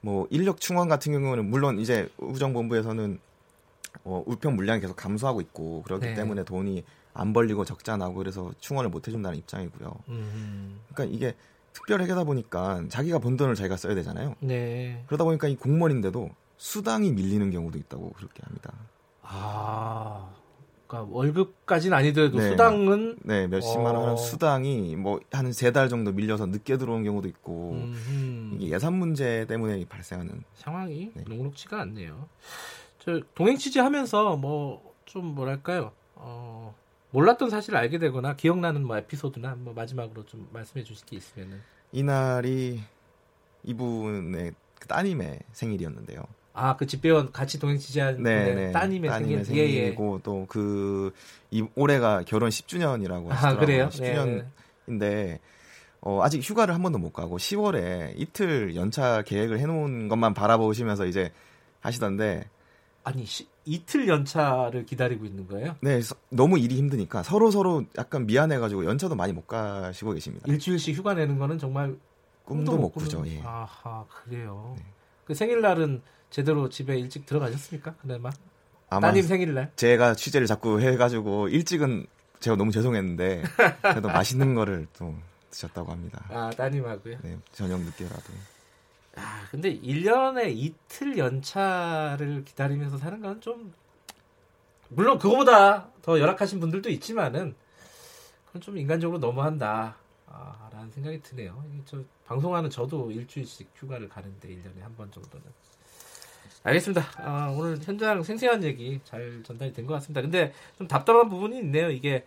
뭐 0.00 0.26
인력 0.30 0.60
충원 0.60 0.88
같은 0.88 1.12
경우는 1.12 1.44
물론 1.48 1.78
이제 1.78 2.08
우정본부에서는 2.18 3.20
어, 4.04 4.24
우편 4.26 4.56
물량이 4.56 4.80
계속 4.80 4.96
감소하고 4.96 5.40
있고 5.42 5.82
그렇기 5.82 6.06
네. 6.06 6.14
때문에 6.14 6.42
돈이 6.44 6.82
안 7.14 7.32
벌리고 7.32 7.64
적자 7.64 7.96
나고 7.96 8.14
그래서 8.14 8.52
충원을 8.58 8.90
못 8.90 9.06
해준다는 9.06 9.38
입장이고요. 9.38 9.94
음. 10.08 10.80
그러니까 10.92 11.14
이게 11.16 11.34
특별 11.72 12.00
회계다 12.02 12.24
보니까 12.24 12.84
자기가 12.88 13.18
번 13.18 13.36
돈을 13.36 13.54
자기가 13.54 13.76
써야 13.76 13.94
되잖아요. 13.94 14.34
네. 14.40 15.02
그러다 15.06 15.24
보니까 15.24 15.48
이 15.48 15.56
공무원인데도 15.56 16.30
수당이 16.56 17.12
밀리는 17.12 17.50
경우도 17.50 17.78
있다고 17.78 18.12
그렇게 18.12 18.42
합니다. 18.44 18.72
아. 19.22 20.28
그러니까 20.86 21.10
월급까지는 21.14 21.96
아니더라도 21.96 22.38
네. 22.38 22.50
수당은 22.50 23.18
네, 23.22 23.46
몇십만 23.46 23.94
원 23.94 24.10
어. 24.10 24.16
수당이 24.16 24.94
뭐 24.96 25.20
한 25.32 25.46
세 25.52 25.70
달 25.72 25.88
정도 25.88 26.12
밀려서 26.12 26.44
늦게 26.46 26.76
들어오는 26.76 27.02
경우도 27.04 27.28
있고 27.28 27.72
음흠. 27.72 28.56
이게 28.60 28.74
예산 28.74 28.92
문제 28.94 29.46
때문에 29.48 29.82
발생하는 29.86 30.44
상황이 30.54 31.10
네. 31.14 31.24
녹록지가 31.26 31.80
않네요. 31.80 32.28
저 32.98 33.20
동행 33.34 33.56
취재하면서 33.56 34.36
뭐 34.36 34.92
좀 35.06 35.26
뭐랄까요? 35.34 35.92
어, 36.14 36.74
몰랐던 37.12 37.50
사실을 37.50 37.78
알게 37.78 37.98
되거나 37.98 38.34
기억나는 38.36 38.84
뭐 38.84 38.96
에피소드나 38.96 39.54
뭐 39.58 39.72
마지막으로 39.72 40.26
좀 40.26 40.48
말씀해 40.52 40.84
주실 40.84 41.06
게 41.06 41.16
있으면은 41.16 41.60
이날이 41.92 42.80
이분의 43.62 44.52
그 44.80 44.88
따님의 44.88 45.40
생일이었는데요. 45.52 46.22
아 46.54 46.76
그 46.76 46.86
집배원 46.86 47.32
같이 47.32 47.58
동행 47.58 47.78
취재한 47.78 48.22
네, 48.22 48.54
네. 48.54 48.72
따님의, 48.72 49.10
따님의 49.10 49.44
생일 49.44 49.62
예, 49.62 49.70
예. 49.70 49.74
생일이고 49.84 50.20
또그이 50.22 51.62
올해가 51.74 52.22
결혼 52.26 52.50
10주년이라고 52.50 53.30
아 53.30 53.34
하시더라고요. 53.34 53.60
그래요? 53.60 53.88
10주년인데 53.88 54.98
네. 54.98 55.40
어, 56.00 56.20
아직 56.22 56.42
휴가를 56.42 56.74
한 56.74 56.82
번도 56.82 56.98
못 56.98 57.12
가고 57.12 57.38
10월에 57.38 58.14
이틀 58.16 58.74
연차 58.74 59.22
계획을 59.22 59.60
해놓은 59.60 60.08
것만 60.08 60.34
바라보시면서 60.34 61.06
이제 61.06 61.30
하시던데 61.80 62.48
아니 63.04 63.24
시, 63.24 63.46
이틀 63.64 64.08
연차를 64.08 64.84
기다리고 64.86 65.24
있는 65.24 65.46
거예요? 65.46 65.76
네 65.80 66.00
서- 66.00 66.16
너무 66.30 66.58
일이 66.58 66.76
힘드니까 66.76 67.22
서로 67.22 67.50
서로 67.50 67.84
약간 67.96 68.26
미안해가지고 68.26 68.84
연차도 68.84 69.14
많이 69.14 69.32
못 69.32 69.46
가시고 69.46 70.12
계십니다. 70.12 70.44
일주일씩 70.48 70.96
휴가 70.96 71.14
내는 71.14 71.38
거는 71.38 71.58
정말 71.58 71.96
꿈도 72.44 72.76
못 72.76 72.90
꾸죠. 72.90 73.22
예. 73.26 73.40
아하 73.44 74.04
그래요. 74.08 74.74
네. 74.76 74.84
그 75.24 75.34
생일날은 75.34 76.02
제대로 76.30 76.68
집에 76.68 76.98
일찍 76.98 77.24
들어가셨습니까? 77.26 77.94
그나마 78.00 78.30
아마 78.90 79.08
따님 79.08 79.22
생일날. 79.22 79.70
제가 79.76 80.14
취재를 80.14 80.46
자꾸 80.46 80.80
해가지고 80.80 81.48
일찍은 81.48 82.06
제가 82.40 82.56
너무 82.56 82.72
죄송했는데 82.72 83.42
그래도 83.82 84.08
맛있는 84.08 84.54
거를 84.54 84.86
또 84.98 85.14
드셨다고 85.50 85.92
합니다. 85.92 86.24
아 86.30 86.50
따님하고요. 86.56 87.18
네, 87.22 87.38
저녁 87.52 87.80
늦게라도. 87.80 88.32
아, 89.16 89.46
근데 89.50 89.78
1년에 89.80 90.50
이틀 90.56 91.18
연차를 91.18 92.44
기다리면서 92.44 92.96
사는 92.96 93.20
건 93.20 93.40
좀, 93.40 93.72
물론 94.88 95.18
그거보다 95.18 95.88
더 96.02 96.18
열악하신 96.18 96.60
분들도 96.60 96.88
있지만은, 96.90 97.54
그건 98.46 98.62
좀 98.62 98.78
인간적으로 98.78 99.18
너무한다. 99.18 99.96
아, 100.26 100.70
라는 100.72 100.90
생각이 100.90 101.20
드네요. 101.22 101.62
저, 101.84 101.98
방송하는 102.26 102.70
저도 102.70 103.10
일주일씩 103.10 103.70
휴가를 103.76 104.08
가는데, 104.08 104.48
1년에 104.48 104.80
한 104.80 104.94
번 104.96 105.10
정도는. 105.10 105.44
알겠습니다. 106.64 107.02
아, 107.18 107.48
오늘 107.56 107.76
현장 107.82 108.22
생생한 108.22 108.62
얘기 108.64 109.00
잘 109.04 109.42
전달이 109.42 109.72
된 109.72 109.86
것 109.86 109.94
같습니다. 109.94 110.22
근데 110.22 110.52
좀 110.78 110.86
답답한 110.88 111.28
부분이 111.28 111.58
있네요. 111.58 111.90
이게, 111.90 112.24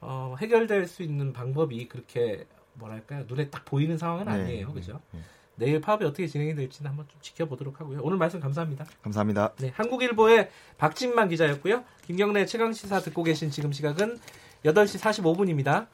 어, 0.00 0.34
해결될 0.40 0.86
수 0.88 1.02
있는 1.02 1.32
방법이 1.32 1.88
그렇게, 1.88 2.46
뭐랄까요. 2.74 3.24
눈에 3.28 3.48
딱 3.50 3.64
보이는 3.64 3.96
상황은 3.96 4.26
네, 4.26 4.30
아니에요. 4.32 4.68
네, 4.68 4.74
그죠? 4.74 5.00
네. 5.12 5.20
내일 5.58 5.80
파업이 5.80 6.04
어떻게 6.04 6.26
진행이 6.26 6.54
될지는 6.54 6.90
한번 6.90 7.06
좀 7.08 7.20
지켜보도록 7.20 7.80
하고요. 7.80 8.00
오늘 8.02 8.16
말씀 8.16 8.40
감사합니다. 8.40 8.86
감사합니다. 9.02 9.52
네, 9.58 9.72
한국일보의 9.74 10.50
박진만 10.78 11.28
기자였고요. 11.28 11.84
김경래 12.06 12.46
최강 12.46 12.72
시사 12.72 13.00
듣고 13.00 13.24
계신 13.24 13.50
지금 13.50 13.72
시각은 13.72 14.18
8시 14.64 15.00
45분입니다. 15.00 15.86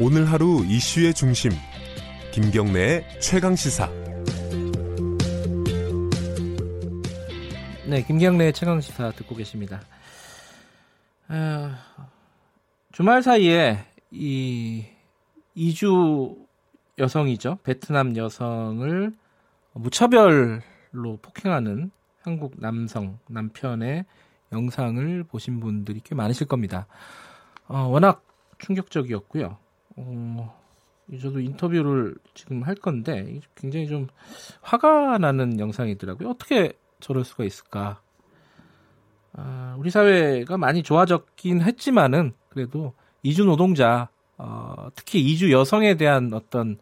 오늘 0.00 0.28
하루 0.28 0.64
이슈의 0.66 1.14
중심 1.14 1.52
김경래의 2.32 3.20
최강 3.20 3.54
시사 3.54 3.88
네, 7.86 8.02
김경래 8.04 8.50
최강 8.52 8.80
시사 8.80 9.12
듣고 9.12 9.36
계십니다. 9.36 9.80
아, 11.28 11.78
주말 12.92 13.22
사이에 13.22 13.78
이 14.10 14.84
이주 15.54 16.36
여성이죠. 16.98 17.58
베트남 17.62 18.14
여성을 18.18 19.14
무차별로 19.72 21.16
폭행하는 21.22 21.90
한국 22.20 22.52
남성 22.58 23.18
남편의 23.28 24.04
영상을 24.52 25.24
보신 25.24 25.58
분들이 25.60 26.02
꽤 26.04 26.14
많으실 26.14 26.46
겁니다. 26.46 26.86
어, 27.66 27.78
워낙 27.84 28.26
충격적이었고요. 28.58 29.56
어, 29.96 30.60
저도 31.18 31.40
인터뷰를 31.40 32.14
지금 32.34 32.62
할 32.62 32.74
건데 32.74 33.40
굉장히 33.54 33.88
좀 33.88 34.06
화가 34.60 35.16
나는 35.16 35.58
영상이더라고요. 35.58 36.28
어떻게 36.28 36.74
저럴 37.00 37.24
수가 37.24 37.44
있을까? 37.44 38.02
아, 39.32 39.76
우리 39.78 39.88
사회가 39.88 40.58
많이 40.58 40.82
좋아졌긴 40.82 41.62
했지만은 41.62 42.34
그래도 42.52 42.92
이주 43.22 43.44
노동자, 43.44 44.08
어, 44.36 44.88
특히 44.94 45.20
이주 45.20 45.52
여성에 45.52 45.96
대한 45.96 46.32
어떤 46.34 46.78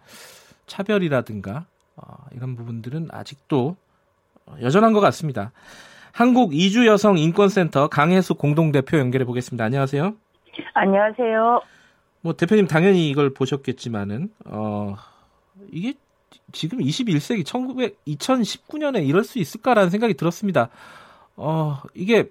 차별이라든가 0.67 1.67
어, 1.97 2.03
이런 2.33 2.57
부분들은 2.57 3.09
아직도 3.13 3.77
여전한 4.61 4.93
것 4.93 5.01
같습니다. 5.01 5.53
한국 6.13 6.55
이주 6.55 6.87
여성 6.87 7.19
인권센터 7.19 7.89
강혜수 7.89 8.35
공동대표 8.35 8.99
연결해 8.99 9.25
보겠습니다. 9.25 9.65
안녕하세요. 9.65 10.15
안녕하세요. 10.75 11.63
뭐 12.23 12.33
대표님 12.35 12.67
당연히 12.67 13.09
이걸 13.09 13.33
보셨겠지만은 13.33 14.31
어 14.47 14.97
이게 15.71 15.95
지금 16.53 16.79
21세기 16.79 17.47
1900 17.47 18.05
2019년에 18.07 19.07
이럴 19.07 19.23
수 19.23 19.39
있을까라는 19.39 19.91
생각이 19.91 20.15
들었습니다. 20.15 20.69
어 21.37 21.79
이게 21.95 22.29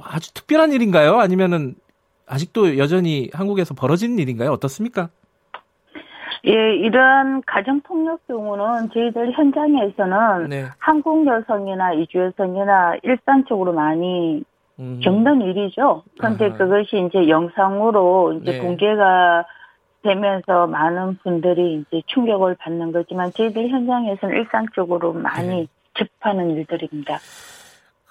아주 0.00 0.32
특별한 0.32 0.72
일인가요? 0.72 1.18
아니면은 1.18 1.74
아직도 2.32 2.78
여전히 2.78 3.28
한국에서 3.34 3.74
벌어지는 3.74 4.18
일인가요? 4.18 4.52
어떻습니까? 4.52 5.10
예, 6.46 6.74
이런 6.76 7.42
가정폭력 7.46 8.26
경우는 8.26 8.90
저희들 8.92 9.32
현장에서는 9.32 10.48
네. 10.48 10.64
한국 10.78 11.26
여성이나 11.26 11.92
이주 11.92 12.18
여성이나 12.18 12.96
일상적으로 13.02 13.72
많이 13.72 14.42
음. 14.80 15.00
겪는 15.04 15.42
일이죠. 15.42 16.02
그런데 16.18 16.46
아하. 16.46 16.56
그것이 16.56 17.06
이제 17.06 17.28
영상으로 17.28 18.40
이제 18.40 18.52
네. 18.52 18.58
공개가 18.58 19.44
되면서 20.02 20.66
많은 20.66 21.18
분들이 21.22 21.84
이제 21.86 22.02
충격을 22.06 22.56
받는 22.56 22.90
거지만 22.90 23.30
저희들 23.32 23.68
현장에서는 23.68 24.36
일상적으로 24.36 25.12
많이 25.12 25.48
네. 25.48 25.66
접하는 25.94 26.50
일들입니다. 26.56 27.18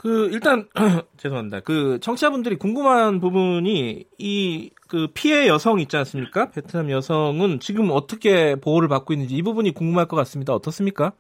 그 0.02 0.30
일단 0.32 0.68
죄송합니다. 1.18 1.60
그 1.62 2.00
청취자분들이 2.02 2.58
궁금한 2.58 3.20
부분이 3.20 4.06
이 4.18 4.72
그 4.92 5.08
피해 5.14 5.48
여성 5.48 5.80
있지 5.80 5.96
않습니까? 5.96 6.50
베트남 6.52 6.92
여성은 6.92 7.62
지금 7.62 7.92
어떻게 7.92 8.56
보호를 8.58 8.90
받고 8.90 9.14
있는지 9.14 9.38
이 9.38 9.42
부분이 9.42 9.74
궁금할 9.74 10.06
것 10.06 10.18
같습니다. 10.18 10.54
어떻습니까? 10.54 11.14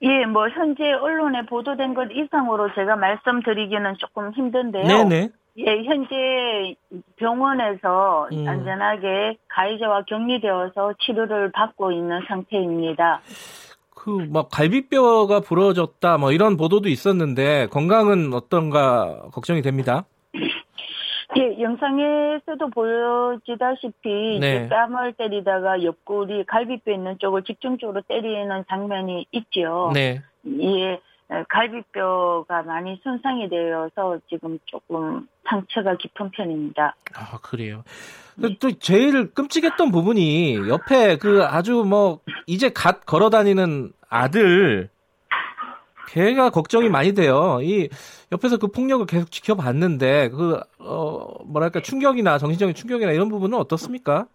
예, 0.00 0.24
뭐 0.24 0.48
현재 0.48 0.90
언론에 0.90 1.44
보도된 1.44 1.92
것 1.92 2.08
이상으로 2.10 2.72
제가 2.74 2.96
말씀드리기는 2.96 3.96
조금 3.98 4.32
힘든데요. 4.32 4.84
네네. 4.84 5.28
예, 5.58 5.82
현재 5.84 6.74
병원에서 7.16 8.26
음. 8.32 8.48
안전하게 8.48 9.36
가해자와 9.48 10.04
격리되어서 10.04 10.94
치료를 11.00 11.52
받고 11.52 11.92
있는 11.92 12.22
상태입니다. 12.26 13.20
그 14.04 14.10
막 14.28 14.50
갈비뼈가 14.50 15.40
부러졌다 15.40 16.18
뭐 16.18 16.32
이런 16.32 16.56
보도도 16.56 16.88
있었는데 16.88 17.68
건강은 17.68 18.34
어떤가 18.34 19.28
걱정이 19.32 19.62
됩니다. 19.62 20.04
예, 21.36 21.60
영상에서도 21.60 22.70
보여지다시피 22.70 24.38
네. 24.40 24.68
뺨을 24.68 25.14
때리다가 25.14 25.82
옆구리 25.82 26.44
갈비뼈 26.44 26.92
있는 26.92 27.18
쪽을 27.18 27.42
집중적으로 27.42 28.02
때리는 28.02 28.64
장면이 28.68 29.26
있죠. 29.32 29.90
네. 29.94 30.20
예, 30.60 31.00
갈비뼈가 31.48 32.62
많이 32.62 33.00
손상이 33.02 33.48
되어서 33.48 34.18
지금 34.28 34.58
조금 34.66 35.26
상처가 35.48 35.96
깊은 35.96 36.30
편입니다. 36.30 36.94
아, 37.16 37.38
그래요. 37.42 37.82
또 38.60 38.72
제일 38.78 39.32
끔찍했던 39.32 39.90
부분이 39.90 40.68
옆에 40.68 41.16
그 41.18 41.44
아주 41.44 41.84
뭐 41.86 42.20
이제 42.46 42.70
갓 42.70 43.06
걸어 43.06 43.30
다니는 43.30 43.92
아들 44.08 44.90
걔가 46.08 46.50
걱정이 46.50 46.88
많이 46.88 47.14
돼요. 47.14 47.58
이 47.62 47.88
옆에서 48.32 48.58
그 48.58 48.68
폭력을 48.68 49.04
계속 49.06 49.30
지켜봤는데 49.30 50.30
그 50.30 50.60
어 50.84 51.42
뭐랄까 51.46 51.80
충격이나 51.80 52.38
정신적인 52.38 52.74
충격이나 52.74 53.12
이런 53.12 53.28
부분은 53.28 53.58
어떻습니까? 53.58 54.26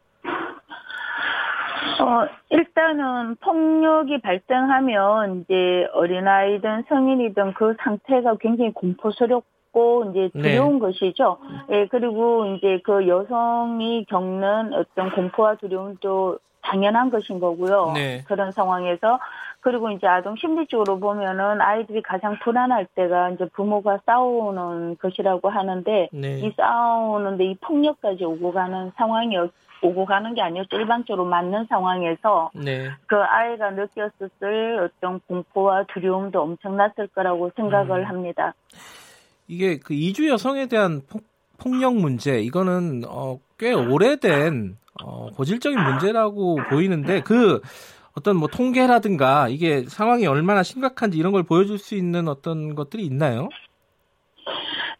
어, 2.02 2.26
일단은 2.50 3.36
폭력이 3.42 4.22
발생하면 4.22 5.42
이제 5.42 5.88
어린아이든 5.94 6.86
성인이든 6.88 7.54
그 7.54 7.76
상태가 7.84 8.36
굉장히 8.40 8.72
공포스럽고 8.74 9.46
무섭고 9.74 10.12
이제 10.12 10.30
네. 10.34 10.42
두려운 10.42 10.74
네. 10.74 10.80
것이죠. 10.80 11.38
예, 11.72 11.88
그리고 11.88 12.46
이제 12.46 12.80
그 12.84 13.08
여성이 13.08 14.06
겪는 14.06 14.74
어떤 14.74 15.12
공포와 15.12 15.56
두려움도 15.56 16.40
당연한 16.62 17.10
것인 17.10 17.40
거고요. 17.40 17.94
네. 17.94 18.24
그런 18.28 18.52
상황에서 18.52 19.20
그리고 19.62 19.90
이제 19.92 20.08
아동 20.08 20.36
심리적으로 20.36 21.00
보면은 21.00 21.62
아이들이 21.62 22.02
가장 22.02 22.38
불안할 22.40 22.86
때가 22.96 23.32
이제 23.32 23.46
부모가 23.54 24.00
싸우는 24.06 24.98
것이라고 24.98 25.50
하는데 25.50 26.10
네. 26.12 26.40
이 26.40 26.52
싸우는데 26.56 27.46
이 27.46 27.56
폭력까지 27.56 28.24
오고 28.24 28.54
가는 28.54 28.92
상황이 28.96 29.36
오고 29.82 30.06
가는 30.06 30.34
게 30.34 30.42
아니었죠. 30.42 30.76
일반적으로 30.76 31.26
맞는 31.26 31.68
상황에서 31.70 32.52
네. 32.54 32.90
그 33.08 33.16
아이가 33.16 33.72
느꼈을 33.72 34.30
어떤 34.82 35.22
공포와 35.22 35.86
두려움도 35.94 36.42
엄청났을 36.42 37.08
거라고 37.08 37.52
생각을 37.56 38.02
음. 38.02 38.06
합니다. 38.06 38.54
이게 39.50 39.80
그 39.80 39.94
이주 39.94 40.30
여성에 40.30 40.68
대한 40.68 41.02
폭, 41.10 41.24
폭력 41.58 41.96
문제 41.96 42.40
이거는 42.40 43.04
어, 43.10 43.40
꽤 43.58 43.74
오래된 43.74 44.78
어, 45.04 45.32
고질적인 45.32 45.78
문제라고 45.78 46.58
보이는데 46.70 47.22
그 47.22 47.60
어떤 48.16 48.38
뭐 48.38 48.48
통계라든가 48.48 49.50
이게 49.50 49.84
상황이 49.84 50.28
얼마나 50.28 50.62
심각한지 50.62 51.18
이런 51.18 51.32
걸 51.34 51.44
보여줄 51.44 51.80
수 51.80 51.96
있는 51.96 52.28
어떤 52.28 52.76
것들이 52.76 53.04
있나요? 53.04 53.50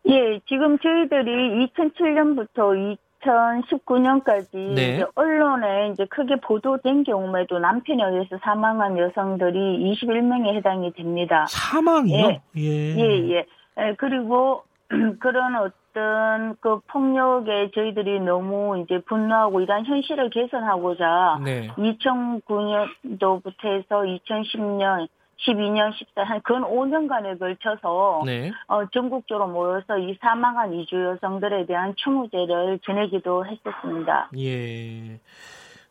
예, 0.10 0.40
지금 0.48 0.80
저희들이 0.80 1.68
2007년부터 1.68 2.98
2019년까지 3.22 4.58
네. 4.74 4.96
이제 4.96 5.06
언론에 5.14 5.92
이제 5.92 6.06
크게 6.06 6.38
보도된 6.38 7.04
경우에도 7.04 7.60
남편에 7.60 8.04
의해서 8.04 8.40
사망한 8.42 8.98
여성들이 8.98 9.94
21명에 9.94 10.56
해당이 10.56 10.94
됩니다. 10.94 11.46
사망이요? 11.50 12.28
예, 12.28 12.42
예. 12.58 12.96
예. 12.98 13.30
예. 13.32 13.46
예, 13.78 13.96
그리고 13.98 14.64
그런 15.20 15.56
어떤 15.56 16.56
그 16.60 16.80
폭력에 16.88 17.72
저희들이 17.74 18.22
너무 18.22 18.80
이제 18.80 19.00
분노하고 19.02 19.62
이러한 19.62 19.86
현실을 19.86 20.30
개선하고자 20.30 21.42
네. 21.44 21.68
2009년도부터 21.78 23.66
해서 23.66 24.02
2010년 24.02 25.08
12년, 25.46 25.94
14, 25.94 26.24
한근 26.24 26.62
5년간에 26.62 27.40
걸쳐서 27.40 28.24
네. 28.26 28.52
어, 28.68 28.86
전국적으로 28.90 29.48
모여서 29.48 29.98
이 29.98 30.18
사망한 30.22 30.74
이주 30.74 30.96
여성들에 30.96 31.66
대한 31.66 31.94
추모제를 31.96 32.80
지내기도 32.86 33.46
했었습니다. 33.46 34.30
예. 34.38 35.20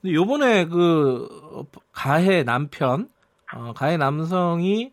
근데 0.01 0.15
요번에 0.15 0.67
그 0.67 1.65
가해 1.93 2.45
남편, 2.45 3.09
어, 3.55 3.73
가해 3.73 3.97
남성이 3.97 4.91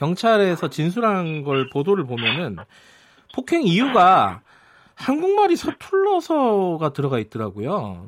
경찰에서 0.00 0.70
진술한 0.70 1.44
걸 1.44 1.68
보도를 1.68 2.04
보면은 2.06 2.56
폭행 3.34 3.62
이유가 3.64 4.40
한국말이 4.96 5.56
서툴러서가 5.56 6.94
들어가 6.94 7.18
있더라고요. 7.18 8.06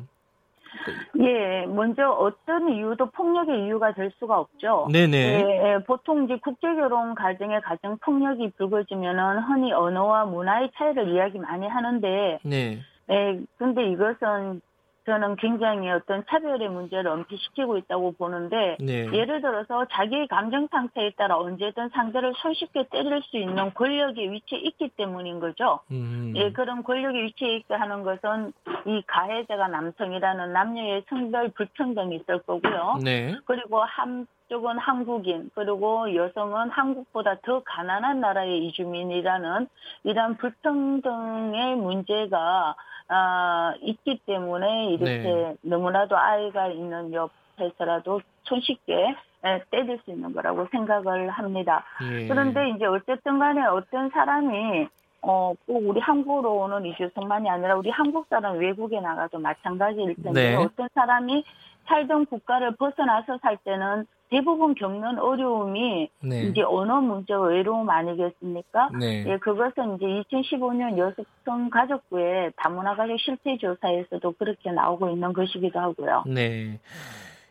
예, 1.21 1.67
먼저 1.67 2.11
어떤 2.11 2.73
이유도 2.75 3.11
폭력의 3.11 3.67
이유가 3.67 3.93
될 3.93 4.11
수가 4.19 4.39
없죠. 4.39 4.89
네네. 4.91 5.17
예, 5.19 5.75
예, 5.75 5.85
보통 5.85 6.25
이제 6.25 6.39
국제결혼 6.43 7.15
가정의 7.15 7.61
가정 7.61 7.99
폭력이 7.99 8.53
불거지면은 8.57 9.41
흔히 9.43 9.73
언어와 9.73 10.25
문화의 10.25 10.71
차이를 10.75 11.15
이야기 11.15 11.39
많이 11.39 11.69
하는데, 11.69 12.41
네. 12.43 12.81
예, 13.11 13.41
근데 13.59 13.91
이것은 13.91 14.63
저는 15.05 15.37
굉장히 15.37 15.91
어떤 15.91 16.25
차별의 16.29 16.69
문제를 16.69 17.11
엄폐시키고 17.11 17.77
있다고 17.79 18.13
보는데 18.13 18.77
네. 18.81 19.11
예를 19.13 19.41
들어서 19.41 19.85
자기의 19.91 20.29
감정 20.29 20.69
상태에 20.71 21.11
따라 21.17 21.37
언제든 21.39 21.89
상대를 21.91 22.35
손쉽게 22.37 22.89
때릴 22.91 23.21
수 23.23 23.37
있는 23.37 23.75
권력의 23.75 24.31
위치에 24.31 24.59
있기 24.59 24.91
때문인 24.97 25.41
거죠. 25.41 25.81
음. 25.91 26.33
예, 26.37 26.53
그런 26.53 26.85
권력의 26.85 27.25
위치에 27.25 27.57
있게 27.57 27.75
하는 27.75 28.05
것은 28.05 28.53
이 28.87 29.03
가해자가 29.07 29.69
남성이라는 29.69 30.53
남녀의 30.53 31.05
성별 31.09 31.49
불평등이 31.51 32.17
있을 32.17 32.39
거고요. 32.43 32.99
네. 33.03 33.35
그리고 33.45 33.83
한 33.83 34.27
쪽은 34.49 34.79
한국인 34.79 35.51
그리고 35.55 36.15
여성은 36.15 36.71
한국보다 36.71 37.37
더 37.43 37.63
가난한 37.65 38.21
나라의 38.21 38.67
이주민이라는 38.67 39.67
이러한 40.05 40.37
불평등의 40.37 41.77
문제가 41.77 42.77
어, 43.13 43.75
있기 43.83 44.21
때문에 44.25 44.91
이렇게 44.95 45.23
네. 45.23 45.57
너무나도 45.61 46.17
아이가 46.17 46.69
있는 46.69 47.13
옆에서라도 47.13 48.23
손쉽게 48.45 49.15
예, 49.45 49.63
때릴 49.71 50.01
수 50.05 50.11
있는 50.13 50.33
거라고 50.33 50.69
생각을 50.71 51.29
합니다. 51.29 51.85
예. 52.03 52.29
그런데 52.29 52.71
이제 52.71 52.87
어쨌든 52.87 53.39
간에 53.39 53.61
어떤 53.67 54.09
사람이 54.11 54.89
어, 55.23 55.53
꼭 55.67 55.89
우리 55.89 56.01
한국으로 56.01 56.57
오는 56.57 56.85
이주성만이 56.87 57.49
아니라 57.49 57.77
우리 57.77 57.91
한국 57.91 58.27
사람 58.29 58.59
외국에 58.59 59.01
나가도 59.01 59.39
마찬가지일 59.39 60.15
텐데 60.17 60.51
네. 60.51 60.57
어떤 60.57 60.89
사람이 60.95 61.45
살던 61.87 62.27
국가를 62.27 62.77
벗어나서 62.77 63.39
살 63.43 63.57
때는 63.59 64.07
대부분 64.33 64.75
겪는 64.75 65.19
어려움이 65.19 66.09
네. 66.23 66.43
이제 66.45 66.63
언어 66.63 67.03
문제 67.03 67.35
외로움 67.35 67.91
아니겠습니까? 67.91 68.89
네. 68.99 69.25
예, 69.29 69.37
그것은 69.37 69.97
이제 69.97 70.07
2015년 70.07 70.97
여성 70.97 71.69
가족부의 71.69 72.53
다문화 72.57 72.97
가족 72.97 73.21
실태 73.21 73.59
조사에서도 73.59 74.33
그렇게 74.39 74.73
나오고 74.73 75.11
있는 75.11 75.35
것이기도 75.35 75.79
하고요. 75.79 76.25
네. 76.27 76.81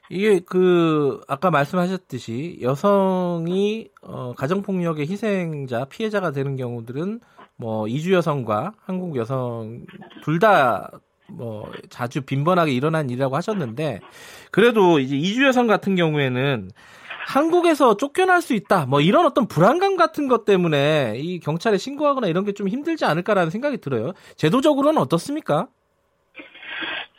이게 0.10 0.40
그 0.40 1.22
아까 1.28 1.52
말씀하셨듯이 1.52 2.58
여성이 2.64 3.90
어 4.02 4.34
가정 4.36 4.64
폭력의 4.64 5.08
희생자 5.08 5.86
피해자가 5.86 6.32
되는 6.32 6.58
경우들은 6.58 7.20
뭐 7.58 7.88
이주 7.88 8.12
여성과 8.12 8.74
한국 8.84 9.16
여성 9.16 9.86
둘 10.24 10.40
다 10.40 11.00
뭐 11.36 11.72
자주 11.90 12.22
빈번하게 12.22 12.72
일어난 12.72 13.10
일이라고 13.10 13.36
하셨는데 13.36 14.00
그래도 14.52 15.00
이제 15.00 15.16
이주 15.16 15.46
여성 15.46 15.68
같은 15.68 15.96
경우에는 15.96 16.70
한국에서 17.28 17.98
쫓겨날 17.98 18.42
수 18.42 18.54
있다. 18.54 18.86
뭐 18.88 19.00
이런 19.00 19.26
어떤 19.26 19.48
불안감 19.48 19.96
같은 19.96 20.28
것 20.28 20.44
때문에 20.46 21.14
이 21.18 21.40
경찰에 21.40 21.78
신고하거나 21.78 22.28
이런 22.28 22.46
게 22.46 22.52
좀 22.52 22.68
힘들지 22.68 23.06
않을까라는 23.06 23.50
생각이 23.50 23.78
들어요. 23.78 24.12
제도적으로는 24.36 25.02
어떻습니까? 25.02 25.68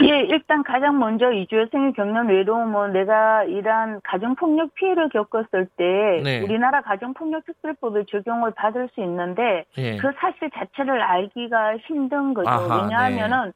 예, 0.03 0.21
일단 0.29 0.63
가장 0.65 0.99
먼저 0.99 1.31
이주 1.33 1.57
여성이 1.57 1.93
겪는 1.93 2.29
외로움은 2.29 2.93
내가 2.93 3.45
이러한 3.45 4.01
가정폭력 4.03 4.75
피해를 4.75 5.09
겪었을 5.11 5.69
때 5.77 6.21
네. 6.25 6.41
우리나라 6.41 6.81
가정폭력특별법의 6.83 8.07
적용을 8.11 8.51
받을 8.53 8.89
수 8.95 9.01
있는데 9.01 9.65
네. 9.77 9.97
그 9.99 10.11
사실 10.19 10.51
자체를 10.51 11.01
알기가 11.01 11.77
힘든 11.87 12.35
거죠. 12.35 12.49
아하, 12.51 12.83
왜냐하면은 12.83 13.47
네. 13.47 13.53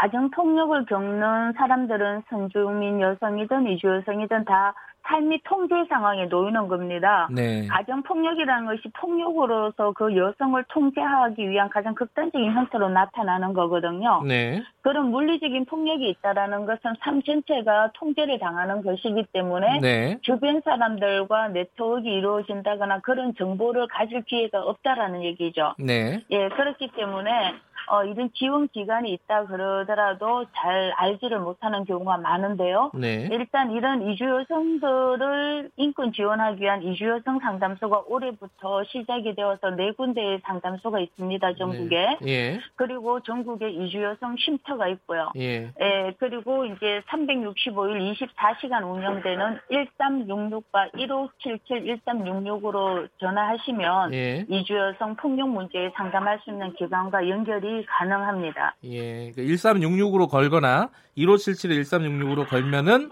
가정 0.00 0.30
폭력을 0.30 0.86
겪는 0.86 1.52
사람들은 1.58 2.22
선주민 2.30 3.02
여성이든 3.02 3.68
이주 3.68 3.86
여성이든 3.86 4.46
다 4.46 4.72
삶이 5.02 5.42
통제 5.44 5.74
상황에 5.90 6.24
놓이는 6.24 6.68
겁니다. 6.68 7.28
네. 7.30 7.66
가정 7.66 8.02
폭력이라는 8.02 8.66
것이 8.66 8.82
폭력으로서 8.98 9.92
그 9.92 10.16
여성을 10.16 10.62
통제하기 10.68 11.50
위한 11.50 11.68
가장 11.68 11.94
극단적인 11.94 12.50
형태로 12.50 12.88
나타나는 12.88 13.52
거거든요. 13.52 14.22
네. 14.24 14.62
그런 14.80 15.10
물리적인 15.10 15.66
폭력이 15.66 16.08
있다라는 16.08 16.64
것은 16.64 16.94
삶 17.00 17.22
전체가 17.22 17.90
통제를 17.94 18.38
당하는 18.38 18.82
것이기 18.82 19.26
때문에 19.32 19.80
네. 19.80 20.18
주변 20.22 20.62
사람들과 20.62 21.48
네트워크가 21.48 22.08
이루어진다거나 22.08 23.00
그런 23.00 23.34
정보를 23.34 23.86
가질 23.88 24.22
기회가 24.22 24.62
없다라는 24.62 25.24
얘기죠. 25.24 25.74
네. 25.78 26.22
예, 26.30 26.48
그렇기 26.48 26.88
때문에 26.96 27.54
어, 27.90 28.04
이런 28.04 28.30
지원 28.34 28.68
기관이 28.68 29.12
있다 29.12 29.46
그러더라도 29.46 30.44
잘 30.54 30.92
알지를 30.96 31.40
못하는 31.40 31.84
경우가 31.84 32.18
많은데요. 32.18 32.92
네. 32.94 33.28
일단 33.32 33.72
이런 33.72 34.08
이주 34.08 34.24
여성들을 34.24 35.70
인권 35.76 36.12
지원하기 36.12 36.62
위한 36.62 36.82
이주 36.84 37.04
여성 37.04 37.40
상담소가 37.40 38.04
올해부터 38.06 38.84
시작이 38.84 39.34
되어서 39.34 39.70
네 39.70 39.90
군데의 39.92 40.40
상담소가 40.44 41.00
있습니다. 41.00 41.54
전국에. 41.54 42.16
네. 42.20 42.30
예. 42.30 42.60
그리고 42.76 43.20
전국에 43.20 43.70
이주 43.70 44.02
여성 44.02 44.36
쉼터가 44.36 44.86
있고요. 44.88 45.32
예. 45.36 45.72
예. 45.80 46.14
그리고 46.18 46.64
이제 46.66 47.02
365일 47.08 48.14
24시간 48.14 48.88
운영되는 48.88 49.58
1366과 49.70 50.96
1577 50.96 51.84
1366으로 51.84 53.08
전화하시면 53.18 54.14
예. 54.14 54.44
이주 54.48 54.76
여성 54.76 55.16
폭력 55.16 55.48
문제에 55.48 55.90
상담할 55.96 56.38
수 56.44 56.50
있는 56.50 56.72
기관과 56.74 57.28
연결이 57.28 57.79
가능합니다. 57.86 58.76
예, 58.84 59.32
그 59.32 59.42
1366으로 59.42 60.28
걸거나 60.28 60.90
1577에 61.16 61.82
1366으로 61.82 62.48
걸면은 62.48 63.10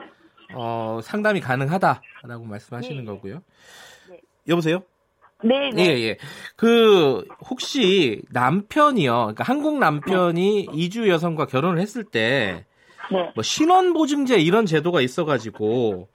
어, 0.54 1.00
상담이 1.02 1.40
가능하다라고 1.40 2.44
말씀하시는 2.44 3.04
네. 3.04 3.04
거고요. 3.04 3.42
네. 4.08 4.20
여보세요? 4.48 4.82
네, 5.44 5.70
네. 5.70 5.84
예, 5.84 6.00
예. 6.02 6.16
그 6.56 7.24
혹시 7.48 8.22
남편이요. 8.30 9.12
그러니까 9.12 9.44
한국 9.44 9.78
남편이 9.78 10.66
네. 10.66 10.72
이주 10.72 11.08
여성과 11.08 11.46
결혼을 11.46 11.80
했을 11.80 12.02
때 12.02 12.64
네. 13.12 13.32
뭐 13.34 13.42
신원 13.42 13.92
보증제 13.92 14.38
이런 14.38 14.66
제도가 14.66 15.00
있어 15.00 15.24
가지고 15.24 16.08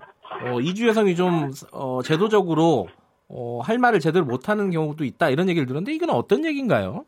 어, 0.45 0.59
이주 0.59 0.87
여성이 0.87 1.15
좀 1.15 1.51
어, 1.71 2.01
제도적으로 2.03 2.89
어, 3.29 3.61
할 3.63 3.77
말을 3.77 3.99
제대로 3.99 4.25
못 4.25 4.49
하는 4.49 4.71
경우도 4.71 5.05
있다 5.05 5.29
이런 5.29 5.47
얘기를 5.47 5.65
들었는데 5.65 5.93
이건 5.93 6.09
어떤 6.09 6.43
얘기인가요? 6.45 7.05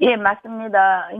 예, 0.00 0.16
맞습니다. 0.16 1.10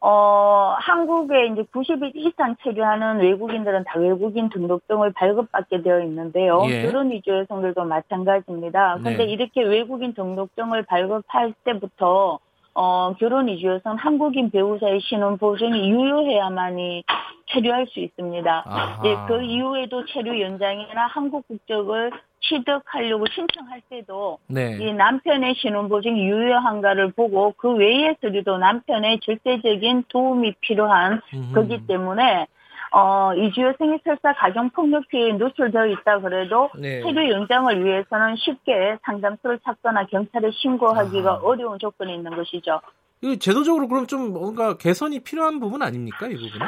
어, 0.00 0.76
한국에 0.78 1.46
이제 1.46 1.62
90일 1.62 2.12
이상 2.14 2.54
체류하는 2.62 3.18
외국인들은 3.20 3.84
다 3.84 3.98
외국인 3.98 4.48
등록증을 4.50 5.12
발급받게 5.14 5.82
되어 5.82 6.00
있는데요. 6.02 6.62
예. 6.68 6.82
결혼 6.82 7.10
위주 7.10 7.30
여성들도 7.30 7.84
마찬가지입니다. 7.84 8.98
그런데 9.00 9.24
네. 9.24 9.32
이렇게 9.32 9.62
외국인 9.62 10.14
등록증을 10.14 10.84
발급할 10.84 11.54
때부터 11.64 12.38
어, 12.74 13.14
결혼 13.18 13.48
이주 13.48 13.66
여성 13.66 13.96
한국인 13.96 14.50
배우자의 14.50 15.00
신원 15.00 15.38
보증이 15.38 15.90
유효해야만이 15.90 17.04
체류할 17.46 17.86
수 17.86 18.00
있습니다. 18.00 19.00
예, 19.04 19.16
그 19.26 19.42
이후에도 19.42 20.04
체류 20.04 20.40
연장이나 20.40 21.06
한국 21.06 21.48
국적을 21.48 22.12
취득하려고 22.40 23.26
신청할 23.26 23.82
때도 23.88 24.38
네. 24.46 24.76
이 24.80 24.92
남편의 24.92 25.54
신원보증이 25.56 26.28
유효한가를 26.28 27.12
보고 27.12 27.54
그 27.56 27.72
외의 27.72 28.16
서류도 28.20 28.58
남편의 28.58 29.20
절대적인 29.20 30.04
도움이 30.08 30.54
필요한 30.60 31.20
음. 31.34 31.52
거기 31.54 31.84
때문에 31.86 32.46
어, 32.92 33.34
이주여성이 33.34 33.98
설사 34.04 34.32
가정폭력 34.32 35.08
피해에 35.08 35.32
노출되어 35.32 35.86
있다 35.86 36.20
그래도 36.20 36.70
네. 36.78 37.02
체류 37.02 37.30
연장을 37.30 37.84
위해서는 37.84 38.36
쉽게 38.36 38.98
상담소를 39.04 39.58
찾거나 39.64 40.06
경찰에 40.06 40.50
신고하기가 40.52 41.30
아. 41.30 41.40
어려운 41.42 41.78
조건이 41.78 42.14
있는 42.14 42.34
것이죠. 42.34 42.80
이 43.22 43.38
제도적으로 43.38 43.88
그럼 43.88 44.06
좀 44.06 44.32
뭔가 44.32 44.76
개선이 44.76 45.20
필요한 45.20 45.58
부분 45.58 45.82
아닙니까 45.82 46.26
이 46.26 46.34
부분은? 46.34 46.66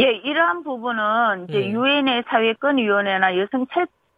예, 0.00 0.12
이러한 0.28 0.64
부분은 0.64 1.44
이제 1.48 1.58
네. 1.60 1.70
유엔의 1.70 2.24
사회권위원회나 2.26 3.38
여성 3.38 3.66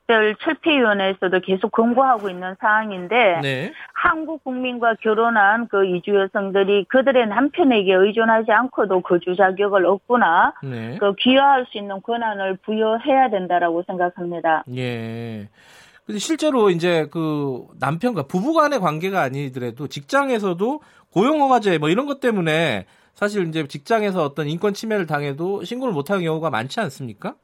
특별 0.07 0.37
철폐위원회에서도 0.37 1.41
계속 1.41 1.73
권고하고 1.73 2.31
있는 2.31 2.55
사항인데 2.61 3.41
네. 3.43 3.73
한국 3.93 4.43
국민과 4.45 4.95
결혼한 5.03 5.67
그 5.69 5.85
이주 5.85 6.15
여성들이 6.15 6.87
그들의 6.89 7.27
남편에게 7.27 7.93
의존하지 7.93 8.53
않고도 8.53 9.01
거주 9.01 9.35
자격을 9.37 9.85
얻거나 9.85 10.55
네. 10.63 10.97
그 10.99 11.13
귀화할 11.17 11.67
수 11.71 11.79
있는 11.79 12.01
권한을 12.03 12.59
부여해야 12.65 13.31
된다라고 13.31 13.83
생각합니다. 13.87 14.65
예. 14.77 15.49
근데 16.05 16.21
실제로 16.21 16.71
이제 16.71 17.09
그 17.11 17.67
남편과 17.81 18.29
부부 18.29 18.55
간의 18.55 18.79
관계가 18.79 19.21
아니더라도 19.23 19.89
직장에서도 19.89 20.81
고용허가제 21.13 21.79
뭐 21.79 21.89
이런 21.89 22.07
것 22.07 22.21
때문에 22.21 22.87
사실 23.15 23.49
이제 23.49 23.67
직장에서 23.67 24.23
어떤 24.23 24.47
인권 24.47 24.73
침해를 24.73 25.07
당해도 25.07 25.65
신고를 25.65 25.93
못하는 25.93 26.23
경우가 26.23 26.51
많지 26.51 26.79
않습니까? 26.79 27.35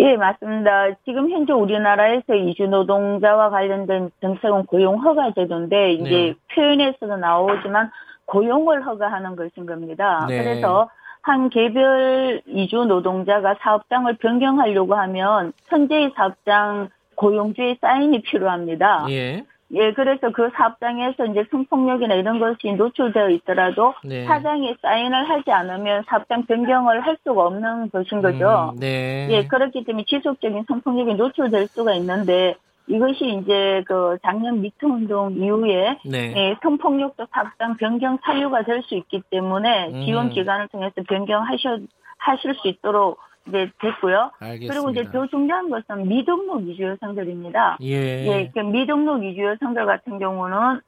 예, 0.00 0.16
맞습니다. 0.16 0.94
지금 1.04 1.30
현재 1.30 1.52
우리나라에서 1.52 2.34
이주 2.34 2.68
노동자와 2.68 3.50
관련된 3.50 4.10
정책은 4.20 4.66
고용 4.66 5.02
허가 5.02 5.32
제도인데 5.32 5.92
이제 5.92 6.10
네. 6.10 6.34
표현에서도 6.54 7.16
나오지만 7.16 7.90
고용을 8.26 8.86
허가하는 8.86 9.36
것인 9.36 9.66
겁니다. 9.66 10.26
네. 10.28 10.38
그래서 10.38 10.88
한 11.22 11.50
개별 11.50 12.40
이주 12.46 12.84
노동자가 12.84 13.56
사업장을 13.60 14.12
변경하려고 14.16 14.94
하면 14.94 15.52
현재의 15.66 16.12
사업장 16.14 16.88
고용주의 17.16 17.76
사인이 17.80 18.22
필요합니다. 18.22 19.06
예. 19.10 19.44
예, 19.72 19.92
그래서 19.92 20.30
그 20.30 20.50
사업장에서 20.54 21.26
이제 21.26 21.44
성폭력이나 21.50 22.14
이런 22.14 22.38
것이 22.38 22.72
노출되어 22.72 23.28
있더라도 23.30 23.94
네. 24.02 24.24
사장이 24.24 24.74
사인을 24.80 25.28
하지 25.28 25.50
않으면 25.50 26.04
사업장 26.08 26.44
변경을 26.46 27.00
할 27.02 27.18
수가 27.22 27.46
없는 27.46 27.90
것인 27.90 28.22
거죠. 28.22 28.72
음, 28.74 28.80
네. 28.80 29.28
예, 29.30 29.46
그렇기 29.46 29.84
때문에 29.84 30.04
지속적인 30.08 30.64
성폭력이 30.68 31.14
노출될 31.14 31.68
수가 31.68 31.92
있는데 31.94 32.54
이것이 32.86 33.40
이제 33.42 33.82
그 33.86 34.16
작년 34.22 34.62
미투 34.62 34.86
운동 34.86 35.32
이후에 35.34 35.98
네. 36.06 36.32
예, 36.34 36.56
성폭력도 36.62 37.26
사업장 37.30 37.76
변경 37.76 38.18
사유가 38.24 38.62
될 38.62 38.82
수 38.82 38.94
있기 38.94 39.22
때문에 39.30 39.88
음. 39.88 40.04
지원 40.06 40.30
기관을 40.30 40.68
통해서 40.68 40.94
변경하셔 41.06 41.78
하실 42.16 42.54
수 42.54 42.68
있도록 42.68 43.18
이제 43.48 43.70
됐고요. 43.80 44.30
알겠습니다. 44.38 44.74
그리고 44.74 44.90
이제 44.90 45.10
더 45.10 45.26
중요한 45.26 45.70
것은 45.70 46.08
미등록 46.08 46.66
이주 46.68 46.82
여성들입니다. 46.82 47.78
예. 47.82 48.26
예, 48.26 48.50
그 48.52 48.60
미등록 48.60 49.24
이주 49.24 49.42
여성들 49.42 49.86
같은 49.86 50.18
경우는 50.18 50.80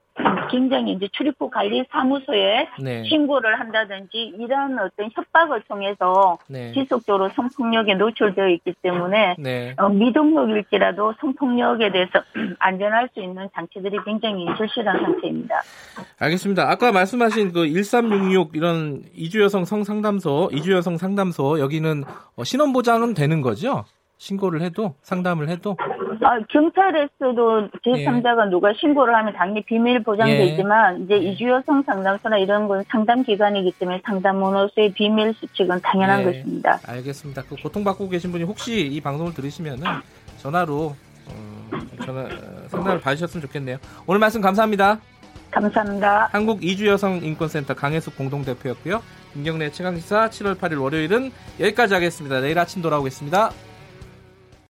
굉장히 0.51 0.93
이제 0.93 1.09
출입국 1.13 1.51
관리 1.51 1.85
사무소에 1.91 2.69
네. 2.81 3.05
신고를 3.05 3.59
한다든지 3.59 4.33
이런 4.39 4.79
어떤 4.79 5.11
협박을 5.15 5.63
통해서 5.69 6.39
네. 6.49 6.73
지속적으로 6.73 7.29
성폭력에 7.31 7.95
노출되어 7.95 8.49
있기 8.49 8.75
때문에 8.83 9.37
네. 9.39 9.75
어, 9.79 9.89
미등록일지라도 9.89 11.15
성폭력에 11.21 11.93
대해서 11.93 12.23
안전할 12.59 13.09
수 13.15 13.21
있는 13.21 13.49
장치들이 13.55 13.99
굉장히 14.05 14.47
절실한 14.57 15.01
상태입니다. 15.01 15.63
알겠습니다. 16.19 16.71
아까 16.71 16.93
말씀하신 16.93 17.53
그 17.53 17.67
1366 17.67 18.57
이런 18.57 19.03
이주 19.15 19.41
여성 19.41 19.65
성상담소, 19.65 20.51
이주 20.53 20.73
여성 20.73 20.99
상담소 20.99 21.61
여기는 21.61 22.05
어, 22.37 22.45
신원 22.45 22.73
보장은 22.73 23.15
되는 23.15 23.41
거죠? 23.41 23.85
신고를 24.21 24.61
해도 24.61 24.95
상담을 25.03 25.49
해도 25.49 25.77
아, 26.23 26.39
경찰에서도 26.51 27.71
제3자가 27.87 28.47
예. 28.47 28.51
누가 28.51 28.71
신고를 28.75 29.15
하면 29.15 29.33
당연히 29.33 29.63
비밀 29.63 30.03
보장되지만 30.03 31.01
예. 31.01 31.05
이제 31.05 31.15
예. 31.15 31.31
이주여성 31.31 31.83
상담소나 31.85 32.37
이런 32.37 32.69
건 32.69 32.85
상담 32.91 33.23
기관이기 33.23 33.73
때문에 33.79 34.03
상담 34.05 34.43
원호수의 34.43 34.93
비밀 34.93 35.33
수칙은 35.33 35.81
당연한 35.83 36.21
예. 36.21 36.25
것입니다. 36.25 36.79
알겠습니다. 36.87 37.43
그 37.49 37.57
고통받고 37.57 38.11
계신 38.11 38.31
분이 38.31 38.45
혹시 38.45 38.87
이 38.87 39.01
방송을 39.01 39.33
들으시면은 39.33 39.87
전화로 40.37 40.95
어, 41.27 41.79
전화 42.05 42.29
상담을 42.69 43.01
받으셨으면 43.01 43.41
좋겠네요. 43.47 43.79
오늘 44.07 44.21
말씀 44.21 44.43
감사합니다. 44.43 44.99
감사합니다. 45.51 46.29
한국 46.31 46.63
이주여성 46.63 47.25
인권센터 47.25 47.75
강혜숙 47.75 48.17
공동대표였고요. 48.19 49.03
김경래 49.33 49.71
최강시사 49.71 50.29
7월 50.29 50.59
8일 50.59 50.83
월요일은 50.83 51.33
여기까지 51.59 51.95
하겠습니다. 51.95 52.41
내일 52.41 52.59
아침 52.59 52.83
돌아오겠습니다. 52.83 53.51